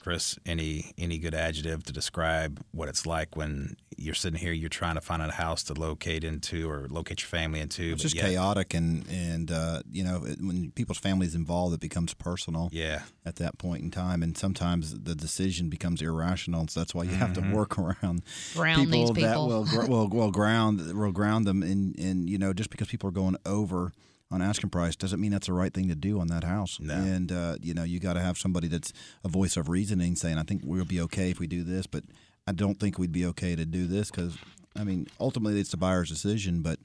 Chris, 0.00 0.38
any 0.44 0.92
any 0.98 1.18
good 1.18 1.34
adjective 1.34 1.84
to 1.84 1.92
describe 1.92 2.62
what 2.72 2.88
it's 2.88 3.06
like 3.06 3.36
when 3.36 3.76
you're 3.96 4.14
sitting 4.14 4.38
here, 4.38 4.52
you're 4.52 4.68
trying 4.68 4.94
to 4.96 5.00
find 5.00 5.22
a 5.22 5.30
house 5.30 5.62
to 5.64 5.74
locate 5.74 6.24
into 6.24 6.68
or 6.68 6.86
locate 6.88 7.20
your 7.20 7.28
family 7.28 7.60
into? 7.60 7.92
It's 7.92 8.02
just 8.02 8.14
yet- 8.14 8.26
chaotic, 8.26 8.74
and 8.74 9.06
and 9.08 9.50
uh, 9.50 9.82
you 9.90 10.04
know 10.04 10.24
it, 10.24 10.40
when 10.40 10.70
people's 10.72 10.98
families 10.98 11.34
involved, 11.34 11.74
it 11.74 11.80
becomes 11.80 12.14
personal. 12.14 12.68
Yeah, 12.72 13.02
At 13.24 13.36
that 13.36 13.58
point 13.58 13.82
in 13.82 13.90
time, 13.90 14.22
and 14.22 14.36
sometimes 14.36 14.92
the 14.98 15.14
decision 15.14 15.68
becomes 15.68 16.02
irrational, 16.02 16.66
so 16.68 16.80
that's 16.80 16.94
why 16.94 17.04
you 17.04 17.14
have 17.14 17.32
to 17.34 17.40
work 17.52 17.78
around 17.78 18.22
Ground 18.54 18.92
these 18.92 19.10
that 19.10 19.36
will 19.36 19.66
will 19.88 20.08
will 20.08 20.30
ground 20.30 20.92
will 20.94 21.12
ground 21.12 21.46
them, 21.46 21.62
and 21.62 21.98
and 21.98 22.28
you 22.28 22.38
know 22.38 22.52
just 22.52 22.70
because 22.70 22.88
people 22.88 23.08
are 23.08 23.12
going 23.12 23.36
over 23.46 23.92
on 24.32 24.42
asking 24.42 24.70
price 24.70 24.96
doesn't 24.96 25.20
mean 25.20 25.30
that's 25.30 25.46
the 25.46 25.52
right 25.52 25.72
thing 25.72 25.88
to 25.88 25.94
do 25.94 26.18
on 26.18 26.28
that 26.28 26.42
house. 26.42 26.78
No. 26.80 26.94
And 26.94 27.30
uh, 27.30 27.56
you 27.60 27.74
know 27.74 27.84
you 27.84 28.00
got 28.00 28.14
to 28.14 28.20
have 28.20 28.38
somebody 28.38 28.68
that's 28.68 28.92
a 29.24 29.28
voice 29.28 29.56
of 29.56 29.68
reasoning, 29.68 30.16
saying 30.16 30.38
I 30.38 30.42
think 30.42 30.62
we'll 30.64 30.84
be 30.84 31.00
okay 31.02 31.30
if 31.30 31.38
we 31.38 31.46
do 31.46 31.62
this, 31.62 31.86
but 31.86 32.04
I 32.46 32.52
don't 32.52 32.80
think 32.80 32.98
we'd 32.98 33.12
be 33.12 33.26
okay 33.26 33.54
to 33.54 33.64
do 33.64 33.86
this 33.86 34.10
because 34.10 34.36
I 34.74 34.84
mean 34.84 35.06
ultimately 35.20 35.60
it's 35.60 35.70
the 35.70 35.76
buyer's 35.76 36.08
decision, 36.08 36.62
but 36.62 36.78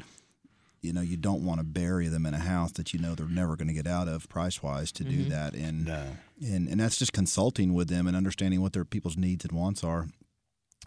you 0.82 0.94
know 0.94 1.02
you 1.02 1.18
don't 1.18 1.44
want 1.44 1.60
to 1.60 1.66
bury 1.66 2.08
them 2.08 2.26
in 2.26 2.34
a 2.34 2.40
house 2.40 2.72
that 2.74 2.94
you 2.94 3.00
know 3.00 3.16
they're 3.16 3.28
never 3.28 3.56
going 3.56 3.68
to 3.68 3.74
get 3.74 3.88
out 3.88 4.08
of 4.08 4.30
price 4.30 4.62
wise 4.62 4.92
to 4.92 5.04
do 5.04 5.24
that 5.26 5.54
and 5.56 5.88
no. 5.88 6.06
and 6.42 6.68
and 6.68 6.80
that's 6.80 6.98
just 6.98 7.14
consulting 7.14 7.74
with 7.74 7.90
them 7.90 8.06
and 8.06 8.16
understanding 8.16 8.62
what 8.62 8.74
their 8.74 8.86
people's 8.86 9.18
needs 9.18 9.44
and 9.44 9.52
wants 9.54 9.84
are 9.84 10.08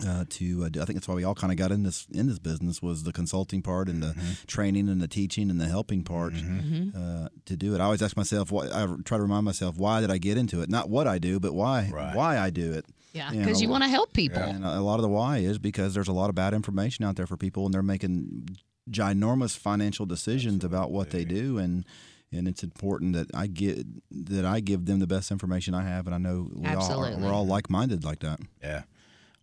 uh, 0.07 0.25
to 0.29 0.65
uh, 0.65 0.69
do- 0.69 0.81
I 0.81 0.85
think 0.85 0.97
that's 0.97 1.09
why 1.09 1.15
we 1.15 1.25
all 1.25 1.35
kind 1.35 1.53
of 1.53 1.57
got 1.59 1.71
in 1.73 1.83
this 1.83 2.07
in 2.13 2.27
this 2.27 2.39
business 2.39 2.81
was 2.83 3.03
the 3.05 3.13
consulting 3.13 3.63
part 3.63 3.89
and 3.89 4.03
the 4.03 4.15
training 4.47 4.89
and 4.89 5.01
the 5.01 5.09
teaching 5.09 5.51
and 5.51 5.61
the 5.61 5.67
helping 5.69 6.03
part 6.05 6.33
uh, 6.35 7.29
to 7.47 7.57
do 7.57 7.75
it. 7.75 7.81
I 7.81 7.85
always 7.85 8.03
ask 8.03 8.17
myself, 8.17 8.51
what 8.53 8.73
I 8.73 8.87
try 9.05 9.19
to 9.19 9.23
remind 9.23 9.45
myself, 9.45 9.77
why 9.77 10.01
did 10.01 10.11
I 10.11 10.19
get 10.19 10.37
into 10.37 10.63
it? 10.63 10.71
Not 10.71 10.89
what 10.89 11.07
I 11.07 11.19
do, 11.19 11.39
but 11.41 11.53
why 11.55 11.91
Right. 11.93 12.15
why 12.17 12.39
I 12.39 12.51
do 12.51 12.73
it. 12.73 12.85
Yeah, 13.13 13.29
And 13.31 13.41
because 13.41 13.59
a 13.61 13.63
you 13.65 13.69
want 13.69 13.83
to 13.83 13.89
help 13.91 14.13
people. 14.13 14.41
and 14.43 14.65
a 14.65 14.81
lot 14.81 14.97
of 14.97 15.03
the 15.03 15.09
why 15.09 15.39
is 15.39 15.59
because 15.59 15.95
there's 15.95 16.07
a 16.09 16.13
lot 16.13 16.29
of 16.29 16.35
bad 16.37 16.55
information 16.55 17.05
out 17.05 17.17
there 17.17 17.27
for 17.27 17.37
people, 17.37 17.65
and 17.65 17.75
they're 17.75 17.83
making 17.83 18.49
ginormous 18.89 19.57
financial 19.57 20.07
decisions 20.07 20.65
about 20.65 20.91
what 20.91 21.11
they 21.11 21.25
do, 21.25 21.59
and 21.59 21.85
and 22.33 22.47
it's 22.47 22.63
important 22.63 23.15
that 23.15 23.27
I 23.35 23.49
get 23.49 23.85
that 24.29 24.45
I 24.45 24.61
give 24.61 24.87
them 24.87 25.01
the 25.01 25.07
best 25.09 25.31
information 25.33 25.75
I 25.75 25.83
have, 25.83 26.07
and 26.07 26.15
I 26.15 26.19
know 26.19 26.49
we 26.55 26.69
all 26.69 26.93
are, 27.05 27.17
we're 27.19 27.33
all 27.33 27.47
like 27.47 27.69
minded 27.69 28.05
like 28.05 28.21
that. 28.21 28.39
Yeah, 28.63 28.83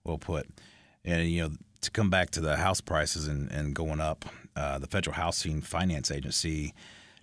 well 0.07 0.17
put. 0.17 0.47
And 1.05 1.29
you 1.29 1.43
know, 1.43 1.55
to 1.81 1.91
come 1.91 2.09
back 2.09 2.31
to 2.31 2.41
the 2.41 2.57
house 2.57 2.81
prices 2.81 3.27
and, 3.27 3.51
and 3.51 3.75
going 3.75 4.01
up, 4.01 4.25
uh, 4.55 4.79
the 4.79 4.87
Federal 4.87 5.15
Housing 5.15 5.61
Finance 5.61 6.09
Agency 6.11 6.73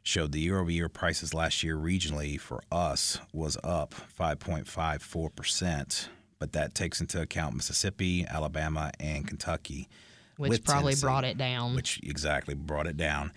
showed 0.02 0.32
the 0.32 0.40
year-over-year 0.40 0.88
prices 0.88 1.32
last 1.32 1.62
year 1.62 1.76
regionally 1.76 2.38
for 2.38 2.62
us 2.70 3.18
was 3.32 3.56
up 3.64 3.94
5.54 4.18 5.34
percent, 5.34 6.08
but 6.38 6.52
that 6.52 6.74
takes 6.74 7.00
into 7.00 7.20
account 7.20 7.56
Mississippi, 7.56 8.26
Alabama, 8.26 8.92
and 9.00 9.26
Kentucky, 9.26 9.88
Which 10.36 10.62
probably 10.62 10.92
Tennessee, 10.92 11.06
brought 11.06 11.24
it 11.24 11.38
down. 11.38 11.74
Which 11.74 12.00
exactly 12.02 12.54
brought 12.54 12.86
it 12.86 12.96
down. 12.96 13.32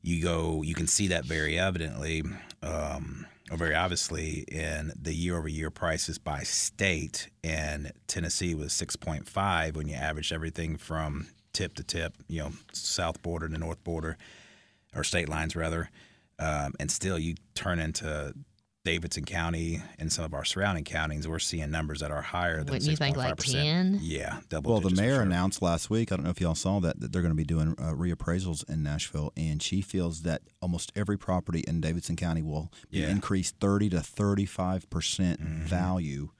You 0.00 0.22
go, 0.22 0.62
you 0.62 0.74
can 0.74 0.86
see 0.86 1.08
that 1.08 1.24
very 1.24 1.58
evidently, 1.58 2.22
um, 2.62 3.26
very 3.50 3.74
obviously, 3.74 4.44
in 4.48 4.92
the 5.00 5.14
year-over-year 5.14 5.70
prices 5.70 6.18
by 6.18 6.42
state. 6.42 7.28
And 7.42 7.92
Tennessee 8.06 8.54
was 8.54 8.72
6.5 8.72 9.76
when 9.76 9.88
you 9.88 9.94
averaged 9.94 10.32
everything 10.32 10.76
from 10.76 11.28
tip 11.52 11.74
to 11.74 11.84
tip, 11.84 12.14
you 12.28 12.40
know, 12.40 12.52
south 12.72 13.20
border 13.22 13.48
to 13.48 13.58
north 13.58 13.82
border, 13.84 14.16
or 14.94 15.04
state 15.04 15.28
lines 15.28 15.56
rather. 15.56 15.90
Um, 16.38 16.74
and 16.80 16.90
still, 16.90 17.18
you 17.18 17.34
turn 17.54 17.78
into 17.78 18.34
Davidson 18.84 19.24
County 19.24 19.80
and 19.98 20.12
some 20.12 20.24
of 20.24 20.34
our 20.34 20.44
surrounding 20.44 20.82
counties, 20.84 21.28
we're 21.28 21.38
seeing 21.38 21.70
numbers 21.70 22.00
that 22.00 22.10
are 22.10 22.20
higher 22.20 22.58
than 22.64 22.72
Wouldn't 22.72 22.90
you 22.90 22.96
think, 22.96 23.16
like 23.16 23.36
10? 23.36 24.00
Yeah, 24.02 24.40
double. 24.48 24.72
Well, 24.72 24.80
the 24.80 24.90
mayor 24.90 25.14
sure. 25.14 25.22
announced 25.22 25.62
last 25.62 25.88
week. 25.88 26.10
I 26.10 26.16
don't 26.16 26.24
know 26.24 26.30
if 26.30 26.40
y'all 26.40 26.56
saw 26.56 26.80
that 26.80 26.98
that 27.00 27.12
they're 27.12 27.22
going 27.22 27.30
to 27.32 27.36
be 27.36 27.44
doing 27.44 27.76
uh, 27.78 27.92
reappraisals 27.92 28.68
in 28.68 28.82
Nashville, 28.82 29.32
and 29.36 29.62
she 29.62 29.82
feels 29.82 30.22
that 30.22 30.42
almost 30.60 30.90
every 30.96 31.16
property 31.16 31.60
in 31.66 31.80
Davidson 31.80 32.16
County 32.16 32.42
will 32.42 32.72
be 32.90 33.00
Yeah. 33.00 33.08
increased 33.10 33.56
thirty 33.60 33.88
to 33.90 34.00
thirty-five 34.00 34.90
percent 34.90 35.40
value 35.40 36.30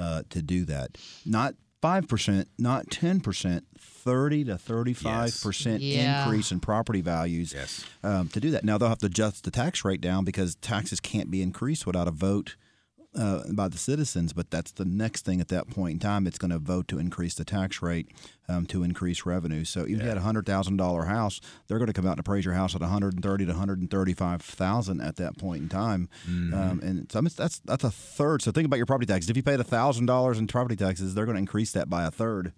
uh, 0.00 0.22
to 0.30 0.42
do 0.42 0.64
that. 0.64 0.98
Not 1.24 1.54
five 1.84 2.08
percent, 2.08 2.48
not 2.58 2.90
ten 2.90 3.20
percent. 3.20 3.66
Thirty 3.78 4.42
to 4.44 4.56
thirty-five 4.56 5.38
percent 5.42 5.82
Yeah. 5.82 6.24
increase 6.24 6.50
in 6.50 6.60
property 6.60 7.02
values 7.02 7.52
Yes. 7.54 7.84
um, 8.02 8.28
to 8.28 8.40
do 8.40 8.50
that. 8.52 8.64
Now 8.64 8.78
they'll 8.78 8.88
have 8.88 8.98
to 8.98 9.06
adjust 9.06 9.44
the 9.44 9.50
tax 9.50 9.84
rate 9.84 10.00
down 10.00 10.24
because 10.24 10.54
taxes 10.56 10.98
can't 11.00 11.30
be 11.30 11.42
increased 11.42 11.86
without 11.86 12.08
a 12.08 12.10
vote 12.10 12.56
uh, 13.16 13.42
by 13.52 13.68
the 13.68 13.78
citizens. 13.78 14.32
But 14.32 14.50
that's 14.50 14.72
the 14.72 14.84
next 14.84 15.24
thing 15.24 15.40
at 15.40 15.48
that 15.48 15.68
point 15.70 15.92
in 15.94 15.98
time. 15.98 16.26
It's 16.26 16.38
going 16.38 16.50
to 16.50 16.58
vote 16.58 16.88
to 16.88 16.98
increase 16.98 17.34
the 17.34 17.44
tax 17.44 17.82
rate 17.82 18.08
um, 18.48 18.66
to 18.66 18.82
increase 18.82 19.24
revenue. 19.26 19.64
So 19.64 19.82
even 19.82 19.96
if 19.96 20.02
you 20.02 20.08
had 20.08 20.18
a 20.18 20.22
hundred 20.22 20.46
thousand 20.46 20.76
dollar 20.76 21.04
house, 21.04 21.40
they're 21.66 21.78
going 21.78 21.86
to 21.86 21.92
come 21.92 22.06
out 22.06 22.12
and 22.12 22.20
appraise 22.20 22.44
your 22.44 22.54
house 22.54 22.74
at 22.74 22.80
one 22.80 22.90
hundred 22.90 23.14
and 23.14 23.22
thirty 23.22 23.44
to 23.46 23.52
one 23.52 23.58
hundred 23.58 23.80
and 23.80 23.90
thirty 23.90 24.14
five 24.14 24.42
thousand 24.42 25.00
at 25.00 25.16
that 25.16 25.38
point 25.38 25.62
in 25.62 25.68
time. 25.68 26.08
Um, 26.54 26.80
and 26.82 27.10
so 27.10 27.18
I 27.18 27.22
mean, 27.22 27.30
that's 27.36 27.58
that's 27.60 27.84
a 27.84 27.90
third. 27.90 28.42
So 28.42 28.50
think 28.52 28.66
about 28.66 28.76
your 28.76 28.86
property 28.86 29.06
taxes. 29.06 29.30
If 29.30 29.36
you 29.36 29.42
paid 29.42 29.64
thousand 29.66 30.06
dollars 30.06 30.38
in 30.38 30.46
property 30.46 30.76
taxes, 30.76 31.14
they're 31.14 31.26
going 31.26 31.36
to 31.36 31.40
increase 31.40 31.72
that 31.72 31.88
by 31.88 32.04
a 32.04 32.10
third. 32.10 32.52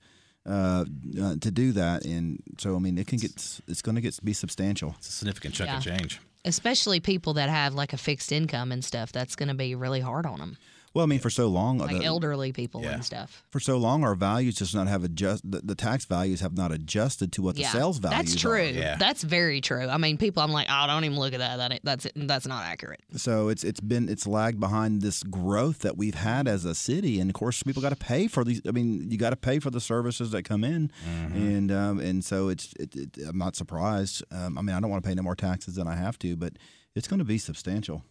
Uh, 0.48 0.84
uh, 1.20 1.34
to 1.40 1.50
do 1.50 1.72
that, 1.72 2.04
and 2.04 2.40
so 2.56 2.76
I 2.76 2.78
mean, 2.78 2.98
it 2.98 3.08
can 3.08 3.18
get 3.18 3.32
it's 3.66 3.82
going 3.82 3.96
to 3.96 4.00
get 4.00 4.24
be 4.24 4.32
substantial. 4.32 4.94
It's 4.98 5.08
a 5.08 5.12
significant 5.12 5.54
chunk 5.54 5.70
of 5.78 5.82
change. 5.82 6.20
Especially 6.46 7.00
people 7.00 7.34
that 7.34 7.50
have 7.50 7.74
like 7.74 7.92
a 7.92 7.98
fixed 7.98 8.32
income 8.32 8.72
and 8.72 8.82
stuff. 8.82 9.12
That's 9.12 9.36
going 9.36 9.48
to 9.48 9.54
be 9.54 9.74
really 9.74 10.00
hard 10.00 10.24
on 10.24 10.38
them. 10.38 10.56
Well, 10.96 11.04
I 11.04 11.06
mean, 11.08 11.18
for 11.18 11.28
so 11.28 11.48
long, 11.48 11.76
Like 11.76 11.98
the- 11.98 12.04
elderly 12.06 12.52
people 12.52 12.80
Yeah. 12.82 12.92
and 12.94 13.04
stuff. 13.04 13.44
for 13.50 13.60
so 13.60 13.76
long, 13.76 14.02
our 14.02 14.14
values 14.14 14.54
just 14.54 14.74
not 14.74 14.88
have 14.88 15.04
adjust. 15.04 15.42
The, 15.48 15.60
the 15.60 15.74
tax 15.74 16.06
values 16.06 16.40
have 16.40 16.56
not 16.56 16.72
adjusted 16.72 17.32
to 17.32 17.42
what 17.42 17.54
the 17.56 17.60
yeah, 17.60 17.72
sales 17.72 17.98
values. 17.98 18.30
that's 18.32 18.40
true. 18.40 18.52
Are. 18.52 18.64
Yeah. 18.64 18.96
That's 18.96 19.22
very 19.22 19.60
true. 19.60 19.86
I 19.86 19.98
mean, 19.98 20.16
people. 20.16 20.42
I'm 20.42 20.52
like, 20.52 20.68
oh, 20.70 20.86
don't 20.86 21.04
even 21.04 21.18
look 21.18 21.34
at 21.34 21.40
that. 21.40 21.58
That 21.58 21.72
ain't- 21.72 21.84
that's 21.84 22.06
that's 22.16 22.46
not 22.46 22.64
accurate. 22.64 23.00
So 23.14 23.48
it's 23.50 23.62
it's 23.62 23.80
been 23.80 24.08
it's 24.08 24.26
lagged 24.26 24.58
behind 24.58 25.02
this 25.02 25.22
growth 25.22 25.80
that 25.80 25.98
we've 25.98 26.14
had 26.14 26.48
as 26.48 26.64
a 26.64 26.74
city, 26.74 27.20
and 27.20 27.28
of 27.28 27.34
course, 27.34 27.62
people 27.62 27.82
got 27.82 27.90
to 27.90 27.96
pay 27.96 28.26
for 28.26 28.42
these. 28.42 28.62
I 28.66 28.70
mean, 28.70 29.10
you 29.10 29.18
got 29.18 29.30
to 29.30 29.36
pay 29.36 29.58
for 29.58 29.68
the 29.68 29.82
services 29.82 30.30
that 30.30 30.44
come 30.44 30.64
in, 30.64 30.90
and 31.34 31.70
um, 31.70 32.00
and 32.00 32.24
so 32.24 32.48
it's. 32.48 32.72
It, 32.80 32.96
it, 32.96 33.18
I'm 33.28 33.36
not 33.36 33.54
surprised. 33.54 34.24
Um, 34.30 34.56
I 34.56 34.62
mean, 34.62 34.74
I 34.74 34.80
don't 34.80 34.88
want 34.90 35.04
to 35.04 35.08
pay 35.10 35.14
no 35.14 35.22
more 35.22 35.36
taxes 35.36 35.74
than 35.74 35.86
I 35.86 35.96
have 35.96 36.18
to, 36.20 36.36
but 36.36 36.54
it's 36.94 37.06
going 37.06 37.18
to 37.18 37.24
be 37.26 37.36
substantial. 37.36 38.02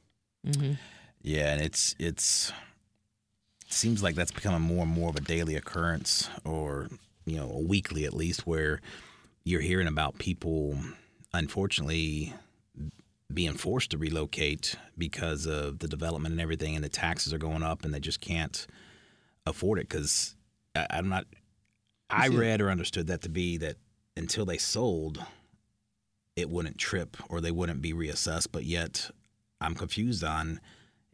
Yeah, 1.23 1.53
and 1.53 1.61
it's 1.61 1.95
it's 1.97 2.51
seems 3.75 4.01
like 4.01 4.15
that's 4.15 4.31
becoming 4.31 4.61
more 4.61 4.83
and 4.83 4.91
more 4.91 5.09
of 5.09 5.15
a 5.15 5.21
daily 5.21 5.55
occurrence, 5.55 6.29
or 6.43 6.87
you 7.25 7.37
know, 7.37 7.49
a 7.49 7.59
weekly 7.59 8.05
at 8.05 8.13
least, 8.13 8.47
where 8.47 8.81
you're 9.43 9.61
hearing 9.61 9.87
about 9.87 10.17
people, 10.17 10.77
unfortunately, 11.33 12.33
being 13.33 13.53
forced 13.53 13.91
to 13.91 13.97
relocate 13.97 14.75
because 14.97 15.45
of 15.45 15.79
the 15.79 15.87
development 15.87 16.33
and 16.33 16.41
everything, 16.41 16.75
and 16.75 16.83
the 16.83 16.89
taxes 16.89 17.33
are 17.33 17.37
going 17.37 17.63
up, 17.63 17.83
and 17.83 17.93
they 17.93 17.99
just 17.99 18.21
can't 18.21 18.67
afford 19.45 19.79
it. 19.79 19.89
Because 19.89 20.35
I'm 20.75 21.09
not. 21.09 21.25
I 22.09 22.27
read 22.27 22.61
or 22.61 22.69
understood 22.69 23.07
that 23.07 23.21
to 23.23 23.29
be 23.29 23.57
that 23.57 23.77
until 24.15 24.45
they 24.45 24.57
sold, 24.57 25.25
it 26.35 26.49
wouldn't 26.49 26.77
trip 26.77 27.17
or 27.29 27.41
they 27.41 27.51
wouldn't 27.51 27.81
be 27.81 27.93
reassessed. 27.93 28.47
But 28.51 28.63
yet, 28.63 29.09
I'm 29.59 29.73
confused 29.73 30.23
on 30.23 30.59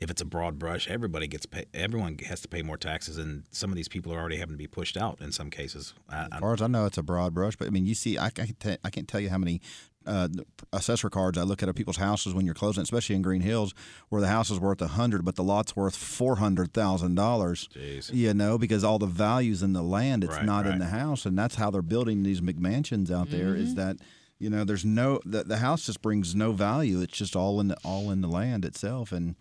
if 0.02 0.10
it's 0.10 0.22
a 0.22 0.26
broad 0.26 0.60
brush. 0.60 0.90
Everybody 0.90 1.28
gets 1.28 1.46
pay, 1.46 1.66
everyone 1.74 2.18
has 2.26 2.42
to 2.42 2.48
pay 2.48 2.64
more 2.64 2.76
taxes, 2.76 3.18
and 3.18 3.44
some 3.52 3.70
of 3.70 3.76
these 3.76 3.88
people 3.88 4.12
are 4.14 4.20
already 4.20 4.38
having 4.38 4.56
to 4.56 4.58
be 4.58 4.68
pushed 4.68 4.98
out 4.98 5.22
in 5.22 5.32
some 5.32 5.50
cases. 5.50 5.94
I, 6.10 6.24
As 6.24 6.28
I, 6.34 6.40
far 6.40 6.54
as 6.54 6.62
I 6.62 6.68
know, 6.68 6.86
it's 6.86 6.98
a 6.98 7.04
broad 7.04 7.34
brush, 7.34 7.56
but 7.56 7.68
I 7.68 7.70
mean, 7.70 7.86
you 7.86 7.96
see, 7.96 8.18
I, 8.18 8.26
I, 8.26 8.30
can 8.32 8.56
te- 8.60 8.78
I 8.84 8.90
can't 8.90 9.08
tell 9.08 9.22
you 9.22 9.30
how 9.30 9.38
many 9.38 9.62
uh, 10.08 10.28
assessor 10.74 11.12
cards 11.12 11.38
I 11.38 11.44
look 11.44 11.62
at 11.62 11.70
of 11.70 11.76
people's 11.76 11.98
houses 11.98 12.34
when 12.34 12.48
you're 12.48 12.56
closing, 12.56 12.82
especially 12.82 13.16
in 13.16 13.22
Green 13.22 13.42
Hills, 13.42 13.76
where 14.10 14.20
the 14.20 14.28
house 14.28 14.50
is 14.50 14.60
worth 14.60 14.82
a 14.82 14.88
hundred, 14.88 15.24
but 15.24 15.36
the 15.36 15.44
lot's 15.44 15.76
worth 15.76 15.96
four 15.96 16.38
hundred 16.38 16.74
thousand 16.74 17.14
dollars. 17.14 17.70
Jeez. 17.76 18.12
You 18.12 18.34
know, 18.34 18.58
because 18.58 18.84
all 18.84 18.98
the 18.98 19.06
values 19.06 19.62
in 19.62 19.74
the 19.74 19.84
land, 19.84 20.24
it's 20.24 20.34
Right, 20.34 20.46
not 20.46 20.66
in 20.66 20.80
the 20.80 20.88
house, 20.88 21.28
and 21.28 21.38
that's 21.38 21.56
how 21.56 21.70
they're 21.70 21.84
building 21.84 22.24
these 22.24 22.42
McMansions 22.42 23.12
out 23.12 23.30
there. 23.30 23.56
Is 23.56 23.76
that 23.76 23.98
you 24.40 24.50
know, 24.50 24.64
there's 24.64 24.84
no 24.84 25.20
the, 25.24 25.44
the 25.44 25.58
house 25.58 25.86
just 25.86 26.02
brings 26.02 26.34
no 26.34 26.52
value. 26.52 27.02
It's 27.02 27.16
just 27.16 27.36
all 27.36 27.62
in 27.62 27.68
the 27.68 27.78
all 27.84 28.10
in 28.10 28.22
the 28.22 28.28
land 28.28 28.66
itself, 28.66 29.12
and 29.12 29.36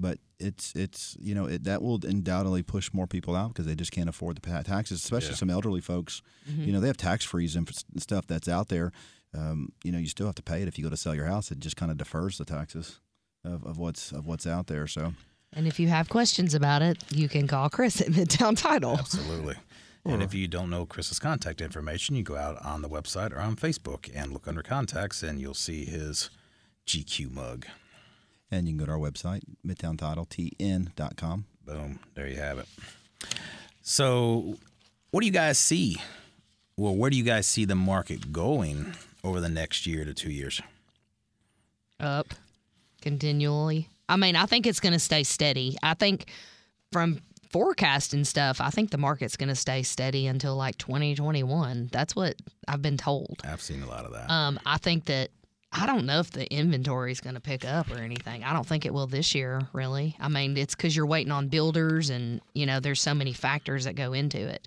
but 0.00 0.18
it's 0.38 0.72
it's 0.74 1.16
you 1.20 1.34
know 1.34 1.44
it, 1.46 1.64
that 1.64 1.82
will 1.82 2.00
undoubtedly 2.04 2.62
push 2.62 2.90
more 2.92 3.06
people 3.06 3.36
out 3.36 3.48
because 3.48 3.66
they 3.66 3.74
just 3.74 3.92
can't 3.92 4.08
afford 4.08 4.36
the 4.40 4.62
taxes, 4.64 5.02
especially 5.04 5.30
Yeah. 5.30 5.36
some 5.36 5.50
elderly 5.50 5.80
folks. 5.80 6.22
Mm-hmm. 6.50 6.64
You 6.64 6.72
know 6.72 6.80
they 6.80 6.86
have 6.86 6.96
tax 6.96 7.24
freeze 7.24 7.54
and 7.56 7.70
stuff 7.98 8.26
that's 8.26 8.48
out 8.48 8.68
there. 8.68 8.90
Um, 9.36 9.68
you 9.84 9.92
know 9.92 9.98
you 9.98 10.08
still 10.08 10.26
have 10.26 10.34
to 10.36 10.42
pay 10.42 10.62
it 10.62 10.68
if 10.68 10.78
you 10.78 10.84
go 10.84 10.90
to 10.90 10.96
sell 10.96 11.14
your 11.14 11.26
house. 11.26 11.50
It 11.50 11.60
just 11.60 11.76
kind 11.76 11.92
of 11.92 11.98
defers 11.98 12.38
the 12.38 12.44
taxes 12.44 13.00
of, 13.44 13.64
of 13.64 13.76
what's 13.78 14.10
of 14.12 14.26
what's 14.26 14.46
out 14.46 14.66
there. 14.66 14.86
So 14.86 15.12
And 15.52 15.66
if 15.66 15.78
you 15.78 15.88
have 15.88 16.08
questions 16.08 16.54
about 16.54 16.80
it, 16.82 16.96
you 17.10 17.28
can 17.28 17.46
call 17.46 17.68
Chris 17.68 18.00
at 18.00 18.08
Midtown 18.08 18.56
Title. 18.56 18.96
Absolutely. 18.98 19.56
And 20.06 20.22
if 20.22 20.32
you 20.32 20.48
don't 20.48 20.70
know 20.70 20.86
Chris's 20.86 21.18
contact 21.18 21.60
information, 21.60 22.16
you 22.16 22.22
go 22.22 22.36
out 22.36 22.56
on 22.64 22.80
the 22.80 22.88
website 22.88 23.32
or 23.34 23.38
on 23.40 23.54
Facebook 23.56 24.10
and 24.14 24.32
look 24.32 24.48
under 24.48 24.62
contacts, 24.62 25.22
and 25.22 25.38
you'll 25.38 25.52
see 25.52 25.84
his 25.84 26.30
GQ 26.86 27.30
mug. 27.30 27.66
And 28.50 28.66
you 28.66 28.72
can 28.72 28.78
go 28.78 28.86
to 28.86 28.92
our 28.92 28.98
website 28.98 29.42
midtowntitletn.com. 29.66 31.44
Boom. 31.66 31.98
There 32.14 32.26
you 32.26 32.36
have 32.36 32.58
it. 32.58 32.66
So, 33.82 34.56
what 35.10 35.20
do 35.20 35.26
you 35.26 35.32
guys 35.32 35.58
see? 35.58 35.96
Well, 36.76 36.94
where 36.94 37.10
do 37.10 37.16
you 37.16 37.24
guys 37.24 37.46
see 37.46 37.64
the 37.64 37.74
market 37.74 38.32
going 38.32 38.94
over 39.22 39.40
the 39.40 39.48
next 39.48 39.86
year 39.86 40.04
to 40.04 40.14
two 40.14 40.30
years? 40.30 40.60
Up 41.98 42.28
continually. 43.02 43.88
I 44.08 44.16
mean, 44.16 44.36
I 44.36 44.46
think 44.46 44.66
it's 44.66 44.80
going 44.80 44.92
to 44.92 44.98
stay 44.98 45.22
steady. 45.22 45.76
I 45.82 45.94
think 45.94 46.26
from 46.92 47.20
forecast 47.50 48.14
and 48.14 48.26
stuff, 48.26 48.60
I 48.60 48.70
think 48.70 48.90
the 48.90 48.98
market's 48.98 49.36
going 49.36 49.48
to 49.48 49.54
stay 49.54 49.82
steady 49.82 50.26
until 50.26 50.56
like 50.56 50.78
2021. 50.78 51.88
That's 51.92 52.14
what 52.16 52.36
I've 52.68 52.82
been 52.82 52.96
told. 52.96 53.40
I've 53.44 53.60
seen 53.60 53.82
a 53.82 53.88
lot 53.88 54.04
of 54.04 54.12
that. 54.12 54.30
Um, 54.30 54.58
I 54.66 54.78
think 54.78 55.06
that 55.06 55.30
I 55.72 55.86
don't 55.86 56.04
know 56.04 56.18
if 56.18 56.30
the 56.30 56.52
inventory 56.52 57.12
is 57.12 57.20
going 57.20 57.34
to 57.34 57.40
pick 57.40 57.64
up 57.64 57.90
or 57.90 57.98
anything. 57.98 58.42
I 58.42 58.52
don't 58.52 58.66
think 58.66 58.86
it 58.86 58.92
will 58.92 59.06
this 59.06 59.34
year, 59.34 59.60
really. 59.72 60.16
I 60.18 60.28
mean, 60.28 60.56
it's 60.56 60.74
because 60.74 60.96
you're 60.96 61.06
waiting 61.06 61.30
on 61.30 61.48
builders, 61.48 62.10
and 62.10 62.40
you 62.54 62.66
know, 62.66 62.80
there's 62.80 63.00
so 63.00 63.14
many 63.14 63.32
factors 63.32 63.84
that 63.84 63.94
go 63.94 64.12
into 64.12 64.38
it. 64.38 64.66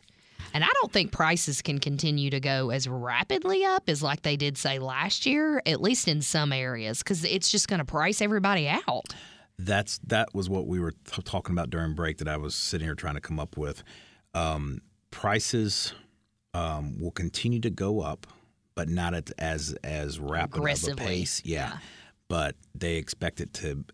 And 0.54 0.64
I 0.64 0.68
don't 0.82 0.92
think 0.92 1.12
prices 1.12 1.62
can 1.62 1.80
continue 1.80 2.30
to 2.30 2.40
go 2.40 2.70
as 2.70 2.88
rapidly 2.88 3.66
up 3.66 3.90
as 3.90 4.04
like 4.04 4.22
they 4.22 4.38
did 4.38 4.58
say 4.58 4.80
last 4.80 5.26
year, 5.26 5.62
at 5.66 5.82
least 5.82 6.08
in 6.08 6.22
some 6.22 6.54
areas, 6.54 7.00
because 7.00 7.26
it's 7.26 7.50
just 7.50 7.68
going 7.68 7.80
to 7.80 7.86
price 7.86 8.22
everybody 8.22 8.68
out. 8.68 9.14
That's 9.58 10.00
that 10.08 10.34
was 10.34 10.50
what 10.50 10.68
we 10.68 10.80
were 10.80 10.92
t- 10.92 11.22
talking 11.24 11.54
about 11.54 11.70
during 11.70 11.94
break 11.96 12.18
that 12.20 12.28
I 12.28 12.38
was 12.38 12.56
sitting 12.56 12.86
here 12.86 12.96
trying 12.96 13.16
to 13.16 13.22
come 13.22 13.40
up 13.40 13.58
with. 13.58 13.84
Um, 14.34 14.82
prices 15.12 15.94
um, 16.54 17.00
will 17.00 17.12
continue 17.12 17.60
to 17.62 17.70
go 17.70 18.02
up, 18.02 18.28
but 18.76 18.90
not 18.90 19.14
at 19.14 19.32
as 19.38 19.76
as 19.84 20.20
rapid 20.20 20.64
of 20.64 20.88
a 20.88 20.96
pace. 20.96 21.42
Yeah. 21.44 21.70
yeah. 21.74 21.78
but 22.28 22.56
they 22.76 22.96
expect 22.96 23.42
it 23.42 23.54
to 23.56 23.86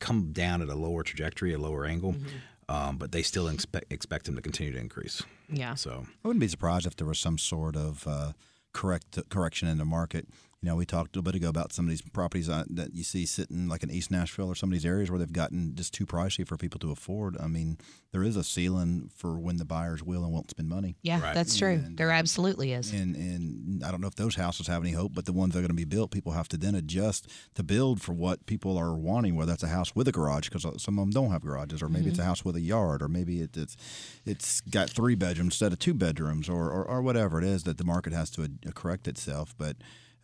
come 0.00 0.32
down 0.32 0.62
at 0.62 0.68
a 0.68 0.74
lower 0.74 1.02
trajectory, 1.02 1.52
a 1.52 1.58
lower 1.58 1.86
angle. 1.86 2.12
Mm-hmm. 2.12 2.26
Um, 2.66 2.96
but 2.96 3.12
they 3.12 3.22
still 3.22 3.48
expect 3.48 3.92
expect 3.92 4.24
them 4.24 4.36
to 4.36 4.42
continue 4.42 4.72
to 4.72 4.78
increase. 4.78 5.22
Yeah. 5.50 5.74
So 5.74 6.06
I 6.24 6.28
wouldn't 6.28 6.40
be 6.40 6.48
surprised 6.48 6.86
if 6.86 6.96
there 6.96 7.06
was 7.06 7.18
some 7.18 7.36
sort 7.36 7.76
of 7.76 8.06
uh, 8.06 8.32
correct 8.72 9.18
correction 9.28 9.68
in 9.68 9.78
the 9.78 9.84
market. 9.84 10.26
You 10.64 10.70
know, 10.70 10.76
we 10.76 10.86
talked 10.86 11.14
a 11.14 11.18
little 11.18 11.30
bit 11.30 11.34
ago 11.36 11.50
about 11.50 11.74
some 11.74 11.84
of 11.84 11.90
these 11.90 12.00
properties 12.00 12.48
uh, 12.48 12.64
that 12.70 12.94
you 12.94 13.04
see 13.04 13.26
sitting 13.26 13.68
like 13.68 13.82
in 13.82 13.90
East 13.90 14.10
Nashville 14.10 14.48
or 14.48 14.54
some 14.54 14.70
of 14.70 14.72
these 14.72 14.86
areas 14.86 15.10
where 15.10 15.18
they've 15.18 15.30
gotten 15.30 15.74
just 15.74 15.92
too 15.92 16.06
pricey 16.06 16.48
for 16.48 16.56
people 16.56 16.80
to 16.80 16.90
afford. 16.90 17.36
I 17.38 17.48
mean, 17.48 17.76
there 18.12 18.22
is 18.22 18.34
a 18.34 18.42
ceiling 18.42 19.10
for 19.14 19.38
when 19.38 19.58
the 19.58 19.66
buyers 19.66 20.02
will 20.02 20.24
and 20.24 20.32
won't 20.32 20.48
spend 20.48 20.70
money. 20.70 20.96
Yeah, 21.02 21.20
Right. 21.20 21.34
that's 21.34 21.58
true. 21.58 21.72
And- 21.84 21.98
there 21.98 22.10
absolutely 22.10 22.72
is. 22.72 22.94
And 22.94 23.14
and 23.14 23.84
I 23.84 23.90
don't 23.90 24.00
know 24.00 24.06
if 24.06 24.14
those 24.14 24.36
houses 24.36 24.66
have 24.68 24.82
any 24.82 24.92
hope, 24.92 25.12
but 25.14 25.26
the 25.26 25.34
ones 25.34 25.52
that 25.52 25.58
are 25.58 25.62
going 25.62 25.68
to 25.68 25.74
be 25.74 25.84
built, 25.84 26.10
people 26.10 26.32
have 26.32 26.48
to 26.48 26.56
then 26.56 26.74
adjust 26.74 27.28
to 27.56 27.62
build 27.62 28.00
for 28.00 28.14
what 28.14 28.46
people 28.46 28.78
are 28.78 28.94
wanting. 28.94 29.36
Whether 29.36 29.52
that's 29.52 29.64
a 29.64 29.68
house 29.68 29.94
with 29.94 30.08
a 30.08 30.12
garage, 30.12 30.48
because 30.48 30.62
some 30.82 30.98
of 30.98 31.02
them 31.02 31.10
don't 31.10 31.30
have 31.30 31.42
garages, 31.42 31.82
or 31.82 31.90
maybe 31.90 32.08
it's 32.08 32.18
a 32.18 32.24
house 32.24 32.42
with 32.42 32.56
a 32.56 32.62
yard, 32.62 33.02
or 33.02 33.08
maybe 33.08 33.42
it, 33.42 33.54
it's 33.54 33.76
it's 34.24 34.62
got 34.62 34.88
three 34.88 35.14
bedrooms 35.14 35.48
instead 35.52 35.74
of 35.74 35.78
two 35.78 35.92
bedrooms, 35.92 36.48
or 36.48 36.70
or, 36.70 36.86
or 36.86 37.02
whatever 37.02 37.36
it 37.38 37.44
is 37.44 37.64
that 37.64 37.76
the 37.76 37.84
market 37.84 38.14
has 38.14 38.30
to 38.30 38.44
uh, 38.44 38.70
correct 38.74 39.06
itself. 39.06 39.54
But 39.58 39.76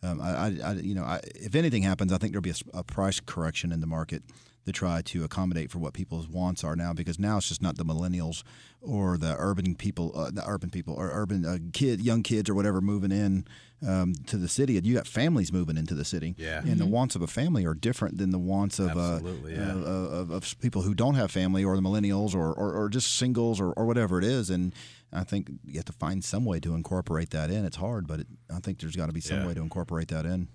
um, 0.03 0.19
I, 0.21 0.57
I, 0.63 0.73
you 0.73 0.95
know, 0.95 1.03
I, 1.03 1.19
if 1.35 1.55
anything 1.55 1.83
happens, 1.83 2.11
I 2.11 2.17
think 2.17 2.33
there'll 2.33 2.41
be 2.41 2.53
a 2.73 2.83
price 2.83 3.19
correction 3.19 3.71
in 3.71 3.81
the 3.81 3.87
market 3.87 4.23
to 4.65 4.71
try 4.71 5.01
to 5.01 5.23
accommodate 5.23 5.71
for 5.71 5.79
what 5.79 5.93
people's 5.93 6.27
wants 6.27 6.63
are 6.63 6.75
now, 6.75 6.93
because 6.93 7.17
now 7.17 7.37
it's 7.37 7.47
just 7.49 7.61
not 7.63 7.77
the 7.77 7.85
millennials 7.85 8.43
or 8.79 9.17
the 9.17 9.35
urban 9.39 9.73
people, 9.75 10.11
uh, 10.15 10.29
the 10.31 10.43
urban 10.47 10.69
people 10.69 10.93
or 10.93 11.09
urban 11.11 11.45
uh, 11.45 11.57
kid, 11.73 11.99
young 12.01 12.21
kids 12.23 12.49
or 12.49 12.53
whatever 12.53 12.79
moving 12.81 13.11
in 13.11 13.45
um, 13.87 14.13
to 14.27 14.37
the 14.37 14.47
city. 14.47 14.73
You 14.83 14.93
got 14.93 15.07
families 15.07 15.51
moving 15.51 15.77
into 15.77 15.95
the 15.95 16.05
city, 16.05 16.35
Yeah. 16.37 16.59
and 16.61 16.77
the 16.79 16.85
wants 16.85 17.15
of 17.15 17.23
a 17.23 17.27
family 17.27 17.65
are 17.65 17.73
different 17.73 18.19
than 18.19 18.29
the 18.29 18.37
wants 18.39 18.77
of 18.77 18.95
uh, 18.95 19.13
Absolutely, 19.15 19.55
yeah. 19.55 19.71
uh, 19.71 20.19
of, 20.21 20.29
of 20.29 20.59
people 20.59 20.83
who 20.83 20.93
don't 20.93 21.15
have 21.15 21.31
family 21.31 21.63
or 21.63 21.75
the 21.75 21.81
millennials 21.81 22.35
or, 22.35 22.53
or, 22.53 22.73
or 22.73 22.89
just 22.89 23.15
singles 23.15 23.59
or, 23.59 23.73
or 23.73 23.85
whatever 23.85 24.19
it 24.19 24.23
is. 24.23 24.51
And 24.51 24.73
I 25.11 25.23
think 25.23 25.49
you 25.65 25.75
have 25.79 25.85
to 25.85 25.93
find 25.93 26.23
some 26.23 26.45
way 26.45 26.59
to 26.59 26.75
incorporate 26.75 27.31
that 27.31 27.49
in. 27.49 27.65
It's 27.65 27.77
hard, 27.77 28.05
but 28.07 28.19
it, 28.21 28.27
I 28.55 28.59
think 28.59 28.79
there's 28.79 28.95
got 28.95 29.07
to 29.07 29.13
be 29.13 29.21
some 29.21 29.39
Yeah. 29.39 29.47
way 29.47 29.53
to 29.55 29.61
incorporate 29.61 30.09
that 30.09 30.25
in. 30.27 30.47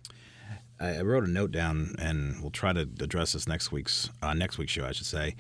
I 0.79 1.01
wrote 1.01 1.25
a 1.25 1.31
note 1.31 1.53
down, 1.53 1.95
and 1.99 2.41
we'll 2.41 2.51
try 2.51 2.73
to 2.73 2.81
address 3.01 3.33
this 3.33 3.49
next 3.49 3.73
week's 3.73 4.11
uh, 4.23 4.35
next 4.35 4.59
week's 4.59 4.73
show, 4.73 4.85
I 4.85 4.93
should 4.93 5.07
say. 5.07 5.35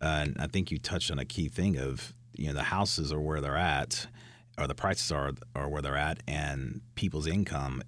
Uh, 0.00 0.24
and 0.24 0.36
I 0.38 0.46
think 0.48 0.70
you 0.70 0.78
touched 0.78 1.10
on 1.10 1.18
a 1.18 1.24
key 1.24 1.48
thing 1.48 1.78
of 1.78 2.12
you 2.36 2.48
know 2.48 2.54
the 2.54 2.64
houses 2.64 3.12
are 3.12 3.20
where 3.20 3.40
they're 3.40 3.56
at, 3.56 4.06
or 4.58 4.66
the 4.66 4.74
prices 4.74 5.10
are 5.10 5.32
are 5.54 5.68
where 5.68 5.82
they're 5.82 5.96
at, 5.96 6.22
and 6.28 6.82
people's 6.94 7.26
income. 7.26 7.82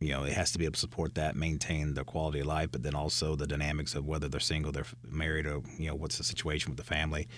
You 0.00 0.10
know, 0.10 0.24
it 0.24 0.32
has 0.32 0.50
to 0.50 0.58
be 0.58 0.64
able 0.64 0.72
to 0.72 0.80
support 0.80 1.14
that, 1.14 1.36
maintain 1.36 1.94
their 1.94 2.02
quality 2.02 2.40
of 2.40 2.46
life, 2.46 2.70
but 2.72 2.82
then 2.82 2.96
also 2.96 3.36
the 3.36 3.46
dynamics 3.46 3.94
of 3.94 4.04
whether 4.04 4.28
they're 4.28 4.40
single, 4.40 4.72
they're 4.72 4.86
married, 5.08 5.46
or 5.46 5.62
you 5.78 5.88
know 5.88 5.94
what's 5.94 6.18
the 6.18 6.24
situation 6.24 6.70
with 6.70 6.78
the 6.78 6.84
family. 6.84 7.28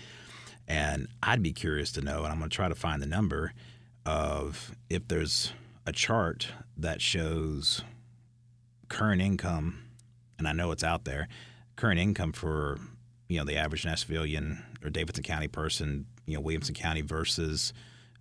And 0.67 1.09
I'd 1.21 1.43
be 1.43 1.53
curious 1.53 1.91
to 1.91 2.01
know, 2.01 2.23
and 2.23 2.33
I'm 2.33 2.39
going 2.39 2.49
to 2.49 2.55
try 2.55 2.67
to 2.67 2.73
find 2.73 3.03
the 3.03 3.07
number 3.07 3.53
of 4.03 4.75
if 4.89 5.07
there's 5.07 5.53
a 5.85 5.91
chart 5.91 6.47
that 6.75 7.01
shows 7.01 7.83
current 8.89 9.21
income, 9.21 9.83
and 10.37 10.47
I 10.47 10.53
know 10.53 10.71
it's 10.71 10.83
out 10.83 11.05
there, 11.05 11.27
current 11.75 11.99
income 11.99 12.31
for 12.31 12.79
you 13.27 13.39
know 13.39 13.45
the 13.45 13.57
average 13.57 13.83
Nashvilleian 13.83 14.61
or 14.83 14.89
Davidson 14.89 15.23
County 15.23 15.47
person, 15.47 16.05
you 16.25 16.35
know 16.35 16.41
Williamson 16.41 16.75
County 16.75 17.01
versus 17.01 17.73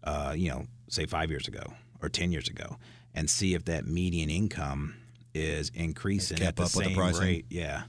uh, 0.02 0.34
you 0.36 0.50
know 0.50 0.66
say 0.88 1.06
five 1.06 1.30
years 1.30 1.48
ago 1.48 1.74
or 2.02 2.08
ten 2.08 2.32
years 2.32 2.48
ago, 2.48 2.76
and 3.14 3.28
see 3.28 3.54
if 3.54 3.64
that 3.66 3.86
median 3.86 4.30
income 4.30 4.94
is 5.34 5.70
increasing 5.74 6.40
at 6.42 6.56
the 6.56 6.62
up 6.62 6.74
with 6.76 6.84
the 6.86 6.94
same 6.94 7.20
rate, 7.20 7.46
yeah, 7.50 7.84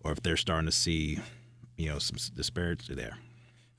or 0.00 0.12
if 0.12 0.22
they're 0.22 0.36
starting 0.36 0.66
to 0.66 0.72
see 0.72 1.18
you 1.76 1.88
know 1.88 1.98
some 1.98 2.18
disparity 2.34 2.94
there. 2.94 3.16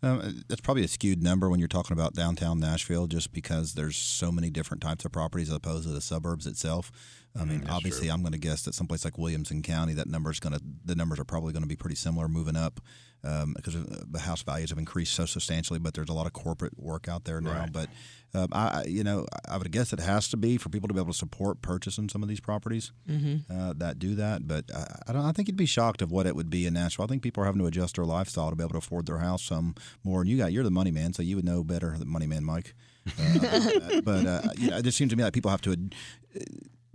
Um, 0.01 0.43
that's 0.47 0.61
probably 0.61 0.83
a 0.83 0.87
skewed 0.87 1.21
number 1.21 1.49
when 1.49 1.59
you're 1.59 1.67
talking 1.67 1.93
about 1.93 2.13
downtown 2.13 2.59
Nashville, 2.59 3.07
just 3.07 3.33
because 3.33 3.73
there's 3.73 3.97
so 3.97 4.31
many 4.31 4.49
different 4.49 4.81
types 4.81 5.03
of 5.03 5.11
properties 5.11 5.49
as 5.49 5.55
opposed 5.55 5.83
to 5.87 5.93
the 5.93 6.01
suburbs 6.01 6.47
itself. 6.47 6.91
I 7.39 7.43
mean, 7.43 7.61
that's 7.61 7.71
obviously, 7.71 8.07
true. 8.07 8.13
I'm 8.13 8.21
going 8.21 8.33
to 8.33 8.39
guess 8.39 8.63
that 8.63 8.73
someplace 8.73 9.03
like 9.03 9.17
Williamson 9.17 9.61
County, 9.61 9.93
that 9.93 10.07
number 10.07 10.31
is 10.31 10.39
going 10.39 10.53
to 10.53 10.61
the 10.85 10.95
numbers 10.95 11.19
are 11.19 11.25
probably 11.25 11.53
going 11.53 11.63
to 11.63 11.69
be 11.69 11.75
pretty 11.75 11.95
similar 11.95 12.27
moving 12.27 12.55
up 12.55 12.79
um, 13.23 13.53
because 13.55 13.75
uh, 13.75 14.03
the 14.09 14.19
house 14.19 14.43
values 14.43 14.69
have 14.69 14.79
increased 14.79 15.13
so 15.13 15.25
substantially. 15.25 15.79
But 15.79 15.93
there's 15.93 16.09
a 16.09 16.13
lot 16.13 16.25
of 16.25 16.33
corporate 16.33 16.77
work 16.77 17.07
out 17.07 17.25
there 17.25 17.41
now. 17.41 17.59
Right. 17.59 17.71
But 17.71 17.89
um, 18.33 18.47
I, 18.51 18.83
you 18.85 19.03
know, 19.03 19.25
I 19.47 19.57
would 19.57 19.71
guess 19.71 19.91
it 19.91 19.99
has 19.99 20.27
to 20.29 20.37
be 20.37 20.57
for 20.57 20.69
people 20.69 20.87
to 20.87 20.93
be 20.93 20.99
able 20.99 21.11
to 21.11 21.17
support 21.17 21.61
purchasing 21.61 22.09
some 22.09 22.21
of 22.21 22.29
these 22.29 22.39
properties 22.39 22.91
uh, 23.49 23.73
that 23.77 23.99
do 23.99 24.15
that. 24.15 24.47
But 24.47 24.65
I, 24.73 25.01
I 25.07 25.13
don't. 25.13 25.25
I 25.25 25.31
think 25.31 25.47
you'd 25.47 25.57
be 25.57 25.65
shocked 25.65 26.01
of 26.01 26.11
what 26.11 26.27
it 26.27 26.35
would 26.35 26.49
be 26.49 26.65
in 26.65 26.73
Nashville. 26.73 27.05
I 27.05 27.07
think 27.07 27.23
people 27.23 27.43
are 27.43 27.45
having 27.45 27.61
to 27.61 27.67
adjust 27.67 27.95
their 27.95 28.05
lifestyle 28.05 28.49
to 28.49 28.55
be 28.55 28.63
able 28.63 28.73
to 28.73 28.77
afford 28.77 29.05
their 29.05 29.19
house 29.19 29.43
some 29.43 29.75
more. 30.03 30.21
And 30.21 30.29
you 30.29 30.37
got 30.37 30.51
you're 30.51 30.63
the 30.63 30.71
money 30.71 30.91
man, 30.91 31.13
so 31.13 31.23
you 31.23 31.35
would 31.35 31.45
know 31.45 31.63
better 31.63 31.97
than 31.97 32.07
money 32.07 32.27
man, 32.27 32.43
Mike. 32.43 32.73
Uh, 33.19 34.01
but 34.01 34.25
uh, 34.25 34.41
you 34.57 34.69
know, 34.69 34.77
it 34.77 34.83
just 34.83 34.97
seems 34.97 35.09
to 35.09 35.15
me 35.15 35.23
like 35.23 35.33
people 35.33 35.49
have 35.49 35.61
to. 35.61 35.75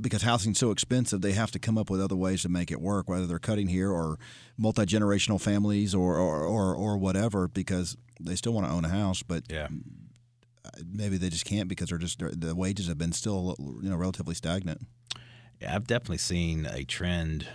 Because 0.01 0.23
housing's 0.23 0.59
so 0.59 0.73
expensive, 0.73 1.21
they 1.21 1.33
have 1.33 1.53
to 1.53 1.59
come 1.61 1.79
up 1.79 1.89
with 1.89 2.01
other 2.01 2.17
ways 2.17 2.43
to 2.43 2.49
make 2.49 2.73
it 2.73 2.81
work, 2.81 3.09
whether 3.09 3.27
they're 3.27 3.39
cutting 3.39 3.69
here 3.69 3.91
or 3.93 4.19
multi 4.57 4.83
generational 4.87 5.41
families 5.41 5.95
or, 5.95 6.17
or, 6.17 6.43
or, 6.43 6.75
or 6.75 6.99
whatever, 6.99 7.47
because 7.47 7.97
they 8.21 8.35
still 8.35 8.53
want 8.53 8.67
to 8.67 8.73
own 8.73 8.85
a 8.85 8.89
house, 8.89 9.23
but 9.23 9.45
Yeah. 9.49 9.69
maybe 10.85 11.17
they 11.17 11.29
just 11.29 11.45
can't 11.45 11.69
because 11.69 11.91
they're 11.91 11.99
just 11.99 12.19
the 12.19 12.55
wages 12.57 12.89
have 12.89 12.99
been 12.99 13.13
still 13.13 13.55
you 13.83 13.89
know 13.89 13.97
relatively 13.97 14.35
stagnant. 14.35 14.81
Yeah, 15.61 15.77
I've 15.77 15.87
definitely 15.87 16.19
seen 16.19 16.67
a 16.67 16.83
trend 16.85 17.47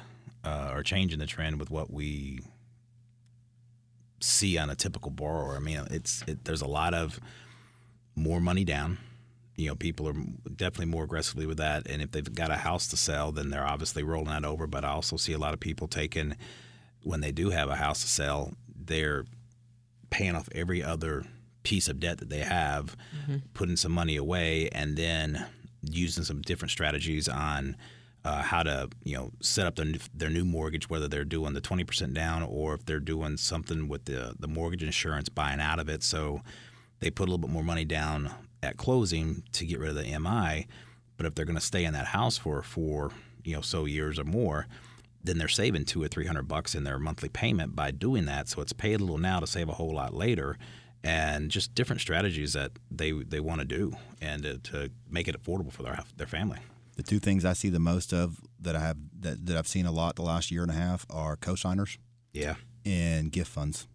uh, 0.45 0.71
or 0.73 0.81
change 0.83 1.11
in 1.11 1.19
the 1.19 1.25
trend 1.25 1.59
with 1.59 1.69
what 1.69 1.91
we 1.91 2.39
see 4.21 4.57
on 4.57 4.69
a 4.69 4.75
typical 4.75 5.11
borrower. 5.11 5.55
I 5.55 5.59
mean, 5.59 5.81
it's 5.91 6.23
it, 6.27 6.45
there's 6.45 6.61
a 6.61 6.67
lot 6.67 6.93
of 6.93 7.19
more 8.15 8.39
money 8.39 8.63
down. 8.63 8.97
You 9.59 9.67
know, 9.67 9.75
people 9.75 10.07
are 10.07 10.15
definitely 10.55 10.85
more 10.85 11.03
aggressively 11.03 11.45
with 11.45 11.57
that, 11.57 11.87
and 11.87 12.01
if 12.01 12.11
they've 12.11 12.33
got 12.33 12.49
a 12.49 12.55
house 12.55 12.87
to 12.87 12.97
sell, 12.97 13.31
then 13.31 13.49
they're 13.49 13.67
obviously 13.67 14.03
rolling 14.03 14.29
that 14.29 14.45
over. 14.45 14.67
But 14.67 14.85
I 14.85 14.89
also 14.89 15.17
see 15.17 15.33
a 15.33 15.37
lot 15.37 15.53
of 15.53 15.59
people 15.59 15.87
taking 15.87 16.35
when 17.03 17.21
they 17.21 17.31
do 17.31 17.49
have 17.49 17.69
a 17.69 17.75
house 17.75 18.01
to 18.01 18.07
sell, 18.07 18.53
they're 18.75 19.25
paying 20.09 20.35
off 20.35 20.49
every 20.53 20.83
other 20.83 21.25
piece 21.63 21.87
of 21.87 21.99
debt 21.99 22.17
that 22.19 22.29
they 22.29 22.39
have, 22.39 22.95
putting 23.53 23.75
some 23.75 23.91
money 23.91 24.15
away, 24.15 24.69
and 24.69 24.97
then 24.97 25.45
using 25.81 26.23
some 26.23 26.41
different 26.41 26.71
strategies 26.71 27.27
on 27.29 27.75
uh, 28.25 28.41
how 28.41 28.63
to 28.63 28.89
you 29.03 29.15
know 29.15 29.31
set 29.41 29.65
up 29.65 29.75
their 29.75 29.85
new, 29.85 29.99
their 30.13 30.29
new 30.29 30.45
mortgage, 30.45 30.89
whether 30.89 31.07
they're 31.07 31.25
doing 31.25 31.53
the 31.53 31.61
twenty 31.61 31.83
percent 31.83 32.13
down 32.13 32.43
or 32.43 32.73
if 32.75 32.85
they're 32.85 32.99
doing 32.99 33.37
something 33.37 33.87
with 33.87 34.05
the 34.05 34.35
the 34.39 34.47
mortgage 34.47 34.83
insurance, 34.83 35.29
buying 35.29 35.59
out 35.59 35.79
of 35.79 35.89
it. 35.89 36.03
So 36.03 36.41
they 36.99 37.09
put 37.09 37.23
a 37.23 37.31
little 37.31 37.37
bit 37.37 37.49
more 37.51 37.63
money 37.63 37.85
down 37.85 38.31
at 38.61 38.77
closing 38.77 39.43
to 39.53 39.65
get 39.65 39.79
rid 39.79 39.89
of 39.89 39.95
the 39.95 40.19
MI. 40.19 40.67
But 41.17 41.25
if 41.25 41.35
they're 41.35 41.45
going 41.45 41.55
to 41.57 41.61
stay 41.61 41.83
in 41.85 41.93
that 41.93 42.07
house 42.07 42.37
for 42.37 42.61
four 42.61 43.11
you 43.43 43.55
know 43.55 43.61
so 43.61 43.85
years 43.85 44.19
or 44.19 44.23
more, 44.25 44.67
then 45.23 45.37
they're 45.37 45.47
saving 45.47 45.85
two 45.85 46.01
or 46.01 46.07
three 46.07 46.25
hundred 46.25 46.47
bucks 46.47 46.75
in 46.75 46.83
their 46.83 46.99
monthly 46.99 47.29
payment 47.29 47.75
by 47.75 47.91
doing 47.91 48.25
that. 48.25 48.47
So 48.47 48.61
it's 48.61 48.73
pay 48.73 48.93
a 48.93 48.97
little 48.97 49.17
now 49.17 49.39
to 49.39 49.47
save 49.47 49.69
a 49.69 49.73
whole 49.73 49.93
lot 49.93 50.13
later, 50.13 50.57
and 51.03 51.49
just 51.51 51.75
different 51.75 52.01
strategies 52.01 52.53
that 52.53 52.71
they 52.91 53.11
they 53.11 53.39
want 53.39 53.59
to 53.59 53.65
do 53.65 53.93
and 54.21 54.43
to, 54.43 54.57
to 54.59 54.91
make 55.09 55.27
it 55.27 55.41
affordable 55.41 55.71
for 55.71 55.83
their 55.83 55.99
their 56.17 56.27
family. 56.27 56.59
The 56.95 57.03
two 57.03 57.19
things 57.19 57.45
I 57.45 57.53
see 57.53 57.69
the 57.69 57.79
most 57.79 58.13
of 58.13 58.41
that 58.59 58.75
I 58.75 58.79
have 58.81 58.97
that, 59.21 59.45
that 59.45 59.57
I've 59.57 59.67
seen 59.67 59.85
a 59.85 59.91
lot 59.91 60.15
the 60.15 60.21
last 60.21 60.51
year 60.51 60.63
and 60.63 60.71
a 60.71 60.75
half 60.75 61.05
are 61.09 61.37
cosigners 61.37 61.97
Yeah, 62.33 62.55
and 62.85 63.31
gift 63.31 63.51
funds. 63.51 63.87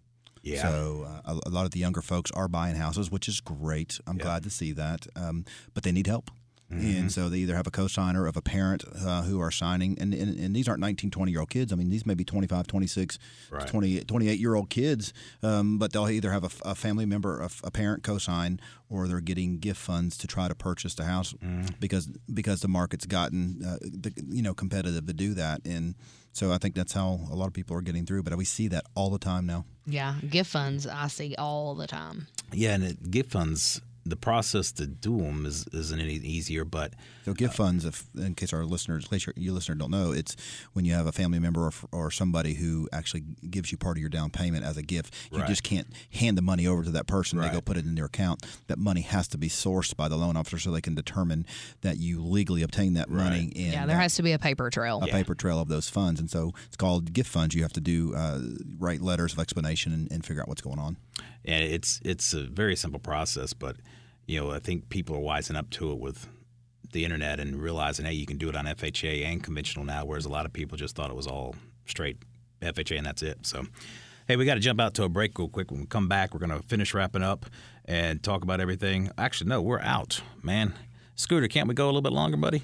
Yeah, 0.45 0.63
So 0.63 1.07
uh, 1.09 1.33
a, 1.45 1.49
a 1.49 1.51
lot 1.51 1.65
of 1.65 1.73
the 1.73 1.81
younger 1.81 2.03
folks 2.03 2.31
are 2.33 2.49
buying 2.49 2.77
houses, 2.77 3.11
which 3.11 3.29
is 3.29 3.41
great. 3.41 3.99
I'm 4.07 4.19
glad 4.25 4.43
to 4.45 4.51
see 4.51 4.73
that, 4.73 5.07
um, 5.17 5.45
but 5.73 5.83
they 5.83 5.93
need 5.93 6.07
help. 6.07 6.31
Mm-hmm. 6.75 6.97
And 6.99 7.13
so 7.13 7.29
they 7.29 7.39
either 7.39 7.55
have 7.55 7.67
a 7.67 7.71
cosigner 7.71 8.29
of 8.29 8.37
a 8.37 8.43
parent 8.43 8.85
uh, 9.05 9.23
who 9.23 9.41
are 9.41 9.51
signing, 9.51 9.97
and, 10.01 10.13
and, 10.15 10.39
and 10.39 10.55
these 10.57 10.69
aren't 10.69 10.81
19, 10.81 11.11
20 11.11 11.31
year 11.33 11.41
old 11.41 11.51
kids. 11.51 11.73
I 11.73 11.77
mean, 11.77 11.91
these 11.91 12.05
may 12.07 12.15
be 12.15 12.25
25, 12.25 12.67
26, 12.67 13.19
Right. 13.51 13.67
20, 13.67 14.01
28 14.05 14.39
year 14.41 14.55
old 14.55 14.71
kids, 14.71 15.13
um, 15.43 15.79
but 15.79 15.93
they'll 15.93 16.09
either 16.09 16.31
have 16.33 16.45
a 16.65 16.75
family 16.75 17.07
member, 17.07 17.47
a 17.63 17.71
parent 17.71 18.03
cosign, 18.03 18.59
or 18.89 19.07
they're 19.09 19.21
getting 19.21 19.59
gift 19.59 19.81
funds 19.81 20.17
to 20.19 20.27
try 20.27 20.49
to 20.49 20.55
purchase 20.55 20.95
the 20.95 21.05
house 21.05 21.33
Mm-hmm. 21.35 21.67
because 21.81 22.07
because 22.33 22.61
the 22.61 22.69
market's 22.69 23.07
gotten 23.07 23.63
uh, 23.67 23.77
the, 23.83 24.13
you 24.29 24.43
know 24.43 24.55
competitive 24.55 25.07
to 25.07 25.13
do 25.13 25.35
that. 25.35 25.61
And 25.65 25.95
so 26.33 26.53
I 26.53 26.59
think 26.59 26.75
that's 26.75 26.93
how 26.93 27.21
a 27.31 27.35
lot 27.35 27.47
of 27.47 27.53
people 27.53 27.77
are 27.77 27.81
getting 27.83 28.05
through. 28.07 28.23
But 28.25 28.37
we 28.37 28.45
see 28.45 28.69
that 28.69 28.85
all 28.95 29.11
the 29.11 29.19
time 29.19 29.47
now. 29.47 29.65
Yeah, 29.87 30.17
gift 30.29 30.51
funds 30.51 30.87
I 30.87 31.09
see 31.09 31.35
all 31.39 31.75
the 31.75 31.87
time. 31.87 32.27
yeah. 32.53 32.75
And 32.75 32.85
it, 32.85 33.11
gift 33.11 33.31
funds, 33.33 33.81
the 34.07 34.17
process 34.17 34.71
to 34.73 34.87
do 34.87 35.17
them 35.19 35.47
is 35.47 35.67
isn't 35.73 35.99
any 35.99 36.15
easier, 36.15 36.65
but 36.65 36.93
So 37.25 37.33
gift 37.33 37.55
funds, 37.55 37.85
if 37.85 38.05
in 38.17 38.35
case 38.35 38.53
our 38.53 38.65
listeners, 38.65 39.05
in 39.05 39.11
case 39.11 39.27
your, 39.27 39.33
you 39.37 39.53
listener 39.53 39.75
don't 39.75 39.91
know, 39.91 40.13
it's 40.13 40.37
when 40.75 40.85
you 40.85 40.93
have 40.93 41.07
a 41.07 41.13
family 41.13 41.39
member 41.39 41.65
or, 41.65 41.73
or 41.91 42.11
somebody 42.11 42.55
who 42.55 42.89
actually 42.93 43.23
gives 43.51 43.73
you 43.73 43.79
part 43.79 43.97
of 43.97 44.01
your 44.01 44.11
down 44.11 44.31
payment 44.31 44.65
as 44.65 44.77
a 44.77 44.83
gift. 44.83 45.15
You 45.33 45.39
Right. 45.39 45.49
just 45.49 45.63
can't 45.63 45.87
hand 46.13 46.37
the 46.37 46.43
money 46.43 46.67
over 46.67 46.85
to 46.85 46.91
that 46.91 47.07
person. 47.07 47.39
They 47.41 47.49
go 47.49 47.61
put 47.61 47.77
it 47.77 47.85
in 47.87 47.95
their 47.95 48.05
account. 48.05 48.45
That 48.67 48.79
money 48.79 49.01
has 49.01 49.27
to 49.29 49.39
be 49.39 49.49
sourced 49.49 49.97
by 49.97 50.09
the 50.09 50.17
loan 50.17 50.37
officer 50.37 50.59
so 50.59 50.71
they 50.71 50.81
can 50.81 50.95
determine 50.95 51.47
that 51.81 51.97
you 51.99 52.23
legally 52.23 52.63
obtained 52.63 52.97
that 52.97 53.09
money. 53.09 53.53
And 53.57 53.73
yeah, 53.73 53.87
there 53.87 53.97
uh, 53.97 54.01
has 54.01 54.15
to 54.17 54.23
be 54.23 54.33
a 54.33 54.39
paper 54.39 54.69
trail. 54.71 55.01
a 55.03 55.07
paper 55.09 55.35
trail 55.35 55.61
of 55.61 55.69
those 55.69 55.89
funds, 55.89 56.21
and 56.21 56.31
so 56.31 56.53
it's 56.67 56.77
called 56.77 57.13
gift 57.13 57.31
funds. 57.31 57.55
You 57.55 57.63
have 57.63 57.73
to 57.73 57.81
do 57.81 58.15
uh, 58.15 58.41
write 58.79 59.01
letters 59.01 59.33
of 59.33 59.39
explanation 59.39 59.93
and, 59.93 60.11
and 60.13 60.25
figure 60.25 60.43
out 60.43 60.49
what's 60.49 60.63
going 60.63 60.79
on. 60.79 60.97
And 61.45 61.65
it's 61.65 62.01
it's 62.05 62.33
a 62.35 62.45
very 62.45 62.77
simple 62.77 63.01
process. 63.01 63.53
But 63.53 63.77
you 64.27 64.41
know, 64.41 64.51
I 64.51 64.59
think 64.59 64.89
people 64.89 65.17
are 65.17 65.21
wising 65.21 65.57
up 65.57 65.71
to 65.71 65.93
it 65.93 65.99
with 65.99 66.29
the 66.93 67.05
internet 67.05 67.41
and 67.41 67.61
realizing, 67.61 68.07
hey, 68.07 68.13
you 68.13 68.27
can 68.27 68.39
do 68.39 68.49
it 68.49 68.57
on 68.57 68.65
FHA 68.65 69.25
and 69.25 69.43
conventional 69.43 69.85
now, 69.85 70.05
whereas 70.05 70.25
a 70.25 70.31
lot 70.31 70.47
of 70.47 70.53
people 70.53 70.79
just 70.79 70.95
thought 70.95 71.11
it 71.11 71.17
was 71.17 71.27
all 71.27 71.55
straight 71.87 72.19
FHA 72.63 72.99
and 72.99 73.07
that's 73.07 73.23
it. 73.23 73.45
So, 73.45 73.65
hey, 74.27 74.37
we 74.37 74.45
got 74.45 74.55
to 74.55 74.61
jump 74.61 74.81
out 74.81 74.95
to 74.95 75.05
a 75.05 75.09
break 75.09 75.39
real 75.39 75.49
quick. 75.49 75.71
When 75.71 75.81
we 75.81 75.87
come 75.87 76.09
back, 76.09 76.33
we're 76.33 76.47
going 76.47 76.59
to 76.59 76.67
finish 76.67 76.95
wrapping 76.95 77.23
up 77.23 77.47
and 77.85 78.23
talk 78.23 78.43
about 78.43 78.61
everything. 78.61 79.11
Actually, 79.19 79.51
no, 79.51 79.61
we're 79.61 79.81
out, 79.81 80.23
man. 80.43 80.73
Scooter, 81.17 81.49
can't 81.49 81.69
we 81.69 81.75
go 81.75 81.85
a 81.85 81.87
little 81.87 82.03
bit 82.03 82.13
longer, 82.13 82.37
buddy? 82.37 82.63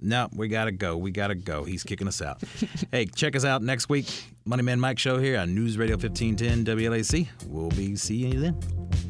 No, 0.00 0.28
we 0.34 0.48
got 0.48 0.64
to 0.64 0.72
go. 0.72 0.96
We 0.96 1.10
got 1.10 1.28
to 1.28 1.34
go. 1.34 1.64
He's 1.64 1.82
kicking 1.82 2.08
us 2.08 2.22
out. 2.22 2.42
hey, 2.92 3.06
check 3.06 3.36
us 3.36 3.44
out 3.44 3.62
next 3.62 3.88
week. 3.88 4.06
Money 4.44 4.62
Man 4.62 4.80
Mike 4.80 4.98
Show 4.98 5.18
here 5.18 5.38
on 5.38 5.54
News 5.54 5.76
Radio 5.76 5.96
1510 5.96 6.64
WLAC. 6.64 7.28
We'll 7.46 7.68
be 7.70 7.96
seeing 7.96 8.32
you 8.32 8.40
then. 8.40 9.09